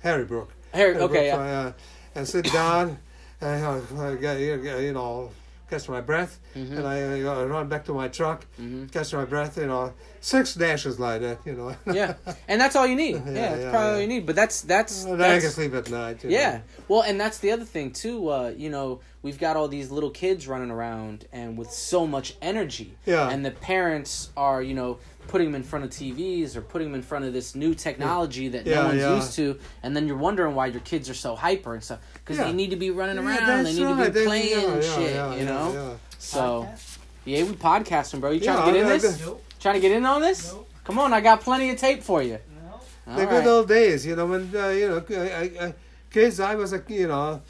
Harry 0.03 0.26
Brook. 0.26 0.53
Harry, 0.74 0.92
Harry 0.92 1.05
okay, 1.05 1.30
Brook, 1.30 1.40
yeah. 1.40 1.72
and 2.14 2.28
sit 2.28 2.53
down, 2.53 2.98
and 3.40 3.64
uh, 3.64 4.11
you 4.20 4.92
know, 4.92 5.30
catch 5.70 5.88
my 5.88 6.00
breath, 6.00 6.38
Mhm. 6.56 6.76
and 6.78 6.86
I, 6.86 7.22
uh, 7.22 7.44
run 7.46 7.68
back 7.68 7.84
to 7.86 7.94
my 7.94 8.08
truck, 8.08 8.44
Mhm. 8.60 8.90
catch 8.92 9.12
my 9.14 9.24
breath, 9.24 9.56
you 9.56 9.66
know, 9.66 9.92
six 10.20 10.54
dashes 10.54 10.98
like 10.98 11.20
that, 11.22 11.38
you 11.46 11.54
know. 11.54 11.74
yeah, 11.92 12.14
and 12.48 12.60
that's 12.60 12.74
all 12.76 12.86
you 12.86 12.96
need. 12.96 13.14
Yeah, 13.24 13.32
Yeah, 13.32 13.48
that's 13.50 13.62
yeah, 13.62 13.70
probably 13.70 13.90
all 13.94 14.00
you 14.00 14.06
need. 14.08 14.26
But 14.26 14.36
that's 14.36 14.60
that's, 14.62 15.04
And 15.04 15.20
then 15.20 15.30
I 15.30 15.40
can 15.40 15.50
sleep 15.50 15.74
at 15.74 15.88
night. 15.90 16.24
Yeah. 16.24 16.50
know. 16.50 16.60
Well, 16.88 17.02
and 17.02 17.18
that's 17.20 17.38
the 17.38 17.52
other 17.52 17.64
thing 17.64 17.92
too. 17.92 18.28
Uh, 18.28 18.52
you 18.56 18.68
know, 18.68 19.00
we've 19.22 19.38
got 19.38 19.56
all 19.56 19.68
these 19.68 19.90
little 19.90 20.10
kids 20.10 20.48
running 20.48 20.70
around 20.70 21.26
and 21.32 21.56
with 21.56 21.70
so 21.70 22.06
much 22.06 22.36
energy. 22.42 22.96
Yeah. 23.06 23.30
And 23.30 23.44
the 23.44 23.50
parents 23.52 24.30
are, 24.36 24.60
you 24.62 24.74
know, 24.74 24.98
putting 25.30 25.46
them 25.52 25.54
in 25.54 25.62
front 25.62 25.84
of 25.84 25.90
TVs 25.92 26.56
or 26.56 26.60
putting 26.60 26.88
them 26.88 26.96
in 26.96 27.02
front 27.02 27.24
of 27.24 27.32
this 27.32 27.54
new 27.54 27.72
technology 27.72 28.48
that 28.48 28.66
no 28.66 28.86
one's 28.86 29.00
yeah. 29.00 29.14
used 29.14 29.34
to, 29.36 29.58
and 29.84 29.96
then 29.96 30.08
you're 30.08 30.16
wondering 30.16 30.56
why 30.56 30.66
your 30.66 30.80
kids 30.80 31.08
are 31.08 31.14
so 31.14 31.36
hyper 31.36 31.72
and 31.74 31.84
stuff 31.84 32.00
because 32.14 32.36
Yeah. 32.36 32.44
they 32.46 32.52
need 32.52 32.70
to 32.70 32.76
be 32.76 32.90
running 32.90 33.16
Yeah, 33.16 33.22
around. 33.22 33.46
They 33.46 33.62
that's 33.62 33.76
need 33.78 33.86
to 33.86 34.04
be 34.04 34.08
They- 34.10 34.24
playing 34.26 34.50
yeah, 34.60 34.72
and 34.72 34.82
yeah, 34.82 34.96
shit. 34.96 35.14
yeah, 35.14 35.34
you 35.36 35.44
know. 35.44 35.72
yeah. 35.72 35.94
So 36.18 36.40
Podcast? 36.40 36.98
yeah, 37.24 37.44
we 37.44 37.52
podcasting, 37.52 38.20
bro. 38.20 38.30
You 38.32 38.40
trying 38.40 38.58
Yeah, 38.58 38.64
to 38.66 38.72
get 38.72 38.80
in 38.80 38.86
I- 38.86 38.94
I- 38.94 38.98
this? 38.98 39.20
Nope. 39.20 39.44
Trying 39.60 39.74
to 39.76 39.80
get 39.80 39.92
in 39.92 40.04
on 40.04 40.20
this? 40.20 40.52
Nope. 40.52 40.68
Come 40.84 40.98
on, 40.98 41.12
I 41.12 41.20
got 41.20 41.40
plenty 41.42 41.70
of 41.70 41.78
tape 41.78 42.02
for 42.02 42.22
you. 42.22 42.38
No. 43.06 43.12
All 43.12 43.18
the 43.18 43.26
good 43.26 43.46
old 43.46 43.68
days, 43.68 44.04
you 44.04 44.16
know, 44.16 44.26
when 44.26 44.50
uh, 44.54 44.68
you 44.68 44.88
know, 44.88 45.04
I, 45.10 45.66
I, 45.66 45.74
kids. 46.10 46.40
I 46.40 46.56
was 46.56 46.72
a, 46.72 46.82
you 46.88 47.06
know, 47.06 47.40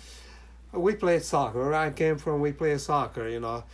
we 0.72 0.94
played 0.94 1.22
soccer. 1.22 1.58
Where 1.64 1.74
I 1.74 1.90
came 1.90 2.18
from, 2.18 2.40
we 2.42 2.52
played 2.52 2.78
soccer. 2.80 3.26
You 3.28 3.40
know, 3.40 3.64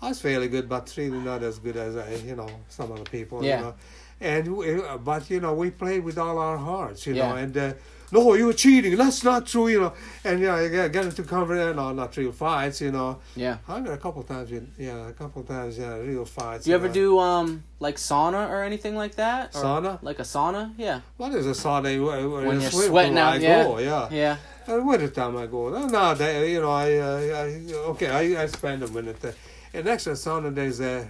I 0.00 0.08
was 0.08 0.20
fairly 0.20 0.48
good, 0.48 0.68
but 0.68 0.92
really 0.96 1.18
not 1.18 1.42
as 1.42 1.58
good 1.58 1.76
as 1.76 1.96
I, 1.96 2.14
you 2.26 2.36
know, 2.36 2.48
some 2.68 2.92
other 2.92 3.04
people. 3.04 3.44
Yeah. 3.44 3.56
You 3.58 3.64
know, 3.64 3.74
and 4.20 4.56
we, 4.56 4.82
uh, 4.82 4.98
but 4.98 5.28
you 5.30 5.40
know, 5.40 5.54
we 5.54 5.70
played 5.70 6.04
with 6.04 6.18
all 6.18 6.38
our 6.38 6.56
hearts. 6.58 7.06
You 7.06 7.14
Yeah. 7.14 7.28
know, 7.28 7.36
and. 7.36 7.56
Uh, 7.56 7.72
no, 8.10 8.32
you 8.34 8.46
were 8.46 8.54
cheating. 8.54 8.96
That's 8.96 9.22
not 9.22 9.46
true, 9.46 9.68
you 9.68 9.80
know. 9.80 9.92
And 10.24 10.40
you 10.40 10.46
know, 10.46 10.58
you 10.58 10.70
get, 10.70 10.92
get 10.92 11.04
into 11.04 11.22
conver- 11.22 11.74
no, 11.76 11.92
not 11.92 12.16
real 12.16 12.32
fights, 12.32 12.80
you 12.80 12.90
know. 12.90 13.18
Yeah. 13.36 13.58
I 13.68 13.80
got 13.80 13.92
a 13.92 13.98
couple 13.98 14.22
times, 14.22 14.50
in, 14.50 14.72
yeah, 14.78 15.08
a 15.08 15.12
couple 15.12 15.42
times, 15.42 15.78
yeah, 15.78 15.94
real 15.96 16.24
fights. 16.24 16.64
Do 16.64 16.70
you 16.70 16.76
ever 16.76 16.88
know. 16.88 16.94
do 16.94 17.18
um 17.18 17.64
like 17.80 17.96
sauna 17.96 18.48
or 18.48 18.62
anything 18.62 18.96
like 18.96 19.16
that? 19.16 19.54
Or 19.54 19.62
Sauna? 19.62 20.02
Like 20.02 20.20
a 20.20 20.22
sauna? 20.22 20.72
Yeah. 20.78 21.02
What 21.18 21.34
is 21.34 21.46
a 21.46 21.50
sauna? 21.50 22.46
When 22.46 22.60
you're 22.60 22.70
sweating 22.70 23.18
out, 23.18 23.34
I 23.34 23.36
yeah. 23.36 23.64
Go, 23.64 23.78
yeah. 23.78 24.08
Yeah. 24.10 24.36
Uh, 24.66 24.82
winter 24.82 25.08
time 25.08 25.36
I 25.36 25.46
go. 25.46 25.68
No, 25.68 25.86
no, 25.86 26.14
they, 26.14 26.52
you 26.52 26.60
know, 26.62 26.70
I, 26.70 26.96
uh, 26.96 27.18
I 27.18 27.72
okay, 27.90 28.08
I, 28.08 28.42
I 28.42 28.46
spend 28.46 28.82
a 28.82 28.88
minute 28.88 29.20
there. 29.20 29.34
And 29.74 29.84
next 29.84 30.04
to 30.04 30.10
sauna, 30.10 30.54
there's 30.54 30.80
a 30.80 31.06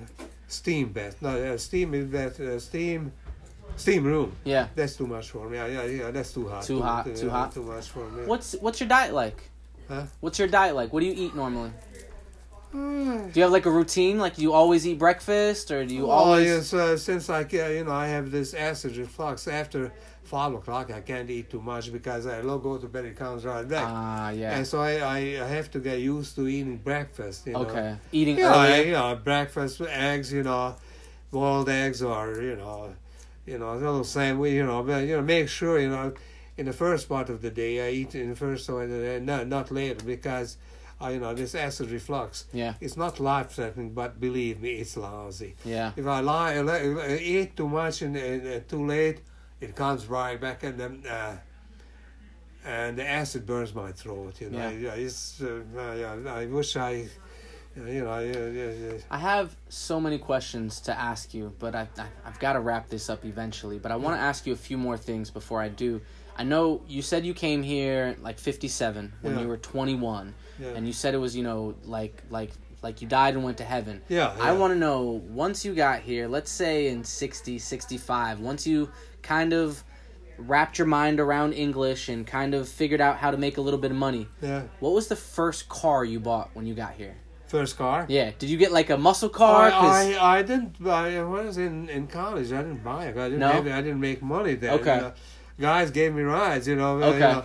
steam 0.46 0.92
bath. 0.92 1.16
No, 1.20 1.30
uh, 1.30 1.56
steam 1.56 1.94
is 1.94 2.10
that 2.10 2.38
uh, 2.40 2.58
steam, 2.58 3.12
steam 3.76 4.04
room. 4.04 4.34
Yeah. 4.44 4.68
That's 4.74 4.96
too 4.96 5.06
much 5.06 5.30
for 5.30 5.48
me. 5.48 5.58
Yeah, 5.58 5.66
yeah, 5.66 5.84
yeah 5.84 6.10
that's 6.10 6.32
too 6.32 6.48
hot. 6.48 6.64
Too 6.64 6.82
hot, 6.82 7.04
too 7.14 7.30
hot. 7.30 7.52
Too 7.52 7.62
much 7.62 7.88
for 7.88 8.08
me. 8.10 8.26
What's 8.26 8.54
what's 8.60 8.80
your 8.80 8.88
diet 8.88 9.14
like? 9.14 9.50
Huh? 9.88 10.04
What's 10.20 10.38
your 10.38 10.48
diet 10.48 10.74
like? 10.74 10.92
What 10.92 11.00
do 11.00 11.06
you 11.06 11.14
eat 11.16 11.34
normally? 11.34 11.70
Uh, 12.74 12.76
Do 12.76 13.30
you 13.34 13.42
have 13.42 13.52
like 13.52 13.64
a 13.64 13.70
routine? 13.70 14.18
Like 14.18 14.38
you 14.38 14.52
always 14.52 14.86
eat 14.86 14.98
breakfast 14.98 15.70
or 15.70 15.86
do 15.86 15.94
you 15.94 16.02
well, 16.06 16.18
always 16.18 16.46
yes, 16.46 16.74
uh, 16.74 16.96
since 16.98 17.30
I, 17.30 17.46
you 17.50 17.84
know, 17.84 17.92
I 17.92 18.08
have 18.08 18.30
this 18.30 18.52
acid 18.52 18.96
reflux 18.98 19.48
after 19.48 19.90
five 20.28 20.52
o'clock, 20.52 20.90
I 20.90 21.00
can't 21.00 21.28
eat 21.30 21.50
too 21.50 21.62
much 21.62 21.92
because 21.92 22.26
I 22.26 22.40
lo- 22.42 22.58
go 22.58 22.76
to 22.78 22.86
bed, 22.86 23.06
it 23.06 23.16
comes 23.16 23.44
right 23.44 23.66
back. 23.66 23.88
Ah, 23.88 24.30
yeah. 24.30 24.56
And 24.56 24.66
so 24.66 24.80
I, 24.80 24.92
I, 24.98 25.18
I 25.44 25.48
have 25.56 25.70
to 25.72 25.80
get 25.80 25.98
used 26.00 26.36
to 26.36 26.46
eating 26.46 26.76
breakfast. 26.76 27.46
You 27.46 27.54
know? 27.54 27.60
Okay. 27.60 27.96
Eating 28.12 28.38
Yeah, 28.38 28.54
I, 28.54 28.80
you 28.80 28.92
know, 28.92 29.16
breakfast 29.16 29.80
with 29.80 29.88
eggs, 29.88 30.32
you 30.32 30.42
know, 30.42 30.76
boiled 31.30 31.68
eggs 31.68 32.02
or 32.02 32.40
you 32.42 32.56
know, 32.56 32.94
you 33.46 33.58
know, 33.58 33.74
little 33.74 34.04
sandwich, 34.04 34.52
you 34.52 34.66
know, 34.66 34.82
but 34.82 35.00
you 35.06 35.16
know, 35.16 35.22
make 35.22 35.48
sure 35.48 35.80
you 35.80 35.88
know, 35.88 36.12
in 36.58 36.66
the 36.66 36.72
first 36.72 37.08
part 37.08 37.30
of 37.30 37.40
the 37.40 37.50
day, 37.50 37.86
I 37.86 37.90
eat 37.92 38.14
in 38.14 38.28
the 38.30 38.36
first 38.36 38.66
part 38.68 38.84
of 38.84 38.90
the 38.90 39.00
day, 39.00 39.20
not 39.20 39.48
not 39.48 39.70
later 39.70 40.04
because, 40.04 40.58
uh, 41.00 41.08
you 41.08 41.20
know, 41.20 41.32
this 41.32 41.54
acid 41.54 41.90
reflux. 41.90 42.44
Yeah. 42.52 42.74
It's 42.80 42.96
not 42.96 43.18
life 43.18 43.50
threatening, 43.52 43.90
but 43.94 44.20
believe 44.20 44.60
me, 44.60 44.72
it's 44.82 44.96
lousy. 44.96 45.54
Yeah. 45.64 45.92
If 45.96 46.06
I 46.06 46.20
lie, 46.20 46.52
eat 47.18 47.56
too 47.56 47.68
much 47.68 48.02
and, 48.02 48.14
and, 48.16 48.46
and 48.46 48.68
too 48.68 48.84
late, 48.86 49.20
it 49.60 49.74
comes 49.76 50.06
right 50.06 50.40
back 50.40 50.62
and 50.62 50.78
then. 50.78 51.02
Uh, 51.08 51.36
and 52.64 52.98
the 52.98 53.08
acid 53.08 53.46
burns 53.46 53.74
my 53.74 53.92
throat. 53.92 54.40
You 54.40 54.50
know, 54.50 54.58
Yeah. 54.58 54.70
yeah. 54.70 54.94
It's, 54.94 55.40
uh, 55.40 55.62
uh, 55.76 55.92
yeah, 55.94 56.32
I 56.34 56.46
wish 56.46 56.76
I, 56.76 57.08
you 57.76 58.04
know, 58.04 58.18
yeah, 58.18 58.46
yeah, 58.48 58.70
yeah. 58.72 58.92
I 59.10 59.18
have 59.18 59.56
so 59.68 60.00
many 60.00 60.18
questions 60.18 60.80
to 60.82 60.98
ask 60.98 61.32
you, 61.32 61.54
but 61.60 61.74
I, 61.74 61.88
I 61.96 62.06
I've 62.26 62.38
got 62.40 62.54
to 62.54 62.60
wrap 62.60 62.88
this 62.88 63.08
up 63.08 63.24
eventually. 63.24 63.78
But 63.78 63.92
I 63.92 63.96
want 63.96 64.16
to 64.16 64.20
ask 64.20 64.46
you 64.46 64.52
a 64.52 64.56
few 64.56 64.76
more 64.76 64.96
things 64.98 65.30
before 65.30 65.62
I 65.62 65.68
do. 65.68 66.00
I 66.36 66.44
know 66.44 66.82
you 66.88 67.00
said 67.00 67.24
you 67.24 67.32
came 67.34 67.62
here 67.62 68.16
like 68.20 68.38
57 68.38 69.12
when 69.22 69.38
you 69.38 69.48
were 69.48 69.56
21 69.56 70.34
Yeah. 70.60 70.68
and 70.68 70.86
you 70.86 70.92
said 70.92 71.14
it 71.14 71.18
was, 71.18 71.34
you 71.36 71.42
know, 71.42 71.74
like 71.84 72.22
like 72.30 72.50
like 72.82 73.00
you 73.02 73.08
died 73.08 73.34
and 73.34 73.42
went 73.44 73.58
to 73.58 73.64
heaven. 73.64 74.00
Yeah, 74.08 74.34
I 74.40 74.52
want 74.52 74.72
to 74.72 74.78
know 74.78 75.22
once 75.28 75.64
you 75.64 75.74
got 75.74 76.00
here, 76.00 76.28
let's 76.28 76.50
say 76.50 76.88
in 76.88 77.04
60, 77.04 77.58
65, 77.58 78.40
once 78.40 78.66
you 78.66 78.90
kind 79.22 79.52
of 79.52 79.82
wrapped 80.38 80.78
your 80.78 80.86
mind 80.86 81.18
around 81.18 81.52
English 81.52 82.08
and 82.08 82.26
kind 82.26 82.54
of 82.54 82.68
figured 82.68 83.00
out 83.00 83.16
how 83.16 83.30
to 83.30 83.36
make 83.36 83.56
a 83.56 83.60
little 83.60 83.80
bit 83.80 83.90
of 83.90 83.96
money. 83.96 84.28
Yeah. 84.40 84.62
What 84.78 84.92
was 84.92 85.08
the 85.08 85.16
first 85.16 85.68
car 85.68 86.04
you 86.04 86.20
bought 86.20 86.50
when 86.54 86.66
you 86.66 86.74
got 86.74 86.94
here? 86.94 87.16
First 87.48 87.76
car. 87.78 88.06
Yeah, 88.08 88.30
did 88.38 88.48
you 88.50 88.56
get 88.58 88.70
like 88.70 88.90
a 88.90 88.96
muscle 88.98 89.30
car? 89.30 89.70
I, 89.72 90.14
I, 90.14 90.36
I 90.38 90.42
didn't 90.42 90.76
I 90.86 91.22
was 91.24 91.56
in, 91.58 91.88
in 91.88 92.06
college, 92.06 92.52
I 92.52 92.58
didn't 92.62 92.84
buy 92.84 93.06
it. 93.06 93.16
I 93.16 93.24
didn't 93.24 93.38
No? 93.40 93.48
have, 93.48 93.66
I 93.66 93.80
didn't 93.82 94.00
make 94.00 94.22
money 94.22 94.54
there. 94.54 94.72
Okay. 94.72 94.94
You 94.96 95.00
know. 95.00 95.12
Guys 95.60 95.90
gave 95.90 96.14
me 96.14 96.22
rides, 96.22 96.68
you 96.68 96.76
know. 96.76 97.02
uh, 97.02 97.06
Okay. 97.06 97.14
You 97.16 97.20
know, 97.20 97.44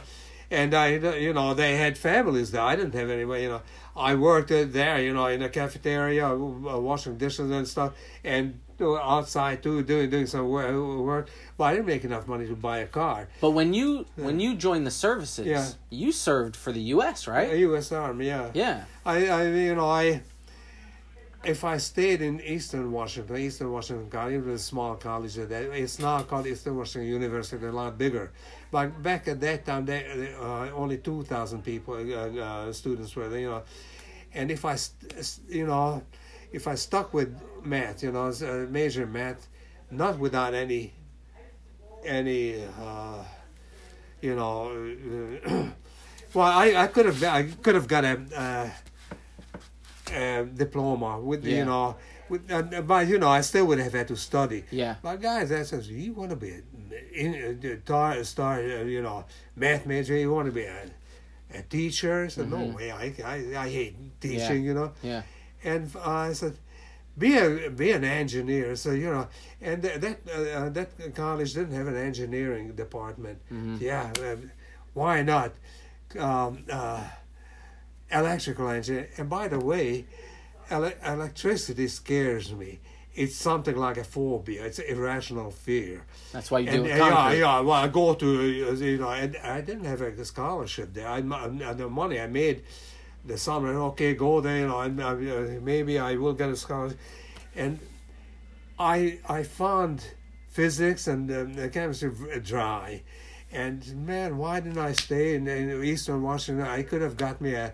and 0.51 0.73
I, 0.75 0.87
you 1.17 1.33
know, 1.33 1.55
they 1.55 1.77
had 1.77 1.97
families 1.97 2.51
there. 2.51 2.61
I 2.61 2.75
didn't 2.75 2.93
have 2.93 3.09
anybody, 3.09 3.43
you 3.43 3.49
know. 3.49 3.61
I 3.95 4.15
worked 4.15 4.49
there, 4.49 5.01
you 5.01 5.13
know, 5.13 5.27
in 5.27 5.41
the 5.41 5.49
cafeteria, 5.49 6.27
uh, 6.27 6.35
washing 6.79 7.17
dishes 7.17 7.51
and 7.51 7.67
stuff, 7.67 7.93
and 8.23 8.59
uh, 8.81 8.95
outside 8.95 9.61
too, 9.61 9.83
doing 9.83 10.09
doing 10.09 10.25
some 10.25 10.49
work. 10.49 11.29
But 11.57 11.63
I 11.65 11.73
didn't 11.75 11.85
make 11.85 12.03
enough 12.03 12.27
money 12.27 12.47
to 12.47 12.55
buy 12.55 12.79
a 12.79 12.87
car. 12.87 13.27
But 13.39 13.51
when 13.51 13.73
you 13.73 14.05
when 14.15 14.39
you 14.39 14.55
joined 14.55 14.87
the 14.87 14.91
services, 14.91 15.45
Yeah. 15.45 15.67
you 15.91 16.11
served 16.11 16.55
for 16.55 16.71
the 16.71 16.81
U.S. 16.95 17.27
right? 17.27 17.49
Uh, 17.51 17.53
U.S. 17.69 17.91
Army, 17.91 18.27
yeah. 18.27 18.49
Yeah. 18.53 18.85
I, 19.05 19.27
I, 19.27 19.47
you 19.49 19.75
know, 19.75 19.87
I, 19.89 20.21
if 21.43 21.63
I 21.63 21.77
stayed 21.77 22.21
in 22.21 22.41
Eastern 22.41 22.91
Washington, 22.91 23.37
Eastern 23.37 23.71
Washington 23.71 24.09
College, 24.09 24.33
it 24.35 24.45
was 24.45 24.61
a 24.61 24.63
small 24.63 24.95
college 24.95 25.35
that. 25.35 25.51
It's 25.51 25.99
now 25.99 26.21
called 26.23 26.47
Eastern 26.47 26.75
Washington 26.77 27.09
University, 27.11 27.65
a 27.65 27.71
lot 27.71 27.97
bigger. 27.97 28.31
But 28.73 29.03
back 29.03 29.27
at 29.27 29.39
that 29.41 29.65
time, 29.67 29.85
they, 29.85 30.33
uh, 30.33 30.71
only 30.73 30.97
two 30.97 31.21
thousand 31.23 31.61
people, 31.63 31.93
uh, 31.93 32.41
uh, 32.41 32.73
students 32.73 33.15
were 33.15 33.29
there, 33.29 33.39
you 33.45 33.49
know. 33.51 33.61
And 34.33 34.49
if 34.49 34.65
I, 34.65 34.75
st- 34.77 35.39
you 35.47 35.67
know, 35.67 36.01
if 36.51 36.67
I 36.67 36.73
stuck 36.73 37.13
with 37.13 37.29
math, 37.63 38.01
you 38.01 38.11
know, 38.11 38.25
as 38.33 38.41
major 38.41 39.05
math, 39.05 39.47
not 39.91 40.17
without 40.17 40.55
any, 40.55 40.91
any, 42.03 42.63
uh, 42.81 43.21
you 44.21 44.35
know. 44.35 44.71
uh, 45.45 45.69
well, 46.33 46.47
I, 46.47 46.73
I 46.75 46.87
could 46.87 47.05
have 47.05 47.23
I 47.23 47.43
could 47.43 47.75
have 47.75 47.87
got 47.87 48.03
a, 48.05 48.15
uh, 48.35 48.69
a 50.15 50.45
diploma 50.45 51.19
with 51.19 51.45
Yeah. 51.45 51.57
you 51.57 51.65
know, 51.65 51.95
with, 52.27 52.51
uh, 52.51 52.63
but 52.81 53.07
you 53.07 53.19
know 53.19 53.29
I 53.29 53.41
still 53.41 53.67
would 53.67 53.77
have 53.77 53.93
had 53.93 54.07
to 54.07 54.15
study. 54.15 54.63
Yeah. 54.71 54.95
But 55.03 55.21
guys, 55.21 55.49
that 55.49 55.67
says 55.67 55.87
you 55.89 56.13
want 56.13 56.31
to 56.31 56.35
be 56.35 56.49
a 56.49 56.61
in, 57.13 57.59
uh, 57.63 57.83
star, 57.85 58.23
star, 58.23 58.59
uh, 58.59 58.83
you 58.83 59.01
know, 59.01 59.25
math 59.55 59.85
major. 59.85 60.15
You 60.15 60.31
want 60.33 60.47
to 60.47 60.51
be 60.51 60.63
a, 60.63 60.85
a 61.53 61.61
teacher. 61.63 62.25
I 62.25 62.27
said, 62.29 62.49
no 62.49 62.65
way. 62.75 62.91
I, 62.91 63.13
I, 63.25 63.65
I 63.65 63.69
hate 63.69 63.95
teaching. 64.21 64.39
Mm-hmm. 64.39 64.53
Yeah. 64.65 64.67
You 64.67 64.73
know. 64.73 64.91
Yeah. 65.01 65.21
And 65.63 65.95
uh, 65.95 66.09
I 66.09 66.33
said, 66.33 66.57
be 67.17 67.37
a 67.37 67.69
be 67.69 67.91
an 67.91 68.03
engineer. 68.03 68.75
So 68.75 68.91
you 68.91 69.09
know, 69.11 69.27
and 69.61 69.81
th- 69.83 69.99
that 70.01 70.17
uh, 70.27 70.69
that 70.69 71.15
college 71.15 71.53
didn't 71.53 71.75
have 71.75 71.87
an 71.87 71.95
engineering 71.95 72.73
department. 72.75 73.39
Mm-hmm. 73.51 73.77
Yeah, 73.79 74.11
uh, 74.21 74.35
why 74.93 75.21
not? 75.21 75.53
Um, 76.17 76.63
uh, 76.71 77.03
electrical 78.11 78.69
engineer. 78.69 79.09
And 79.17 79.29
by 79.29 79.47
the 79.47 79.59
way, 79.59 80.05
ele- 80.69 80.93
electricity 81.05 81.87
scares 81.87 82.53
me. 82.53 82.79
It's 83.15 83.35
something 83.35 83.75
like 83.75 83.97
a 83.97 84.03
phobia. 84.03 84.65
It's 84.65 84.79
irrational 84.79 85.51
fear. 85.51 86.03
That's 86.31 86.49
why 86.49 86.59
you 86.59 86.69
And, 86.69 86.83
with 86.83 86.91
uh, 86.93 86.95
yeah, 86.95 87.31
yeah. 87.33 87.59
Well, 87.59 87.73
I 87.73 87.87
go 87.87 88.15
to 88.15 88.43
you 88.47 88.97
know, 88.97 89.09
and 89.09 89.37
I 89.37 89.61
didn't 89.61 89.85
have 89.85 90.01
a 90.01 90.25
scholarship 90.25 90.93
there. 90.93 91.07
I, 91.07 91.17
I 91.17 91.73
the 91.73 91.89
money 91.89 92.19
I 92.19 92.27
made 92.27 92.63
the 93.23 93.37
summer. 93.37 93.73
Okay, 93.91 94.15
go 94.15 94.41
there. 94.41 94.59
You 94.59 94.67
know, 94.67 94.79
and 94.79 94.99
uh, 94.99 95.15
maybe 95.61 95.99
I 95.99 96.15
will 96.15 96.33
get 96.33 96.49
a 96.49 96.55
scholarship. 96.55 96.97
And 97.55 97.79
I 98.79 99.19
I 99.29 99.43
found 99.43 100.03
physics 100.49 101.07
and 101.07 101.31
um, 101.31 101.69
chemistry 101.69 102.11
dry. 102.43 103.03
And 103.51 104.07
man, 104.07 104.37
why 104.37 104.59
didn't 104.59 104.79
I 104.79 104.93
stay 104.93 105.35
in, 105.35 105.47
in 105.47 105.83
Eastern 105.83 106.23
Washington? 106.23 106.65
I 106.65 106.81
could 106.81 107.01
have 107.01 107.17
got 107.17 107.39
me 107.39 107.53
a, 107.53 107.71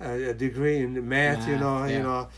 a, 0.00 0.34
degree 0.34 0.78
in 0.78 1.08
math, 1.08 1.46
you 1.48 1.56
know, 1.58 1.84
yeah. 1.84 1.96
you 1.96 2.02
know, 2.02 2.28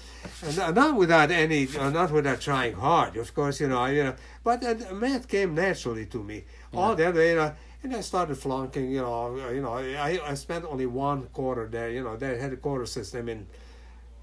and 0.42 0.56
not- 0.56 0.74
not 0.74 0.96
without 0.96 1.30
any, 1.30 1.68
uh, 1.78 1.90
not 1.90 2.10
without 2.10 2.40
trying 2.40 2.74
hard, 2.74 3.16
of 3.16 3.32
course, 3.34 3.60
you 3.60 3.68
know, 3.68 3.84
you 3.86 4.04
know, 4.04 4.14
but 4.44 4.64
uh, 4.64 4.74
math 4.94 5.28
came 5.28 5.54
naturally 5.54 6.06
to 6.06 6.22
me. 6.22 6.44
All 6.74 6.94
the 6.96 7.06
other, 7.08 7.24
you 7.24 7.36
know, 7.36 7.52
and 7.82 7.96
I 7.96 8.00
started 8.00 8.36
flunking, 8.36 8.90
you 8.90 9.00
know, 9.02 9.38
uh, 9.46 9.50
you 9.50 9.60
know, 9.62 9.74
I, 9.74 10.20
I 10.30 10.34
spent 10.34 10.64
only 10.64 10.86
one 10.86 11.28
quarter 11.32 11.66
there, 11.68 11.90
you 11.90 12.02
know, 12.02 12.16
they 12.16 12.38
had 12.38 12.52
a 12.52 12.56
quarter 12.56 12.86
system 12.86 13.28
in 13.28 13.46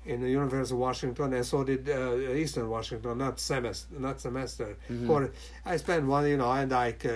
in 0.05 0.21
the 0.21 0.29
University 0.29 0.73
of 0.73 0.79
Washington, 0.79 1.33
and 1.33 1.45
so 1.45 1.63
did 1.63 1.87
uh, 1.89 2.15
Eastern 2.33 2.67
Washington, 2.69 3.17
not 3.17 3.39
semester, 3.39 3.93
not 3.99 4.19
semester. 4.19 4.75
Quarter. 5.05 5.31
I 5.65 5.77
spent 5.77 6.07
one, 6.07 6.25
you 6.27 6.37
know, 6.37 6.49
and 6.51 6.71
I, 6.73 6.95
uh, 7.05 7.09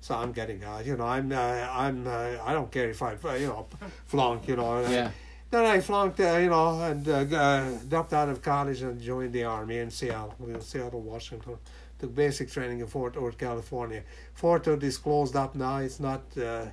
so 0.00 0.14
I'm 0.16 0.32
getting 0.32 0.64
out, 0.64 0.84
you 0.86 0.96
know, 0.96 1.04
I'm, 1.06 1.30
uh, 1.30 1.36
I'm, 1.84 2.06
uh, 2.06 2.38
I 2.48 2.52
don't 2.54 2.70
care 2.72 2.88
if 2.90 3.02
I, 3.02 3.14
uh, 3.22 3.34
you 3.34 3.46
know, 3.46 3.66
flunk, 4.06 4.48
you 4.48 4.56
know. 4.56 4.78
I- 4.78 4.90
Yeah. 4.90 5.10
Then 5.50 5.66
I 5.66 5.80
flunked, 5.80 6.20
uh, 6.20 6.36
you 6.36 6.48
know, 6.48 6.80
and 6.80 7.08
uh, 7.08 7.36
uh, 7.36 7.70
dropped 7.88 8.12
out 8.12 8.28
of 8.28 8.40
college 8.40 8.82
and 8.82 9.00
joined 9.00 9.32
the 9.32 9.44
army 9.44 9.78
in 9.78 9.90
Seattle, 9.90 10.36
in 10.46 10.60
Seattle, 10.60 11.00
Washington. 11.00 11.56
Took 11.98 12.14
basic 12.14 12.50
training 12.50 12.80
in 12.80 12.86
Fort 12.86 13.16
Ord, 13.16 13.36
California. 13.36 14.02
Fort 14.34 14.66
Ord 14.68 14.82
is 14.84 14.96
closed 14.96 15.34
up 15.34 15.54
now. 15.56 15.78
It's 15.78 15.98
not, 15.98 16.22
uh, 16.38 16.66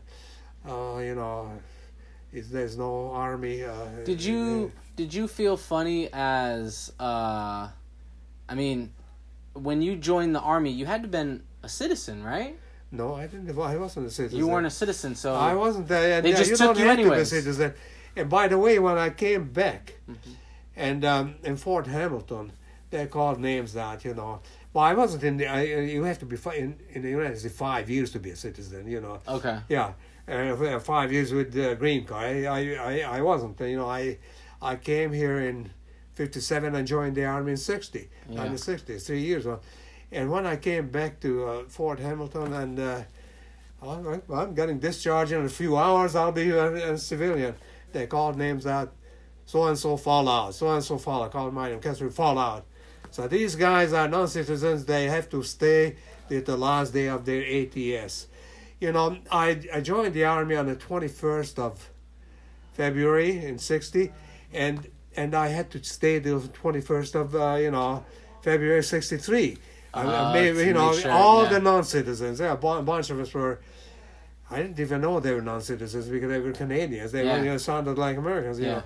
uh, 0.68 1.00
you 1.00 1.16
know, 1.16 1.52
it's, 2.32 2.50
there's 2.50 2.78
no 2.78 3.10
army. 3.12 3.64
Uh, 3.64 3.88
Did 4.06 4.24
you 4.24 4.72
did 4.96 5.14
you 5.14 5.28
feel 5.28 5.58
funny 5.58 6.10
as 6.14 6.92
uh, 7.00 7.68
I 8.50 8.56
mean, 8.56 8.94
when 9.54 9.82
you 9.82 9.96
joined 9.96 10.36
the 10.36 10.40
army, 10.40 10.72
you 10.72 10.86
had 10.86 11.02
to 11.02 11.08
been 11.08 11.44
a 11.64 11.70
citizen, 11.70 12.24
right? 12.24 12.58
No, 12.92 13.16
I 13.16 13.28
didn't. 13.28 13.50
I 13.50 13.76
wasn't 13.76 14.08
a 14.08 14.10
citizen. 14.10 14.38
You 14.38 14.48
weren't 14.48 14.68
a 14.68 14.72
citizen, 14.72 15.16
so 15.16 15.36
I 15.36 15.56
wasn't 15.56 15.88
there. 15.88 16.22
They 16.22 16.30
yeah, 16.30 16.38
just 16.38 16.52
you 16.52 16.58
took 16.58 16.78
you 16.78 16.86
to 16.86 17.74
be 18.18 18.22
a 18.22 18.26
anyways. 18.26 18.26
citizen. 18.26 18.26
And 18.26 18.30
by 18.30 18.48
the 18.48 18.58
way, 18.58 18.80
when 18.80 18.98
I 18.98 19.10
came 19.10 19.44
back, 19.52 19.94
Mm-hmm. 20.10 20.32
and 20.76 21.06
um, 21.06 21.36
in 21.44 21.58
Fort 21.58 21.88
Hamilton, 21.88 22.52
they 22.90 23.06
called 23.08 23.40
names 23.40 23.74
that 23.74 24.06
you 24.06 24.14
know. 24.14 24.40
Well, 24.74 24.84
I 24.86 24.94
wasn't 24.94 25.24
in 25.24 25.38
the. 25.38 25.48
I, 25.48 25.64
you 25.64 26.04
have 26.04 26.20
to 26.20 26.26
be 26.26 26.38
fi- 26.38 26.56
in 26.58 26.80
in 26.94 27.02
the 27.02 27.10
United 27.10 27.38
States 27.40 27.56
five 27.56 27.90
years 27.90 28.12
to 28.12 28.20
be 28.20 28.30
a 28.32 28.36
citizen. 28.36 28.88
You 28.88 29.02
know. 29.02 29.20
okay. 29.28 29.60
Yeah, 29.70 29.94
uh, 30.28 30.80
five 30.80 31.12
years 31.12 31.32
with 31.34 31.52
the 31.52 31.76
green 31.76 32.06
card. 32.06 32.46
I, 32.46 32.76
I, 32.76 33.18
I, 33.18 33.22
wasn't. 33.22 33.60
You 33.60 33.78
know, 33.78 33.90
I, 33.90 34.18
I 34.62 34.76
came 34.76 35.12
here 35.14 35.40
in 35.40 35.72
'57 36.14 36.76
and 36.76 36.88
joined 36.88 37.16
the 37.16 37.26
army 37.26 37.52
in 37.52 37.58
'60. 37.58 38.10
Yeah. 38.30 38.46
In 38.46 38.52
the 38.54 38.58
'60s, 38.60 39.06
three 39.06 39.22
years. 39.22 39.46
And 40.12 40.32
when 40.32 40.46
I 40.46 40.56
came 40.56 40.88
back 40.90 41.20
to 41.22 41.46
uh, 41.46 41.64
Fort 41.68 42.00
Hamilton 42.00 42.54
and. 42.54 42.80
Uh, 42.80 43.02
I'm, 43.80 44.22
I'm 44.34 44.56
getting 44.56 44.80
discharged 44.80 45.32
in 45.32 45.46
a 45.46 45.50
few 45.50 45.78
hours. 45.78 46.16
I'll 46.16 46.32
be 46.32 46.50
a, 46.50 46.94
a 46.94 46.98
civilian. 46.98 47.54
They 47.94 48.08
called 48.08 48.38
names 48.38 48.66
out. 48.68 48.94
So 49.46 49.64
and 49.66 49.78
so 49.78 49.96
fall 49.98 50.28
out. 50.28 50.54
So 50.56 50.70
and 50.70 50.84
so 50.84 50.98
fall 50.98 51.24
out. 51.24 51.32
Called 51.32 51.54
my 51.54 51.70
name. 51.70 51.80
Kessler 51.80 52.10
fall 52.10 52.38
out. 52.38 52.66
So 53.12 53.28
these 53.28 53.56
guys 53.56 53.94
are 53.94 54.08
non-citizens. 54.08 54.86
They 54.86 55.06
have 55.06 55.30
to 55.30 55.42
stay 55.44 55.96
till 56.28 56.42
the 56.42 56.58
last 56.58 56.92
day 56.94 57.08
of 57.08 57.24
their 57.26 57.44
ETS. 57.46 58.28
You 58.82 58.92
know, 58.92 59.18
I 59.32 59.62
I 59.74 59.80
joined 59.82 60.14
the 60.14 60.26
army 60.26 60.56
on 60.56 60.68
the 60.68 60.76
21st 60.76 61.58
of 61.60 61.90
February 62.74 63.44
in 63.46 63.58
'60, 63.58 64.12
and 64.54 64.88
and 65.16 65.34
I 65.34 65.48
had 65.48 65.72
to 65.72 65.84
stay 65.84 66.20
till 66.20 66.40
the 66.40 66.50
21st 66.50 67.16
of 67.16 67.36
uh, 67.36 67.56
you 67.56 67.72
know 67.72 68.04
February 68.44 68.84
'63. 68.84 69.58
I- 69.94 70.02
I 70.02 70.04
Uh, 70.06 70.34
made- 70.34 70.58
you 70.68 70.74
know, 70.74 70.94
sure, 70.94 71.12
all 71.12 71.44
yeah. 71.44 71.50
the 71.54 71.60
non-citizens. 71.60 72.40
Yeah, 72.40 72.52
a 72.54 72.82
bunch 72.84 73.10
of 73.10 73.20
us 73.20 73.34
were. 73.34 73.60
I 74.50 74.62
didn't 74.62 74.80
even 74.80 75.02
know 75.02 75.20
they 75.20 75.34
were 75.34 75.42
non-citizens 75.42 76.08
because 76.08 76.30
they 76.30 76.40
were 76.40 76.52
Canadians. 76.54 77.12
They 77.12 77.26
Yeah. 77.26 77.38
were, 77.38 77.44
you 77.44 77.52
know, 77.52 77.58
sounded 77.58 77.98
like 77.98 78.18
Americans, 78.18 78.60
you 78.60 78.68
Yeah. 78.68 78.74
know. 78.76 78.84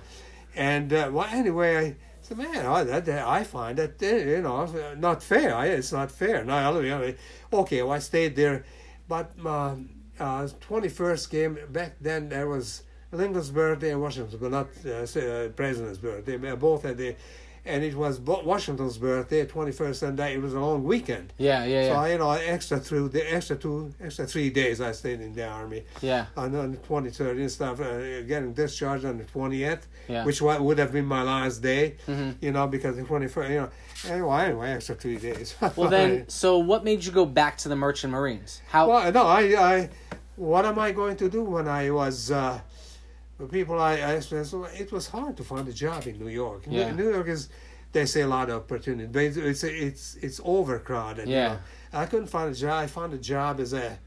And 0.56 0.92
uh, 0.92 1.10
well, 1.12 1.28
anyway, 1.30 1.76
I 1.86 1.96
said, 2.20 2.38
man, 2.38 2.66
I, 2.66 2.84
that, 2.84 3.08
I 3.08 3.44
find 3.44 3.78
that 3.78 4.02
uh, 4.02 4.06
you 4.06 4.42
know 4.42 4.66
not 4.98 5.22
fair. 5.22 5.54
I, 5.54 5.66
it's 5.68 5.92
not 5.92 6.10
fair. 6.10 6.44
No, 6.44 6.54
I- 6.54 6.80
you 6.80 7.14
okay, 7.52 7.82
well, 7.82 7.92
I 7.92 8.00
stayed 8.00 8.36
there, 8.36 8.64
but 9.08 9.36
my 9.38 9.74
uh, 10.20 10.48
twenty-first 10.60 11.30
came 11.30 11.58
back 11.70 11.96
then. 12.00 12.28
There 12.28 12.48
was 12.48 12.82
Lincoln's 13.12 13.50
birthday 13.50 13.92
and 13.92 14.00
Washington's, 14.00 14.36
but 14.40 14.50
not 14.50 14.68
uh, 14.86 14.90
uh, 15.20 15.48
President's 15.50 15.98
birthday. 15.98 16.36
Both 16.54 16.82
had 16.82 16.96
the, 16.98 17.14
and 17.64 17.84
it 17.84 17.94
was 17.94 18.18
Washington's 18.20 18.98
birthday, 18.98 19.44
twenty-first, 19.46 20.02
and 20.02 20.18
that, 20.18 20.32
it 20.32 20.42
was 20.42 20.54
a 20.54 20.60
long 20.60 20.82
weekend. 20.84 21.32
Yeah, 21.38 21.64
yeah, 21.64 21.82
So 21.84 21.92
yeah. 21.92 22.00
I, 22.00 22.08
you 22.12 22.18
know, 22.18 22.30
extra 22.32 22.80
through 22.80 23.10
the 23.10 23.32
extra 23.34 23.56
two, 23.56 23.92
extra 24.02 24.26
three 24.26 24.50
days 24.50 24.80
I 24.80 24.92
stayed 24.92 25.20
in 25.20 25.32
the 25.34 25.46
army. 25.46 25.84
yeah. 26.00 26.26
On, 26.36 26.54
on 26.56 26.72
the 26.72 26.76
twenty 26.78 27.10
third 27.10 27.36
and 27.36 27.50
stuff, 27.50 27.80
uh, 27.80 28.22
getting 28.22 28.52
discharged 28.52 29.04
on 29.04 29.18
the 29.18 29.24
twentieth, 29.24 29.86
Yeah. 30.08 30.24
which 30.24 30.42
would 30.42 30.78
have 30.78 30.92
been 30.92 31.06
my 31.06 31.22
last 31.22 31.62
day. 31.62 31.96
Mhm. 32.08 32.36
You 32.40 32.52
know, 32.52 32.66
because 32.66 32.96
the 32.96 33.04
twenty 33.04 33.28
first, 33.28 33.50
you 33.50 33.56
know. 33.60 33.68
Anyway, 34.08 34.36
anyway, 34.46 34.70
extra 34.72 34.94
three 34.96 35.16
days. 35.18 35.54
Well 35.76 35.88
then, 35.88 36.28
so 36.28 36.58
what 36.58 36.82
made 36.82 37.04
you 37.04 37.12
go 37.12 37.24
back 37.24 37.56
to 37.58 37.68
the 37.68 37.76
Merchant 37.76 38.12
Marines? 38.12 38.60
How? 38.68 38.88
well, 38.88 39.12
no, 39.12 39.22
I, 39.26 39.40
I, 39.74 39.90
what 40.34 40.64
am 40.66 40.78
I 40.80 40.90
going 40.90 41.16
to 41.18 41.28
do 41.28 41.44
when 41.44 41.68
I 41.68 41.90
was? 41.90 42.30
Uh, 42.32 42.60
the 43.42 43.48
people 43.48 43.80
I, 43.80 43.92
I 43.94 44.14
asked, 44.16 44.32
it 44.32 44.92
was 44.92 45.08
hard 45.08 45.36
to 45.36 45.44
find 45.44 45.66
a 45.66 45.72
job 45.72 46.06
in 46.06 46.18
New 46.18 46.28
York. 46.28 46.66
New- 46.66 46.78
Yeah. 46.78 46.92
New 46.92 47.10
York 47.10 47.28
is, 47.28 47.48
they 47.92 48.06
say 48.06 48.20
a 48.22 48.28
lot 48.36 48.48
of 48.50 48.56
opportunity, 48.62 49.08
but 49.14 49.22
it's 49.24 49.36
it's 49.36 49.64
it's, 49.64 50.04
it's 50.26 50.40
overcrowded. 50.44 51.26
you 51.28 51.34
Yeah. 51.34 51.48
know. 51.48 51.58
I 52.02 52.06
couldn't 52.06 52.28
find 52.36 52.48
a 52.54 52.54
job. 52.54 52.74
I 52.84 52.86
found 52.86 53.12
a 53.14 53.18
job 53.18 53.58
as 53.60 53.72
a 53.72 53.98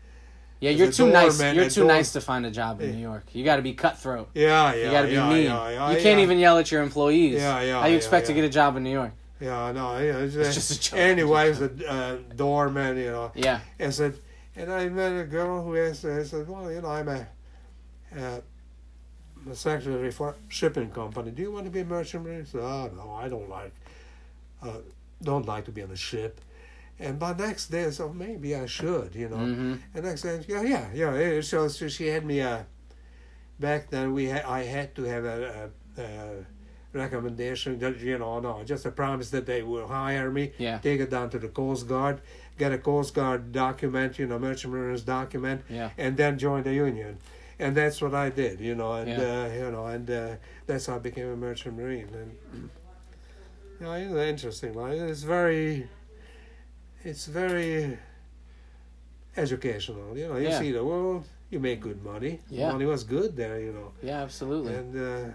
yeah, 0.61 0.71
you're 0.71 0.91
too 0.91 1.11
nice. 1.11 1.39
You're 1.41 1.69
too 1.69 1.81
door- 1.81 1.95
nice 1.97 2.13
to 2.13 2.21
find 2.21 2.45
a 2.45 2.51
job 2.61 2.81
in 2.81 2.91
New 2.95 3.01
York. 3.11 3.25
You 3.33 3.43
got 3.43 3.57
to 3.57 3.61
be 3.61 3.73
cutthroat. 3.73 4.29
yeah, 4.33 4.73
yeah. 4.73 4.85
You 4.85 4.91
got 4.97 5.01
to 5.01 5.07
be 5.07 5.13
yeah, 5.13 5.29
mean. 5.29 5.43
Yeah, 5.43 5.69
yeah, 5.69 5.91
you 5.91 6.01
can't 6.01 6.21
even 6.21 6.37
yell 6.39 6.57
at 6.57 6.71
your 6.71 6.81
employees. 6.81 7.35
Yeah, 7.41 7.61
yeah, 7.61 7.81
How 7.81 7.87
you 7.87 7.97
expect 7.97 8.27
to 8.27 8.33
get 8.33 8.45
a 8.45 8.49
job 8.59 8.77
in 8.77 8.83
New 8.83 8.95
York? 9.01 9.11
Yeah, 9.41 9.73
no, 9.73 9.97
yeah, 9.97 10.19
it's, 10.23 10.35
It's 10.35 10.55
just 10.55 10.71
a 10.71 10.79
joke. 10.79 10.99
Anyway, 10.99 11.49
it's 11.51 11.59
a 11.59 11.71
uh, 11.95 12.17
doorman, 12.35 12.97
you 12.97 13.11
know. 13.11 13.31
Yeah. 13.35 13.59
I 13.79 13.89
said, 13.89 14.13
and 14.55 14.71
I 14.71 14.87
met 14.87 15.11
a 15.11 15.25
girl 15.25 15.61
who 15.61 15.75
asked, 15.77 16.05
I 16.05 16.23
said, 16.23 16.47
well, 16.47 16.71
you 16.71 16.81
know, 16.81 16.87
I'm 16.89 17.09
a, 17.09 17.27
uh, 18.17 18.39
a 19.49 19.55
secretary 19.55 20.11
for 20.11 20.35
shipping 20.49 20.89
company. 20.91 21.31
Do 21.31 21.41
you 21.41 21.51
want 21.51 21.65
to 21.65 21.71
be 21.71 21.81
a 21.81 21.85
merchant 21.85 22.23
marine? 22.23 22.41
I 22.41 22.43
said, 22.45 22.61
oh, 22.61 22.89
no, 22.95 23.13
I 23.15 23.29
don't 23.29 23.49
like, 23.49 23.71
uh, 24.63 24.77
don't 25.21 25.45
like 25.45 25.65
to 25.65 25.71
be 25.71 25.81
on 25.83 25.91
a 25.91 25.95
ship. 25.95 26.41
And 26.99 27.19
by 27.19 27.33
next 27.33 27.67
day, 27.67 27.85
I 27.85 27.89
said, 27.89 28.03
oh, 28.03 28.13
maybe 28.13 28.55
I 28.55 28.65
should, 28.65 29.15
you 29.15 29.29
know. 29.29 29.37
hmm 29.37 29.75
And 29.93 30.05
next 30.05 30.21
day, 30.21 30.43
yeah, 30.47 30.61
yeah, 30.63 30.93
yeah. 30.93 31.41
So, 31.41 31.67
so 31.67 31.87
she 31.87 32.07
had 32.07 32.25
me 32.25 32.39
a. 32.39 32.65
Back 33.59 33.89
then, 33.89 34.13
we 34.13 34.25
had 34.25 34.43
I 34.43 34.63
had 34.63 34.93
to 34.95 35.03
have 35.03 35.23
a, 35.23 35.69
a, 35.97 36.01
a 36.01 36.45
recommendation 36.91 37.79
that 37.79 37.99
you 37.99 38.17
know, 38.17 38.39
no, 38.39 38.63
just 38.65 38.85
a 38.85 38.91
promise 38.91 39.29
that 39.29 39.45
they 39.45 39.61
will 39.63 39.87
hire 39.87 40.29
me. 40.31 40.51
Yeah. 40.57 40.77
Take 40.79 40.99
it 40.99 41.09
down 41.09 41.29
to 41.29 41.39
the 41.39 41.47
Coast 41.47 41.87
Guard, 41.87 42.19
get 42.57 42.73
a 42.73 42.77
Coast 42.77 43.13
Guard 43.13 43.51
document, 43.53 44.19
you 44.19 44.27
know, 44.27 44.39
Merchant 44.39 44.73
Marines 44.73 45.03
document, 45.03 45.61
Yeah. 45.69 45.89
and 45.97 46.17
then 46.17 46.37
join 46.37 46.63
the 46.63 46.73
union. 46.73 47.17
And 47.59 47.75
that's 47.75 48.01
what 48.01 48.13
I 48.13 48.29
did, 48.29 48.59
you 48.59 48.75
know, 48.75 48.93
and 48.95 49.09
Yeah. 49.09 49.43
uh, 49.45 49.47
you 49.53 49.71
know, 49.71 49.85
and 49.87 50.09
uh, 50.09 50.35
that's 50.67 50.85
how 50.87 50.95
I 50.95 50.99
became 50.99 51.27
a 51.31 51.35
Merchant 51.37 51.75
Marine. 51.77 52.09
And 52.13 52.69
you 53.79 53.85
know, 53.85 53.93
it's 53.93 54.11
an 54.11 54.17
interesting 54.19 54.73
life. 54.73 54.99
It's 54.99 55.23
very, 55.23 55.87
it's 57.03 57.25
very 57.27 57.97
educational. 59.37 60.17
You 60.17 60.27
know, 60.29 60.37
you 60.37 60.49
Yeah. 60.49 60.59
see 60.59 60.71
the 60.71 60.83
world, 60.83 61.25
you 61.49 61.59
make 61.59 61.79
good 61.81 62.03
money. 62.03 62.39
Yeah. 62.49 62.71
Money 62.71 62.85
was 62.85 63.03
good 63.03 63.35
there, 63.35 63.59
you 63.59 63.71
know. 63.71 63.91
Yeah, 64.01 64.21
absolutely. 64.21 64.73
And 64.75 64.95
uh, 64.97 65.29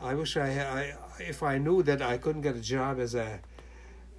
I 0.00 0.14
wish 0.14 0.36
I, 0.36 0.48
had, 0.48 0.66
I, 0.66 0.94
if 1.20 1.42
I 1.42 1.58
knew 1.58 1.82
that 1.84 2.02
I 2.02 2.18
couldn't 2.18 2.42
get 2.42 2.56
a 2.56 2.60
job 2.60 3.00
as 3.00 3.14
a 3.14 3.40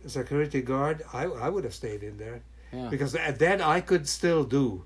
security 0.07 0.61
guard, 0.61 1.03
I, 1.13 1.23
I 1.25 1.49
would 1.49 1.63
have 1.63 1.73
stayed 1.75 2.03
in 2.03 2.17
there 2.17 2.41
Yeah. 2.73 2.89
because 2.89 3.11
that 3.13 3.37
that 3.39 3.61
I 3.61 3.81
could 3.81 4.07
still 4.07 4.43
do. 4.43 4.83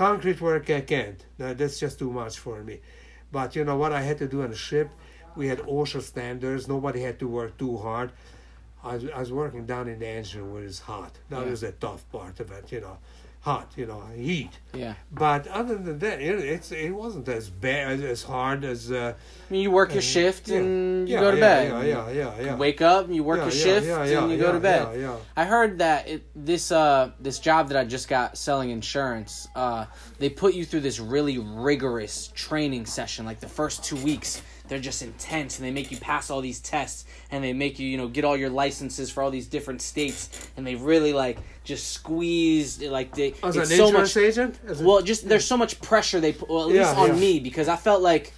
Concrete 0.00 0.40
work 0.40 0.70
I 0.70 0.80
can't. 0.80 1.22
No, 1.38 1.52
that's 1.52 1.78
just 1.78 1.98
too 1.98 2.10
much 2.10 2.38
for 2.38 2.64
me. 2.64 2.80
But 3.30 3.54
you 3.54 3.64
know 3.66 3.76
what 3.76 3.92
I 3.92 4.00
had 4.00 4.16
to 4.20 4.26
do 4.26 4.40
on 4.42 4.48
the 4.48 4.56
ship? 4.56 4.88
We 5.36 5.46
had 5.48 5.58
OSHA 5.58 6.00
standards. 6.00 6.66
Nobody 6.66 7.02
had 7.02 7.18
to 7.18 7.28
work 7.28 7.58
too 7.58 7.76
hard. 7.76 8.10
I 8.82 8.94
was, 8.94 9.04
I 9.10 9.18
was 9.18 9.30
working 9.30 9.66
down 9.66 9.88
in 9.88 9.98
the 9.98 10.06
engine 10.06 10.54
where 10.54 10.62
it's 10.62 10.80
hot. 10.80 11.12
That 11.28 11.44
Yeah. 11.44 11.50
was 11.50 11.60
the 11.60 11.72
tough 11.72 12.10
part 12.10 12.40
of 12.40 12.50
it, 12.50 12.72
you 12.72 12.80
know. 12.80 12.96
Hot, 13.42 13.72
you 13.74 13.86
know, 13.86 14.02
heat. 14.14 14.50
Yeah. 14.74 14.96
But 15.10 15.46
other 15.46 15.78
than 15.78 15.98
that, 16.00 16.20
it, 16.20 16.40
it's 16.40 16.72
it 16.72 16.90
wasn't 16.90 17.26
as 17.26 17.48
bad 17.48 18.02
as 18.02 18.22
hard 18.22 18.64
as 18.64 18.92
uh, 18.92 19.14
I 19.16 19.52
mean, 19.52 19.62
you 19.62 19.70
work 19.70 19.94
your 19.94 20.02
shift 20.02 20.48
yeah. 20.48 20.58
and 20.58 21.08
you 21.08 21.14
yeah, 21.14 21.20
go 21.20 21.30
to 21.30 21.38
yeah, 21.38 21.40
bed. 21.40 21.86
Yeah, 21.86 22.10
yeah, 22.10 22.40
yeah, 22.40 22.56
wake 22.56 22.82
up, 22.82 23.06
and 23.06 23.16
you 23.16 23.24
work 23.24 23.40
your 23.40 23.50
shift, 23.50 23.86
and 23.86 24.30
you 24.30 24.36
go 24.36 24.52
to 24.52 24.60
bed. 24.60 24.88
Yeah, 24.92 25.00
yeah. 25.00 25.16
I 25.38 25.46
heard 25.46 25.78
that 25.78 26.06
it, 26.06 26.26
this 26.36 26.70
uh 26.70 27.12
this 27.18 27.38
job 27.38 27.68
that 27.68 27.78
I 27.78 27.84
just 27.84 28.08
got 28.08 28.36
selling 28.36 28.68
insurance, 28.68 29.48
uh, 29.56 29.86
they 30.18 30.28
put 30.28 30.52
you 30.52 30.66
through 30.66 30.80
this 30.80 31.00
really 31.00 31.38
rigorous 31.38 32.28
training 32.34 32.84
session. 32.84 33.24
Like 33.24 33.40
the 33.40 33.48
first 33.48 33.84
two 33.84 33.96
weeks, 33.96 34.42
they're 34.70 34.78
just 34.78 35.02
intense, 35.02 35.58
and 35.58 35.66
they 35.66 35.70
make 35.72 35.90
you 35.90 35.98
pass 35.98 36.30
all 36.30 36.40
these 36.40 36.60
tests, 36.60 37.04
and 37.30 37.44
they 37.44 37.52
make 37.52 37.78
you 37.78 37.86
you 37.86 37.98
know 37.98 38.08
get 38.08 38.24
all 38.24 38.36
your 38.36 38.48
licenses 38.48 39.10
for 39.10 39.22
all 39.22 39.30
these 39.30 39.46
different 39.48 39.82
states, 39.82 40.30
and 40.56 40.66
they 40.66 40.76
really 40.76 41.12
like 41.12 41.38
just 41.64 41.88
squeeze 41.92 42.80
like 42.80 43.12
they. 43.14 43.34
As 43.42 43.56
it's 43.56 43.70
an 43.70 43.76
so 43.76 43.92
much. 43.92 44.16
agent? 44.16 44.58
As 44.66 44.80
Well, 44.82 45.02
just 45.02 45.28
there's 45.28 45.44
so 45.44 45.56
much 45.56 45.80
pressure 45.82 46.20
they 46.20 46.32
put, 46.32 46.48
well, 46.48 46.62
at 46.62 46.68
least 46.68 46.96
on 46.96 47.08
yeah. 47.08 47.14
me 47.16 47.40
because 47.40 47.68
I 47.68 47.76
felt 47.76 48.00
like 48.00 48.32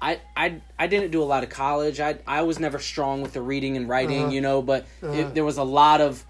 I, 0.00 0.20
I 0.36 0.60
I 0.78 0.86
didn't 0.86 1.10
do 1.10 1.22
a 1.22 1.28
lot 1.34 1.42
of 1.42 1.50
college. 1.50 2.00
I 2.00 2.18
I 2.26 2.42
was 2.42 2.58
never 2.58 2.78
strong 2.78 3.20
with 3.20 3.32
the 3.34 3.42
reading 3.42 3.76
and 3.76 3.88
writing, 3.88 4.22
Uh-huh. 4.22 4.30
you 4.30 4.40
know, 4.40 4.62
but 4.62 4.86
Uh-huh. 5.02 5.12
it, 5.18 5.34
there 5.34 5.44
was 5.44 5.58
a 5.58 5.64
lot 5.64 6.00
of 6.00 6.24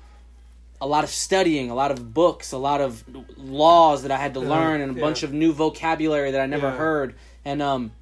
a 0.81 0.87
lot 0.87 1.05
of 1.05 1.11
studying, 1.11 1.71
a 1.71 1.75
lot 1.75 1.91
of 1.93 2.13
books, 2.13 2.53
a 2.53 2.59
lot 2.59 2.81
of 2.81 3.05
laws 3.37 4.03
that 4.03 4.11
I 4.11 4.17
had 4.17 4.33
to 4.35 4.41
Uh-huh, 4.41 4.49
learn 4.51 4.81
and 4.81 4.93
a 4.93 4.95
yeah. 4.95 5.01
bunch 5.01 5.23
of 5.23 5.33
new 5.33 5.53
vocabulary 5.53 6.31
that 6.33 6.41
I 6.41 6.47
never 6.47 6.71
Yeah. 6.71 6.77
heard 6.77 7.15
and 7.45 7.61
um 7.63 7.93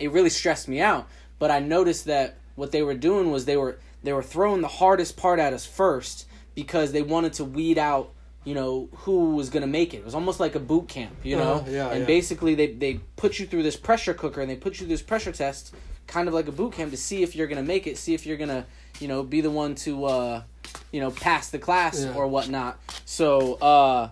it 0.00 0.10
really 0.10 0.30
stressed 0.30 0.66
me 0.68 0.80
out. 0.80 1.08
But 1.38 1.50
I 1.50 1.60
noticed 1.60 2.06
that 2.06 2.36
what 2.56 2.72
they 2.72 2.82
were 2.82 2.94
doing 2.94 3.30
was 3.30 3.44
they 3.44 3.56
were 3.56 3.78
they 4.02 4.12
were 4.12 4.22
throwing 4.22 4.60
the 4.62 4.68
hardest 4.68 5.16
part 5.16 5.38
at 5.38 5.52
us 5.52 5.64
first 5.66 6.26
because 6.54 6.92
they 6.92 7.02
wanted 7.02 7.34
to 7.34 7.44
weed 7.44 7.78
out 7.78 8.12
you 8.44 8.54
know 8.54 8.88
who 8.96 9.34
was 9.34 9.50
going 9.50 9.60
to 9.60 9.66
make 9.66 9.92
it. 9.92 9.98
It 9.98 10.04
was 10.04 10.14
almost 10.14 10.40
like 10.40 10.54
a 10.54 10.60
boot 10.60 10.88
camp, 10.88 11.14
you 11.22 11.36
know. 11.36 11.56
Uh-huh, 11.56 11.70
yeah, 11.70 11.88
and 11.90 12.00
yeah. 12.00 12.06
basically 12.06 12.54
they 12.54 12.68
they 12.68 12.94
put 13.16 13.38
you 13.38 13.46
through 13.46 13.62
this 13.62 13.76
pressure 13.76 14.14
cooker 14.14 14.40
and 14.40 14.50
they 14.50 14.56
put 14.56 14.74
you 14.74 14.78
through 14.78 14.88
this 14.88 15.02
pressure 15.02 15.32
test, 15.32 15.74
kind 16.06 16.26
of 16.26 16.34
like 16.34 16.48
a 16.48 16.52
boot 16.52 16.72
camp 16.72 16.90
to 16.90 16.96
see 16.96 17.22
if 17.22 17.36
you're 17.36 17.46
going 17.46 17.62
to 17.62 17.66
make 17.66 17.86
it, 17.86 17.98
see 17.98 18.14
if 18.14 18.24
you're 18.26 18.38
going 18.38 18.48
to 18.48 18.64
you 18.98 19.08
know 19.08 19.22
be 19.22 19.40
the 19.42 19.50
one 19.50 19.74
to 19.74 20.04
uh, 20.06 20.42
you 20.90 21.00
know 21.00 21.10
pass 21.10 21.50
the 21.50 21.58
class 21.58 22.02
Yeah. 22.02 22.14
or 22.14 22.26
whatnot. 22.28 22.80
So 23.04 23.54
uh, 23.54 24.10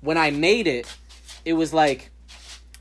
when 0.00 0.16
I 0.16 0.30
made 0.30 0.68
it, 0.68 0.86
it 1.44 1.54
was 1.54 1.74
like 1.74 2.10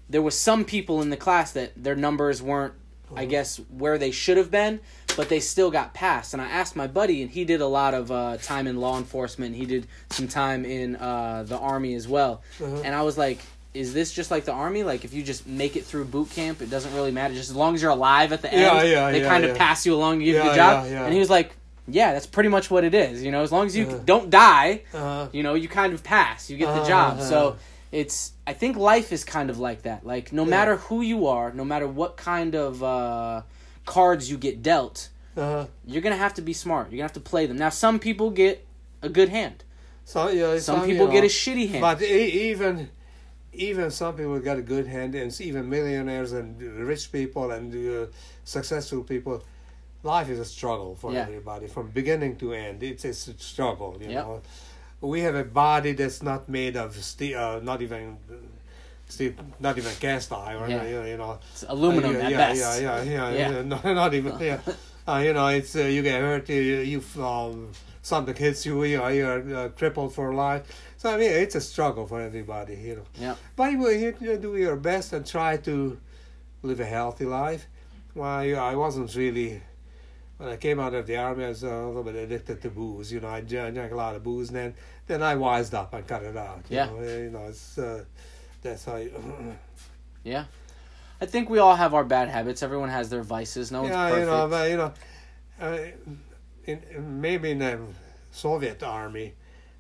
there 0.10 0.22
was 0.22 0.38
some 0.40 0.66
people 0.66 1.02
in 1.02 1.10
the 1.10 1.18
class 1.18 1.52
that 1.54 1.72
their 1.82 1.96
numbers 1.96 2.42
weren't 2.42 2.74
I 3.16 3.26
guess 3.26 3.58
where 3.70 4.00
they 4.00 4.10
should 4.10 4.36
have 4.38 4.50
been, 4.50 4.80
but 5.16 5.30
they 5.30 5.40
still 5.40 5.70
got 5.70 5.94
passed. 5.94 6.34
And 6.34 6.42
I 6.42 6.48
asked 6.50 6.76
my 6.76 6.88
buddy, 6.88 7.22
and 7.22 7.30
he 7.30 7.46
did 7.46 7.62
a 7.62 7.68
lot 7.68 7.94
of 7.94 8.12
uh, 8.12 8.38
time 8.38 8.66
in 8.66 8.78
law 8.78 8.98
enforcement. 8.98 9.56
He 9.56 9.66
did 9.68 9.86
some 10.10 10.28
time 10.28 10.66
in 10.66 10.96
uh, 10.96 11.44
the 11.44 11.56
army 11.58 11.94
as 11.94 12.08
well. 12.08 12.42
Uh-huh. 12.60 12.82
And 12.84 12.96
I 12.96 13.04
was 13.04 13.16
like, 13.16 13.40
is 13.76 13.94
this 13.94 14.12
just 14.12 14.32
like 14.32 14.46
the 14.46 14.54
army? 14.54 14.82
Like 14.82 15.06
if 15.06 15.14
you 15.14 15.22
just 15.22 15.46
make 15.46 15.76
it 15.76 15.86
through 15.86 16.06
boot 16.06 16.32
camp, 16.32 16.64
it 16.64 16.72
doesn't 16.72 16.94
really 16.96 17.12
matter. 17.12 17.36
Just 17.36 17.52
as 17.52 17.56
long 17.56 17.76
as 17.76 17.82
you're 17.82 17.92
alive 17.92 18.34
at 18.34 18.42
the 18.42 18.52
end, 18.52 18.62
Yeah, 18.62 18.82
yeah, 18.84 19.12
they 19.12 19.22
yeah, 19.22 19.30
kind 19.30 19.46
of 19.46 19.56
pass 19.56 19.86
you 19.86 19.94
along, 19.94 20.20
give 20.20 20.30
you 20.30 20.34
Yeah, 20.36 20.50
the 20.50 20.56
job. 20.56 20.86
And 20.88 21.14
he 21.14 21.20
was 21.20 21.30
like, 21.30 21.56
yeah, 21.88 22.12
that's 22.14 22.26
pretty 22.26 22.50
much 22.50 22.72
what 22.72 22.84
it 22.84 22.96
is. 22.96 23.24
You 23.24 23.32
know, 23.32 23.44
as 23.44 23.52
long 23.52 23.68
as 23.68 23.78
you 23.78 23.86
Uh-huh. 23.86 24.00
don't 24.04 24.30
die, 24.32 24.82
Uh, 24.94 25.28
you 25.32 25.44
know, 25.44 25.54
you 25.54 25.68
kind 25.70 25.94
of 25.94 26.04
pass. 26.04 26.50
You 26.50 26.58
get 26.58 26.74
the 26.74 26.84
job. 26.86 27.22
So 27.22 27.58
it's 27.96 28.34
I 28.46 28.54
think 28.54 28.76
life 28.78 29.10
is 29.14 29.24
kind 29.24 29.50
of 29.50 29.58
like 29.68 29.82
that. 29.84 30.06
Like 30.06 30.34
no 30.34 30.44
Yeah. 30.44 30.50
matter 30.58 30.76
who 30.88 31.02
you 31.02 31.28
are, 31.28 31.52
no 31.54 31.64
matter 31.66 31.88
what 31.88 32.18
kind 32.18 32.54
of 32.56 32.84
uh, 32.84 33.42
cards 33.86 34.30
you 34.30 34.38
get 34.38 34.62
dealt, 34.62 35.10
uh, 35.38 35.66
you're 35.86 36.02
gonna 36.02 36.24
have 36.28 36.34
to 36.36 36.42
be 36.42 36.54
smart. 36.54 36.84
You're 36.90 36.98
gonna 36.98 37.04
have 37.12 37.14
to 37.24 37.30
play 37.32 37.46
them. 37.48 37.58
Now 37.58 37.70
some 37.70 37.98
people 38.00 38.30
get 38.32 38.56
a 39.02 39.10
good 39.10 39.30
hand. 39.30 39.64
so 40.04 40.30
yeah, 40.30 40.60
Some 40.60 40.82
you 40.82 40.88
people 40.92 41.08
know, 41.08 41.14
get 41.18 41.24
a 41.24 41.34
shitty 41.42 41.68
hand. 41.70 41.82
But 41.82 42.02
even 42.02 42.90
even 43.54 43.90
some 43.92 44.14
people 44.20 44.40
got 44.40 44.58
a 44.58 44.62
good 44.74 44.88
hand, 44.88 45.16
and 45.16 45.30
even 45.42 45.70
millionaires 45.70 46.32
and 46.34 46.62
rich 46.92 47.12
people 47.12 47.52
and 47.52 47.74
uh, 47.74 48.08
successful 48.44 49.04
people, 49.04 49.36
life 50.04 50.30
is 50.30 50.40
a 50.40 50.46
struggle 50.46 50.96
for 50.96 51.14
Yeah. 51.14 51.22
everybody 51.28 51.68
from 51.68 51.86
beginning 51.92 52.36
to 52.42 52.54
end. 52.54 52.84
It's 52.84 53.06
it's 53.06 53.28
a 53.28 53.34
struggle, 53.38 53.92
you 54.02 54.12
Yep. 54.12 54.26
know. 54.26 54.42
We 55.08 55.22
have 55.22 55.36
a 55.36 55.44
body 55.44 55.94
that's 55.94 56.22
not 56.24 56.50
made 56.50 56.76
of 56.76 56.96
steel, 56.96 57.40
uh, 57.40 57.60
not 57.60 57.82
even. 57.82 58.18
Steel, 59.08 59.34
not 59.60 59.78
even 59.78 59.94
cast 60.00 60.32
iron, 60.34 60.70
Yeah. 60.72 60.84
you 60.84 60.96
know. 60.96 61.06
You 61.06 61.18
know. 61.18 61.40
It's 61.52 61.64
aluminum 61.70 62.16
Uh, 62.16 62.20
yeah, 62.20 62.26
at 62.26 62.32
yeah, 62.32 62.38
best. 62.38 62.60
Yeah, 62.82 63.04
yeah, 63.04 63.04
yeah, 63.04 63.30
Yeah. 63.30 63.52
yeah. 63.52 63.62
No, 63.84 63.94
not 63.94 64.14
even. 64.16 64.34
Yeah, 64.50 64.60
uh, 65.08 65.18
you 65.24 65.34
know, 65.34 65.48
it's 65.48 65.76
uh, 65.76 65.82
you 65.82 66.02
get 66.02 66.22
hurt, 66.22 66.50
you, 66.50 66.62
you 66.94 67.24
um, 67.24 67.70
something 68.02 68.36
hits 68.36 68.66
you, 68.66 68.84
you 68.84 68.98
know, 68.98 69.08
you're 69.10 69.56
uh, 69.56 69.70
crippled 69.78 70.12
for 70.16 70.34
life. 70.34 70.64
So 70.98 71.14
I 71.14 71.18
mean, 71.18 71.30
it's 71.30 71.54
a 71.56 71.62
struggle 71.62 72.08
for 72.08 72.20
everybody, 72.20 72.76
you 72.76 72.96
know. 72.96 73.06
Yeah. 73.22 73.36
But 73.56 73.72
you, 73.74 73.90
you, 73.90 74.16
you 74.20 74.38
do 74.38 74.58
your 74.58 74.76
best 74.76 75.14
and 75.14 75.24
try 75.26 75.58
to 75.58 76.00
live 76.64 76.80
a 76.80 76.86
healthy 76.86 77.26
life. 77.26 77.68
Well, 78.16 78.60
I 78.72 78.74
wasn't 78.76 79.14
really. 79.16 79.62
When 80.38 80.50
I 80.50 80.58
came 80.58 80.80
out 80.82 80.94
of 80.94 81.08
the 81.08 81.16
army, 81.16 81.46
I 81.46 81.50
was 81.50 81.64
a 81.64 81.68
little 81.68 82.04
bit 82.04 82.16
addicted 82.16 82.62
to 82.64 82.70
booze. 82.70 83.12
You 83.12 83.22
know, 83.22 83.30
I 83.30 83.42
drank 83.42 83.92
a 83.92 83.96
lot 83.96 84.16
of 84.16 84.24
booze, 84.24 84.50
and 84.50 84.58
then 84.58 84.74
then 85.08 85.24
I 85.24 85.36
wised 85.36 85.74
up 85.74 85.94
and 85.94 86.06
cut 86.06 86.24
it 86.24 86.36
out. 86.36 86.64
You 86.70 86.76
Yeah. 86.78 86.86
know, 86.88 87.02
you 87.02 87.30
know, 87.30 87.46
it's 87.48 87.78
uh, 87.78 88.04
that's 88.62 88.86
how. 88.86 88.98
You, 88.98 89.12
Yeah. 90.24 90.46
I 91.22 91.26
think 91.28 91.50
we 91.50 91.60
all 91.60 91.76
have 91.76 91.94
our 91.94 92.04
bad 92.04 92.30
habits. 92.30 92.64
Everyone 92.64 92.90
has 92.90 93.10
their 93.10 93.22
vices. 93.24 93.72
No 93.72 93.84
one's 93.84 93.92
yeah, 93.94 94.10
perfect. 94.10 94.20
you 94.20 94.26
know, 94.32 94.48
but 94.50 94.70
you 94.72 94.78
know, 94.78 94.94
uh, 95.62 95.78
in, 96.66 96.82
in 96.92 97.22
maybe 97.22 97.52
in 97.52 97.60
the 97.60 97.80
Soviet 98.32 98.82
army, 98.84 99.34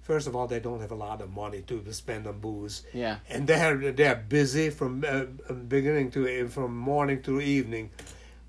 first 0.03 0.27
of 0.27 0.35
all, 0.35 0.47
they 0.47 0.59
don't 0.59 0.79
have 0.79 0.91
a 0.91 0.95
lot 0.95 1.21
of 1.21 1.31
money 1.33 1.61
to 1.63 1.91
spend 1.91 2.27
on 2.27 2.39
booze, 2.39 2.83
yeah. 2.93 3.17
and 3.27 3.47
they're 3.47 3.91
they're 3.91 4.15
busy 4.15 4.69
from 4.69 5.03
uh, 5.05 5.25
beginning 5.67 6.11
to 6.11 6.47
from 6.47 6.77
morning 6.77 7.21
to 7.23 7.41
evening. 7.41 7.89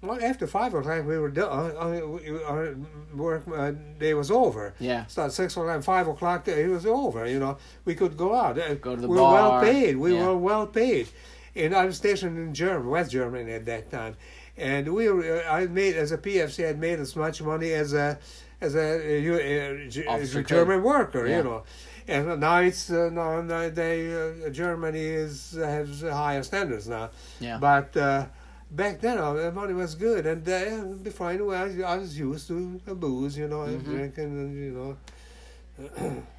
Well, 0.02 0.18
after 0.22 0.46
five 0.46 0.74
o'clock, 0.74 1.04
we 1.06 1.18
were 1.18 1.30
done. 1.30 1.48
Uh, 1.50 1.80
uh, 1.80 2.06
we- 2.06 2.42
our 2.44 2.76
work 3.14 3.42
uh, 3.48 3.72
day 3.98 4.14
was 4.14 4.30
over. 4.30 4.74
Yeah. 4.78 5.06
So 5.06 5.24
at 5.24 5.32
six 5.32 5.56
o'clock, 5.56 5.82
five 5.82 6.06
o'clock, 6.06 6.46
it 6.48 6.68
was 6.68 6.86
over. 6.86 7.26
You 7.26 7.40
know, 7.40 7.56
we 7.84 7.94
could 7.94 8.16
go 8.16 8.34
out. 8.34 8.58
Uh, 8.58 8.74
Go 8.74 8.94
to 8.94 9.00
the 9.02 9.08
we 9.08 9.16
were 9.16 9.22
well 9.22 9.60
paid. 9.60 9.96
We 9.96 10.14
Yeah. 10.14 10.26
were 10.26 10.36
well 10.36 10.66
paid. 10.66 11.08
And 11.54 11.74
I 11.74 11.86
was 11.86 11.96
stationed 11.96 12.36
in 12.38 12.52
Germany, 12.52 12.90
West 12.90 13.10
Germany 13.10 13.52
at 13.52 13.64
that 13.64 13.90
time, 13.90 14.14
and 14.58 14.92
we 14.92 15.08
were. 15.08 15.42
uh, 15.42 15.50
I 15.50 15.66
made 15.66 15.96
as 15.96 16.12
a 16.12 16.18
PFC, 16.18 16.64
I 16.64 16.66
had 16.68 16.78
made 16.78 17.00
as 17.00 17.16
much 17.16 17.40
money 17.42 17.72
as 17.72 17.94
a 17.94 18.18
as 18.60 18.74
a, 18.74 18.88
uh, 19.28 20.08
uh, 20.08 20.12
Officer 20.12 20.40
a. 20.40 20.44
German 20.44 20.82
worker. 20.82 21.26
Yeah. 21.26 21.38
You 21.38 21.44
know. 21.44 21.62
And 22.08 22.38
now 22.40 22.58
it's 22.60 22.90
uh, 22.90 23.08
now 23.12 23.68
they 23.70 24.12
uh, 24.46 24.50
Germany 24.50 25.00
is 25.00 25.52
has 25.58 26.02
higher 26.02 26.42
standards 26.42 26.86
now, 26.88 27.08
Yeah. 27.40 27.56
but 27.58 27.96
uh, 27.96 28.26
back 28.70 29.00
then 29.00 29.16
the 29.18 29.52
money 29.52 29.74
was 29.74 29.94
good, 29.94 30.26
and 30.26 30.48
uh, 30.48 30.94
before 31.02 31.28
I 31.28 31.36
knew 31.36 31.50
it, 31.52 31.56
I, 31.56 31.64
was- 31.64 31.80
I 31.80 31.96
was 31.96 32.18
used 32.18 32.48
to 32.48 32.80
booze, 32.94 33.36
you 33.38 33.48
know, 33.48 33.62
and 33.62 33.80
Mhm. 33.80 33.84
drinking, 33.84 34.24
and 34.24 34.56
you 34.56 34.70
know. 34.72 36.22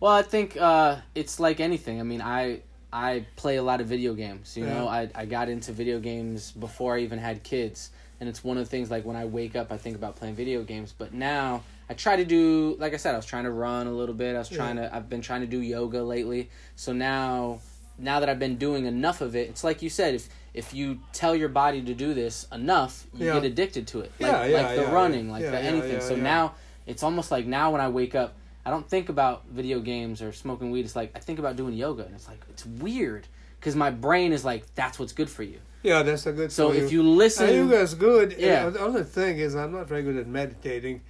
Well, 0.00 0.12
I 0.12 0.22
think 0.22 0.56
uh, 0.56 0.96
it's 1.14 1.38
like 1.38 1.60
anything. 1.60 2.00
I 2.00 2.02
mean, 2.02 2.20
I 2.20 2.62
I 2.92 3.24
play 3.36 3.56
a 3.56 3.62
lot 3.62 3.80
of 3.80 3.86
video 3.86 4.14
games. 4.14 4.56
You 4.56 4.64
know, 4.66 4.88
I 4.88 5.08
I 5.14 5.26
got 5.26 5.48
into 5.48 5.70
video 5.72 6.00
games 6.00 6.50
before 6.50 6.96
I 6.96 7.00
even 7.02 7.20
had 7.20 7.44
kids, 7.44 7.90
and 8.18 8.28
it's 8.28 8.42
one 8.42 8.56
of 8.58 8.64
the 8.64 8.68
things. 8.68 8.90
Like 8.90 9.04
when 9.04 9.14
I 9.14 9.26
wake 9.26 9.54
up, 9.54 9.70
I 9.70 9.76
think 9.78 9.94
about 9.94 10.16
playing 10.16 10.34
video 10.34 10.64
games. 10.64 10.92
But 10.96 11.14
now 11.14 11.62
I 11.88 11.94
try 11.94 12.16
to 12.16 12.24
do, 12.24 12.74
like 12.80 12.94
I 12.94 12.96
said, 12.96 13.14
I 13.14 13.16
was 13.16 13.26
trying 13.26 13.44
to 13.44 13.52
run 13.52 13.86
a 13.86 13.92
little 13.92 14.16
bit. 14.16 14.34
I 14.34 14.40
was 14.40 14.48
trying 14.48 14.74
to. 14.76 14.92
I've 14.92 15.08
been 15.08 15.20
trying 15.22 15.42
to 15.42 15.46
do 15.46 15.60
yoga 15.60 16.02
lately. 16.02 16.50
So 16.74 16.92
now, 16.92 17.60
now 17.96 18.18
that 18.18 18.28
I've 18.28 18.40
been 18.40 18.56
doing 18.56 18.86
enough 18.86 19.20
of 19.20 19.36
it, 19.36 19.50
it's 19.50 19.62
like 19.62 19.82
you 19.82 19.90
said. 19.90 20.16
If 20.16 20.28
if 20.54 20.74
you 20.74 21.00
tell 21.12 21.34
your 21.34 21.48
body 21.48 21.80
to 21.82 21.94
do 21.94 22.14
this 22.14 22.46
enough, 22.52 23.06
you 23.14 23.26
Yeah. 23.26 23.34
get 23.34 23.44
addicted 23.44 23.86
to 23.88 24.00
it. 24.00 24.12
Like, 24.20 24.30
Yeah, 24.32 24.44
yeah, 24.44 24.62
like 24.62 24.76
the 24.76 24.86
running, 24.92 25.30
like 25.30 25.42
the 25.42 25.58
anything. 25.58 26.00
so 26.00 26.14
now 26.16 26.54
it's 26.86 27.02
almost 27.02 27.30
like 27.30 27.46
now 27.46 27.70
when 27.70 27.80
I 27.80 27.88
wake 27.88 28.14
up, 28.14 28.34
I 28.64 28.70
don't 28.70 28.88
think 28.88 29.08
about 29.08 29.44
video 29.50 29.80
games 29.80 30.22
or 30.22 30.32
smoking 30.32 30.70
weed. 30.70 30.84
It's 30.84 30.94
like 30.96 31.10
I 31.14 31.18
think 31.20 31.38
about 31.38 31.56
doing 31.56 31.74
yoga, 31.74 32.04
and 32.04 32.14
it's 32.14 32.28
like 32.28 32.40
it's 32.50 32.64
weird 32.66 33.26
because 33.58 33.74
my 33.76 33.90
brain 33.90 34.32
is 34.32 34.44
like 34.44 34.72
that's 34.74 34.98
what's 34.98 35.12
good 35.12 35.30
for 35.30 35.42
you. 35.42 35.58
Yeah, 35.82 36.02
that's 36.04 36.26
a 36.26 36.32
good. 36.32 36.52
So 36.52 36.70
if 36.72 36.92
you, 36.92 37.02
listen, 37.02 37.48
Uh, 37.48 37.52
yoga's 37.52 37.94
good. 37.94 38.36
Yeah. 38.38 38.68
The 38.70 38.78
only 38.80 39.02
thing 39.02 39.38
is, 39.38 39.56
I'm 39.56 39.72
not 39.72 39.88
very 39.88 40.02
good 40.04 40.16
at 40.16 40.28
meditating. 40.28 41.00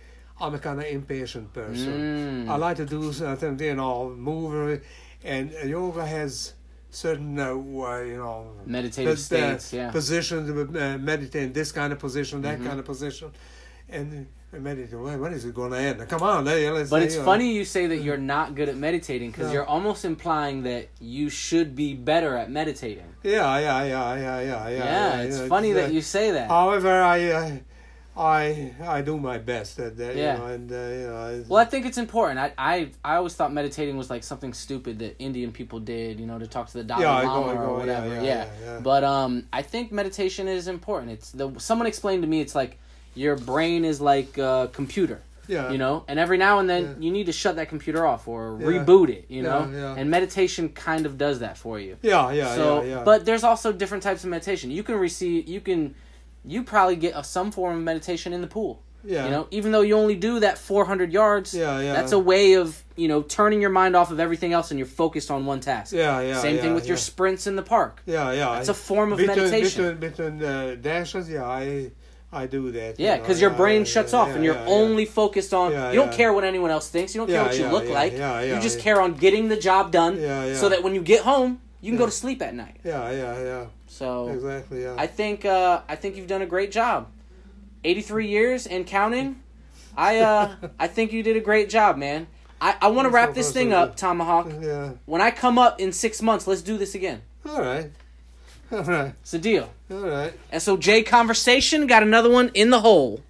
I'm 0.41 0.55
a 0.55 0.59
kind 0.59 0.81
of 0.81 0.87
impatient 0.87 1.53
person. 1.53 2.47
Mm. 2.47 2.49
I 2.49 2.57
like 2.57 2.79
to 2.79 2.87
do 2.87 3.13
something, 3.13 3.59
you 3.61 3.75
know, 3.75 4.09
move, 4.17 4.81
and 5.23 5.53
yoga 5.67 6.07
has 6.07 6.55
certain, 6.93 7.39
uh, 7.39 7.49
uh, 7.51 8.01
you 8.03 8.19
know, 8.19 8.53
meditative 8.67 9.13
pos- 9.15 9.33
uh, 9.33 9.37
states, 9.59 9.73
yeah, 9.73 9.91
positions, 9.91 10.51
uh, 10.51 10.99
meditate 10.99 11.43
in 11.45 11.53
this 11.53 11.73
kind 11.73 11.93
of 11.93 11.99
position, 11.99 12.43
that 12.43 12.61
Mhm. 12.61 12.67
kind 12.67 12.79
of 12.79 12.85
position, 12.85 13.31
and 13.89 14.27
uh, 14.55 14.59
meditate. 14.59 14.99
When 15.01 15.33
is 15.33 15.45
it 15.47 15.55
going 15.55 15.73
to 15.73 15.79
end? 15.79 16.07
Come 16.09 16.23
on, 16.23 16.47
hey, 16.47 16.71
let's. 16.71 16.91
But 16.91 16.99
say, 17.01 17.05
it's 17.07 17.17
know. 17.17 17.25
funny 17.25 17.53
you 17.55 17.65
say 17.65 17.87
that 17.87 17.97
you're 18.03 18.19
not 18.37 18.55
good 18.55 18.69
at 18.69 18.77
meditating 18.77 19.31
because 19.31 19.47
No. 19.49 19.53
you're 19.55 19.65
almost 19.67 20.05
implying 20.05 20.63
that 20.65 20.89
you 21.01 21.31
should 21.31 21.75
be 21.75 21.95
better 21.95 22.37
at 22.37 22.51
meditating. 22.51 23.07
Yeah, 23.23 23.59
yeah, 23.59 23.85
yeah, 23.85 24.15
yeah, 24.17 24.41
yeah, 24.41 24.69
yeah. 24.69 24.85
Yeah, 24.85 25.23
it's 25.23 25.39
yeah, 25.39 25.47
funny 25.49 25.73
uh, 25.73 25.77
that 25.77 25.93
you 25.95 26.03
say 26.03 26.31
that. 26.33 26.49
However, 26.49 27.01
I, 27.01 27.19
uh, 27.31 27.57
I, 28.15 28.75
I 28.83 29.01
do 29.01 29.19
my 29.19 29.39
best 29.39 29.79
at 29.79 29.97
that. 29.97 30.17
Yeah. 30.17 30.35
You 30.35 30.39
know, 30.39 30.47
and 30.47 30.73
uh, 30.73 30.75
you 30.75 31.07
know. 31.07 31.45
Well, 31.49 31.63
I 31.63 31.65
think 31.65 31.87
it's 31.87 31.97
important. 31.97 32.39
I, 32.39 32.53
I 32.59 32.91
I 33.03 33.17
always 33.17 33.35
thought 33.35 33.53
meditating 33.53 33.97
was 33.97 34.11
like 34.11 34.23
something 34.23 34.53
stupid 34.53 34.99
that 34.99 35.17
Indian 35.19 35.51
people 35.51 35.81
did, 35.81 36.21
you 36.21 36.27
know, 36.27 36.39
to 36.39 36.47
talk 36.47 36.67
to 36.69 36.79
the 36.79 36.85
Dalai 36.85 37.03
Yeah, 37.03 37.11
I 37.11 37.25
Lama 37.25 37.45
go- 37.45 37.49
I 37.49 37.53
or 37.53 37.57
go, 37.57 37.73
yeah, 37.73 37.79
whatever. 37.79 38.15
yeah, 38.15 38.23
Yeah, 38.23 38.47
yeah. 38.65 38.81
But 38.81 39.05
um, 39.05 39.47
I 39.53 39.63
think 39.63 39.93
meditation 39.93 40.47
is 40.47 40.69
important. 40.69 41.13
It's 41.13 41.31
the 41.33 41.53
someone 41.59 41.87
explained 41.87 42.23
to 42.23 42.29
me 42.29 42.41
it's 42.43 42.55
like 42.55 42.79
your 43.15 43.37
brain 43.37 43.85
is 43.85 44.01
like 44.01 44.37
a 44.39 44.71
computer, 44.73 45.23
yeah. 45.47 45.71
you 45.71 45.79
know, 45.79 46.05
and 46.09 46.19
every 46.19 46.39
now 46.39 46.59
and 46.61 46.69
then 46.69 46.97
you 47.01 47.11
need 47.11 47.27
to 47.27 47.33
shut 47.33 47.57
that 47.57 47.69
computer 47.69 48.07
off 48.07 48.29
or 48.29 48.53
reboot 48.53 49.09
it, 49.11 49.27
you 49.29 49.43
know. 49.43 49.71
yeah. 49.73 49.95
And 49.97 50.11
meditation 50.11 50.69
kind 50.71 51.05
of 51.07 51.19
does 51.19 51.41
that 51.41 51.59
for 51.59 51.79
you. 51.79 51.97
Yeah, 52.03 52.31
yeah, 52.33 52.55
so, 52.55 52.83
yeah, 52.83 52.89
yeah. 52.89 53.05
but 53.05 53.25
there's 53.25 53.45
also 53.45 53.71
different 53.73 54.03
types 54.03 54.25
of 54.25 54.31
meditation. 54.31 54.71
You 54.71 54.83
can 54.83 54.97
receive, 54.97 55.47
you 55.47 55.61
can, 55.61 55.95
you 56.45 56.63
probably 56.65 56.97
get 56.97 57.15
a, 57.17 57.23
some 57.25 57.51
form 57.53 57.77
of 57.77 57.83
meditation 57.83 58.33
in 58.33 58.41
the 58.41 58.47
pool. 58.47 58.83
yeah, 59.05 59.25
You 59.25 59.31
know, 59.31 59.49
even 59.51 59.73
though 59.73 59.83
you 59.83 59.97
only 59.97 60.15
do 60.17 60.41
that 60.41 60.59
400 60.59 61.13
yards, 61.13 61.55
Yeah, 61.55 61.81
yeah. 61.81 61.93
that's 61.93 62.13
a 62.13 62.19
way 62.19 62.55
of 62.55 62.83
you 62.97 63.09
know 63.09 63.23
turning 63.23 63.61
your 63.61 63.71
mind 63.71 63.97
off 63.97 64.11
of 64.11 64.21
everything 64.21 64.53
else 64.53 64.71
and 64.71 64.79
you're 64.79 64.87
focused 65.05 65.31
on 65.31 65.47
one 65.47 65.61
task. 65.61 65.93
yeah, 65.93 66.21
yeah. 66.21 66.39
Same 66.41 66.59
thing 66.59 66.71
yeah, 66.71 66.75
with 66.75 66.87
your 66.87 66.97
sprints 66.99 67.47
in 67.47 67.57
the 67.57 67.63
park. 67.63 68.03
Yeah, 68.07 68.33
yeah. 68.33 68.59
It's 68.59 68.69
a 68.69 68.75
form 68.75 69.13
of 69.13 69.19
between, 69.19 69.37
meditation. 69.39 69.99
Between, 69.99 70.39
between 70.39 70.45
uh, 70.45 70.77
dashes, 70.81 71.29
yeah, 71.31 71.45
I, 71.45 71.91
I 72.33 72.47
do 72.47 72.71
that. 72.73 72.99
you 72.99 73.07
Yeah, 73.07 73.17
know, 73.17 73.23
because 73.23 73.41
your 73.41 73.51
brain 73.51 73.85
shuts 73.85 74.13
yeah, 74.13 74.19
off 74.21 74.29
yeah, 74.29 74.35
and 74.37 74.45
you're 74.45 74.55
yeah, 74.55 74.67
yeah. 74.67 74.81
only 74.83 75.05
focused 75.07 75.53
on. 75.55 75.73
Yeah, 75.73 75.91
you 75.91 75.97
don't 76.01 76.11
yeah. 76.13 76.17
care 76.17 76.33
what 76.33 76.45
anyone 76.45 76.71
else 76.71 76.89
thinks. 76.89 77.15
You 77.15 77.21
don't 77.23 77.29
care 77.29 77.43
what 77.45 77.55
you 77.57 77.65
yeah, 77.65 77.73
look 77.73 77.85
yeah, 77.87 78.01
like. 78.01 78.13
yeah, 78.13 78.41
you 78.55 78.61
just 78.61 78.79
yeah. 78.79 78.85
care 78.85 79.01
on 79.01 79.15
getting 79.15 79.49
the 79.49 79.57
job 79.57 79.91
done. 79.91 80.15
Yeah, 80.21 80.47
yeah. 80.47 80.55
So 80.57 80.69
that 80.71 80.83
when 80.83 80.95
you 80.95 81.03
get 81.03 81.23
home, 81.23 81.61
you 81.83 81.91
can 81.91 81.99
go 81.99 82.07
to 82.07 82.13
sleep 82.13 82.41
at 82.41 82.55
night. 82.55 82.79
Yeah, 82.85 83.11
yeah, 83.11 83.43
yeah. 83.43 83.67
So 83.89 84.29
Exactly. 84.29 84.83
Yeah. 84.85 84.95
I 84.97 85.07
think 85.07 85.45
uh, 85.45 85.83
I 85.89 85.97
think 85.97 86.17
you've 86.17 86.29
done 86.29 86.41
a 86.41 86.47
great 86.47 86.71
job. 86.73 87.09
83 87.85 88.29
years 88.29 88.67
and 88.67 88.87
counting. 88.87 89.43
I 89.97 90.21
uh, 90.21 90.55
I 90.79 90.87
think 90.87 91.13
you 91.13 91.23
did 91.23 91.37
a 91.37 91.41
great 91.41 91.69
job, 91.69 91.99
man. 91.99 92.29
I, 92.61 92.77
I 92.81 92.89
want 92.89 93.07
to 93.07 93.11
wrap 93.11 93.31
far, 93.31 93.35
this 93.35 93.53
thing 93.53 93.73
up, 93.73 93.97
Tomahawk. 93.97 94.49
yeah. 94.61 94.93
When 95.05 95.21
I 95.21 95.33
come 95.33 95.59
up 95.59 95.81
in 95.81 95.93
six 95.93 96.23
months, 96.23 96.47
let's 96.47 96.63
do 96.63 96.79
this 96.79 96.95
again. 96.95 97.23
All 97.45 97.61
right. 97.61 97.91
All 98.71 98.85
right. 98.85 99.15
It's 99.21 99.35
a 99.35 99.39
deal. 99.39 99.69
All 99.91 99.99
right. 99.99 100.33
And 100.53 100.63
so, 100.63 100.77
Jay 100.77 101.03
Conversation 101.03 101.89
got 101.89 102.05
another 102.05 102.31
one 102.31 102.53
in 102.55 102.71
the 102.71 102.81
hole. 102.81 103.21